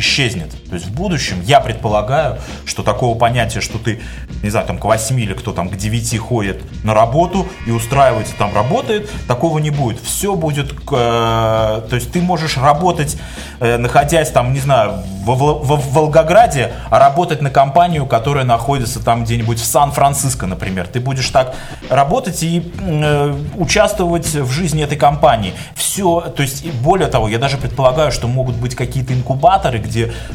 исчезнет. 0.02 0.50
То 0.68 0.74
есть 0.74 0.86
в 0.86 0.92
будущем 0.92 1.40
я 1.46 1.60
предполагаю, 1.60 2.38
что 2.66 2.82
такого 2.82 3.16
понятия, 3.16 3.60
что 3.60 3.78
ты, 3.78 4.00
не 4.42 4.50
знаю, 4.50 4.66
там 4.66 4.78
к 4.78 4.84
8 4.84 5.18
или 5.20 5.32
кто 5.32 5.52
там 5.52 5.68
к 5.68 5.76
9 5.76 6.18
ходит 6.18 6.62
на 6.84 6.92
работу 6.92 7.46
и 7.66 7.70
устраивается 7.70 8.34
там 8.36 8.54
работает, 8.54 9.08
такого 9.28 9.58
не 9.58 9.70
будет. 9.70 9.98
Все 10.02 10.34
будет, 10.34 10.72
э, 10.72 10.76
то 10.90 11.88
есть 11.96 12.12
ты 12.12 12.20
можешь 12.20 12.56
работать, 12.58 13.16
э, 13.60 13.78
находясь 13.78 14.30
там, 14.30 14.52
не 14.52 14.60
знаю, 14.60 15.02
Вол- 15.24 15.60
во- 15.60 15.76
в 15.76 15.92
Волгограде, 15.92 16.72
а 16.90 16.98
работать 16.98 17.40
на 17.42 17.50
компанию, 17.50 18.06
которая 18.06 18.44
находится 18.44 18.98
там 18.98 19.22
где-нибудь 19.22 19.60
в 19.60 19.64
Сан-Франциско, 19.64 20.46
например. 20.48 20.88
Ты 20.88 20.98
будешь 20.98 21.28
так 21.30 21.54
работать 21.88 22.42
и 22.42 22.72
э, 22.80 23.34
участвовать 23.56 24.26
в 24.34 24.50
жизни 24.50 24.82
этой 24.82 24.98
компании. 24.98 25.52
Все, 25.76 26.20
то 26.22 26.42
есть, 26.42 26.66
более 26.82 27.06
того, 27.06 27.28
я 27.28 27.38
даже 27.38 27.56
предполагаю, 27.56 28.10
что 28.10 28.26
могут 28.26 28.56
быть 28.56 28.74
какие-то 28.74 29.12
инкубаторы, 29.14 29.78
где 29.78 29.91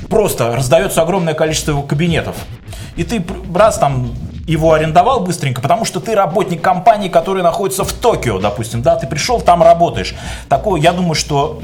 просто 0.10 0.56
раздается 0.56 1.02
огромное 1.02 1.34
количество 1.34 1.72
его 1.72 1.84
кабинетов. 1.84 2.36
И 2.96 3.04
ты 3.04 3.24
раз 3.54 3.78
там 3.78 4.12
его 4.48 4.72
арендовал 4.74 5.20
быстренько, 5.20 5.62
потому 5.62 5.84
что 5.84 6.00
ты 6.00 6.16
работник 6.16 6.62
компании, 6.62 7.10
которая 7.10 7.44
находится 7.44 7.84
в 7.84 7.92
Токио, 7.92 8.40
допустим, 8.40 8.82
да, 8.82 8.96
ты 8.96 9.06
пришел, 9.06 9.42
там 9.42 9.62
работаешь. 9.62 10.16
Такое, 10.48 10.82
я 10.82 10.94
думаю, 10.94 11.16
что 11.16 11.62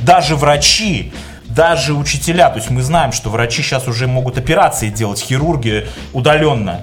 даже 0.00 0.36
врачи, 0.36 1.12
даже 1.48 1.94
учителя, 1.94 2.50
то 2.50 2.58
есть 2.58 2.68
мы 2.68 2.82
знаем, 2.82 3.12
что 3.12 3.30
врачи 3.30 3.62
сейчас 3.62 3.88
уже 3.88 4.06
могут 4.06 4.36
операции 4.36 4.90
делать, 4.90 5.20
хирурги 5.20 5.86
удаленно. 6.12 6.82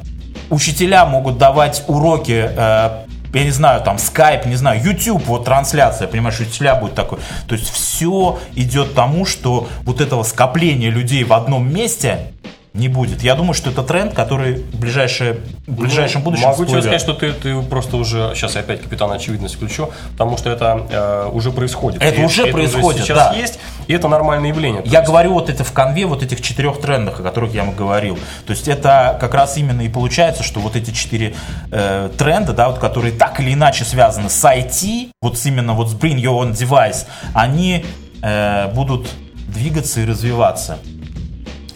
Учителя 0.49 1.05
могут 1.05 1.37
давать 1.37 1.83
уроки, 1.87 2.49
э, 2.49 3.05
я 3.33 3.43
не 3.43 3.51
знаю, 3.51 3.81
там, 3.81 3.97
скайп, 3.97 4.45
не 4.45 4.55
знаю, 4.55 4.81
YouTube, 4.83 5.25
вот 5.25 5.45
трансляция, 5.45 6.07
понимаешь, 6.07 6.39
учителя 6.39 6.75
будет 6.75 6.95
такой. 6.95 7.19
То 7.47 7.55
есть 7.55 7.69
все 7.69 8.39
идет 8.55 8.93
тому, 8.93 9.25
что 9.25 9.67
вот 9.83 10.01
этого 10.01 10.23
скопления 10.23 10.89
людей 10.89 11.23
в 11.23 11.33
одном 11.33 11.73
месте 11.73 12.31
не 12.73 12.87
будет. 12.87 13.21
Я 13.21 13.35
думаю, 13.35 13.53
что 13.53 13.69
это 13.69 13.83
тренд, 13.83 14.13
который 14.15 14.55
в, 14.55 14.79
ближайшее, 14.79 15.41
в 15.67 15.79
ближайшем 15.79 16.21
Ну, 16.21 16.25
будущем 16.25 16.47
Могу 16.47 16.65
тебе 16.65 16.81
сказать, 16.81 17.01
что 17.01 17.13
ты, 17.13 17.31
ты 17.31 17.61
просто 17.61 17.97
уже... 17.97 18.31
Сейчас 18.33 18.55
я 18.55 18.61
опять 18.61 18.81
капитан 18.81 19.11
очевидность 19.11 19.55
включу, 19.55 19.91
потому 20.13 20.37
что 20.37 20.49
это 20.49 20.87
э, 20.89 21.29
уже 21.31 21.51
происходит. 21.51 22.01
Это 22.01 22.21
И 22.21 22.25
уже 22.25 22.47
происходит, 22.47 23.03
сейчас 23.03 23.29
да. 23.29 23.33
есть, 23.33 23.59
и 23.85 23.93
это 23.93 24.07
нормальное 24.07 24.49
явление. 24.49 24.81
Я 24.85 24.99
есть- 24.99 25.07
говорю 25.07 25.33
вот 25.33 25.51
это 25.51 25.63
в 25.63 25.71
конве 25.71 26.07
вот 26.07 26.23
этих 26.23 26.41
четырех 26.41 26.81
трендах, 26.81 27.19
о 27.19 27.23
которых 27.23 27.53
я 27.53 27.63
вам 27.63 27.75
говорил. 27.75 28.17
То 28.47 28.51
есть 28.51 28.67
это 28.67 29.17
как 29.21 29.35
раз 29.35 29.55
именно 29.57 29.81
и 29.81 29.89
получается, 29.89 30.41
что 30.41 30.59
вот 30.59 30.75
эти 30.75 30.89
четыре 30.89 31.35
э, 31.71 32.09
тренда, 32.17 32.53
да, 32.53 32.69
вот, 32.69 32.79
которые 32.79 33.11
так 33.13 33.39
или 33.39 33.53
иначе 33.53 33.85
связаны 33.85 34.29
с 34.29 34.43
IT, 34.43 35.11
вот 35.21 35.37
именно 35.45 35.73
вот 35.73 35.89
с 35.89 35.93
Bring 35.93 36.19
Your 36.19 36.41
Own 36.41 36.53
Device, 36.53 37.05
они 37.35 37.85
э, 38.23 38.71
будут 38.73 39.09
двигаться 39.47 40.01
и 40.01 40.05
развиваться. 40.05 40.79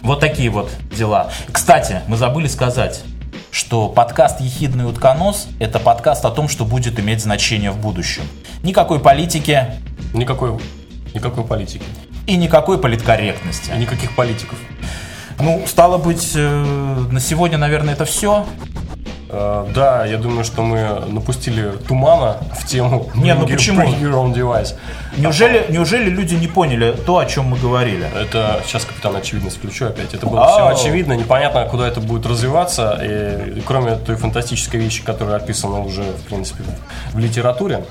Вот 0.02 0.20
такие 0.20 0.50
вот 0.50 0.70
дела. 0.96 1.30
Кстати, 1.52 2.00
мы 2.06 2.16
забыли 2.16 2.46
сказать, 2.46 3.02
что 3.50 3.88
подкаст 3.88 4.40
«Ехидный 4.40 4.88
утконос»— 4.88 5.48
это 5.58 5.78
подкаст 5.78 6.24
о 6.24 6.30
том, 6.30 6.48
что 6.48 6.64
будет 6.64 6.98
иметь 7.00 7.20
значение 7.20 7.70
в 7.70 7.78
будущем. 7.78 8.22
Никакой 8.62 9.00
политики 9.00 9.66
Никакой, 10.14 10.58
никакой 11.14 11.44
политики. 11.44 11.84
и 12.26 12.36
никакой 12.36 12.78
политкорректности. 12.78 13.70
И 13.74 13.78
никаких 13.78 14.14
политиков. 14.14 14.58
Ну, 15.40 15.62
стало 15.66 15.98
быть, 15.98 16.32
э, 16.34 16.48
на 17.10 17.20
сегодня, 17.20 17.58
наверное, 17.58 17.94
это 17.94 18.04
все. 18.04 18.46
Э, 19.30 19.66
Да, 19.74 20.04
я 20.06 20.16
думаю, 20.18 20.44
что 20.44 20.62
мы 20.62 21.00
напустили 21.08 21.72
тумана 21.86 22.38
в 22.58 22.66
тему 22.66 23.08
Не, 23.14 23.34
ну 23.34 23.46
почему? 23.46 23.82
Your 23.82 24.14
Own 24.14 24.34
Device. 24.34 24.74
Неужели, 25.16 25.66
неужели 25.68 26.08
люди 26.10 26.34
не 26.34 26.46
поняли 26.48 26.92
то, 27.06 27.18
о 27.18 27.26
чем 27.26 27.46
мы 27.46 27.58
говорили? 27.58 28.06
Это 28.20 28.60
сейчас 28.66 28.84
капитан 28.84 29.16
очевидность 29.16 29.56
включу 29.58 29.86
опять. 29.86 30.14
Это 30.14 30.26
было 30.26 30.46
все 30.48 30.66
очевидно, 30.68 31.12
непонятно, 31.14 31.64
куда 31.66 31.88
это 31.88 32.00
будет 32.00 32.26
развиваться. 32.26 32.98
И, 33.02 33.60
кроме 33.66 33.96
той 33.96 34.16
фантастической 34.16 34.80
вещи, 34.80 35.02
которая 35.04 35.36
описана 35.36 35.80
уже, 35.80 36.02
в 36.02 36.22
принципе, 36.22 36.62
в 37.12 37.18
литературе, 37.18 37.84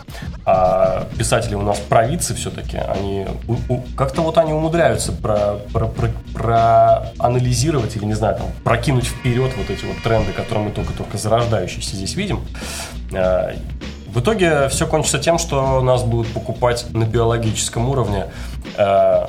а 0.45 1.07
писатели 1.17 1.55
у 1.55 1.61
нас 1.61 1.77
провидцы 1.79 2.33
все-таки, 2.35 2.77
они 2.77 3.25
как-то 3.97 4.21
вот 4.21 4.38
они 4.38 4.53
умудряются 4.53 5.11
про, 5.11 5.55
про, 5.73 5.88
про- 5.88 6.11
проанализировать 6.33 7.95
или, 7.95 8.05
не 8.05 8.13
знаю, 8.13 8.38
там, 8.38 8.47
прокинуть 8.63 9.05
вперед 9.05 9.51
вот 9.57 9.69
эти 9.69 9.85
вот 9.85 9.97
тренды, 10.03 10.31
которые 10.31 10.65
мы 10.65 10.71
только-только 10.71 11.17
зарождающиеся 11.28 11.95
здесь 11.95 12.15
видим. 12.15 12.41
А, 13.13 13.53
В 14.07 14.19
итоге 14.19 14.67
все 14.69 14.88
кончится 14.88 15.19
тем, 15.19 15.38
что 15.38 15.82
нас 15.82 16.03
будут 16.03 16.28
покупать 16.34 16.88
на 16.91 17.03
биологическом 17.03 17.89
уровне, 17.89 18.25
э, 18.78 19.25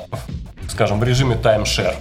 скажем, 0.69 0.99
в 0.99 1.03
режиме 1.03 1.35
таймшер. 1.35 1.95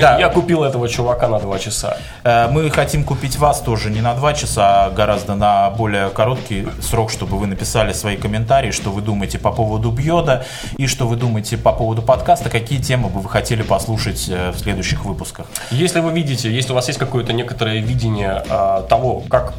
Да. 0.00 0.18
Я 0.18 0.28
купил 0.28 0.64
этого 0.64 0.88
чувака 0.88 1.28
на 1.28 1.38
два 1.38 1.58
часа. 1.58 1.96
Э, 2.24 2.48
Мы 2.50 2.70
хотим 2.70 3.04
купить 3.04 3.36
вас 3.38 3.60
тоже 3.60 3.90
не 3.90 4.00
на 4.00 4.14
2 4.14 4.34
часа, 4.34 4.84
а 4.86 4.90
гораздо 4.90 5.34
на 5.34 5.70
более 5.70 6.10
короткий 6.10 6.66
срок, 6.82 7.10
чтобы 7.10 7.38
вы 7.38 7.46
написали 7.46 7.92
свои 7.92 8.16
комментарии, 8.16 8.70
что 8.70 8.90
вы 8.90 9.00
думаете 9.02 9.38
по 9.38 9.50
поводу 9.52 9.90
Бьода 9.90 10.44
и 10.76 10.86
что 10.86 11.06
вы 11.06 11.16
думаете 11.16 11.56
по 11.56 11.72
поводу 11.72 12.02
подкаста, 12.02 12.50
какие 12.50 12.80
темы 12.80 13.08
бы 13.08 13.20
вы 13.20 13.28
хотели 13.28 13.62
послушать 13.62 14.28
э, 14.28 14.50
в 14.50 14.58
следующих 14.58 15.04
выпусках. 15.04 15.46
Если 15.70 16.00
вы 16.00 16.12
видите, 16.12 16.50
если 16.52 16.72
у 16.72 16.74
вас 16.74 16.86
есть 16.88 16.98
какое-то 16.98 17.32
некоторое 17.32 17.80
видение 17.80 18.42
а, 18.48 18.82
того, 18.82 19.22
как 19.28 19.54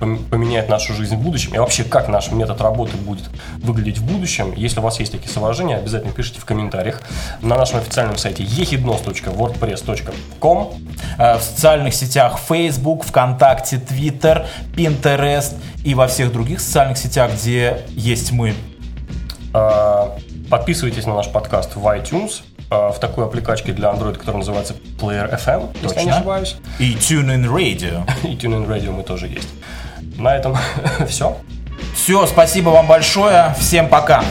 пом- 0.00 0.28
поменяет 0.28 0.68
нашу 0.68 0.94
жизнь 0.94 1.16
в 1.16 1.20
будущем, 1.20 1.54
и 1.54 1.58
вообще 1.58 1.84
как 1.84 2.08
наш 2.08 2.30
метод 2.32 2.60
работы 2.60 2.96
будет 2.96 3.24
выглядеть 3.58 3.98
в 3.98 4.04
будущем, 4.04 4.52
если 4.56 4.80
у 4.80 4.82
вас 4.82 4.98
есть 5.00 5.12
такие 5.12 5.30
соображения, 5.30 5.76
обязательно 5.76 6.12
пишите 6.12 6.40
в 6.40 6.44
комментариях 6.44 7.00
на 7.42 7.56
нашем 7.56 7.78
официальном 7.78 8.16
сайте 8.18 8.42
ehidnos.wordpress.com. 8.42 9.37
Э, 11.18 11.38
В 11.38 11.42
социальных 11.42 11.94
сетях 11.94 12.38
Facebook, 12.48 13.04
ВКонтакте, 13.04 13.76
Twitter, 13.76 14.46
Pinterest 14.74 15.54
и 15.84 15.94
во 15.94 16.06
всех 16.06 16.32
других 16.32 16.60
социальных 16.60 16.98
сетях, 16.98 17.32
где 17.32 17.82
есть 17.90 18.32
мы. 18.32 18.54
А, 19.54 20.16
Подписывайтесь 20.50 21.04
на 21.06 21.14
наш 21.14 21.28
подкаст 21.28 21.76
в 21.76 21.86
iTunes, 21.88 22.40
а, 22.70 22.90
в 22.90 22.98
такой 23.00 23.24
аппликачке 23.26 23.72
для 23.72 23.90
Android, 23.90 24.14
которая 24.16 24.38
называется 24.38 24.74
Player 24.98 25.30
FM, 25.30 25.68
если 25.82 25.96
я 25.96 26.02
не 26.04 26.10
Точно. 26.10 26.16
ошибаюсь. 26.16 26.56
И 26.78 26.94
TuneIn 26.94 27.44
Radio. 27.46 28.08
И 28.24 28.34
TuneIn 28.36 28.66
Radio 28.66 28.92
мы 28.92 29.02
тоже 29.02 29.26
есть. 29.26 29.48
На 30.16 30.36
этом 30.36 30.56
все. 31.08 31.36
Все, 31.94 32.26
спасибо 32.26 32.70
вам 32.70 32.86
большое. 32.86 33.54
Всем 33.58 33.88
пока. 33.88 34.24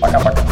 Пока-пока. 0.00 0.42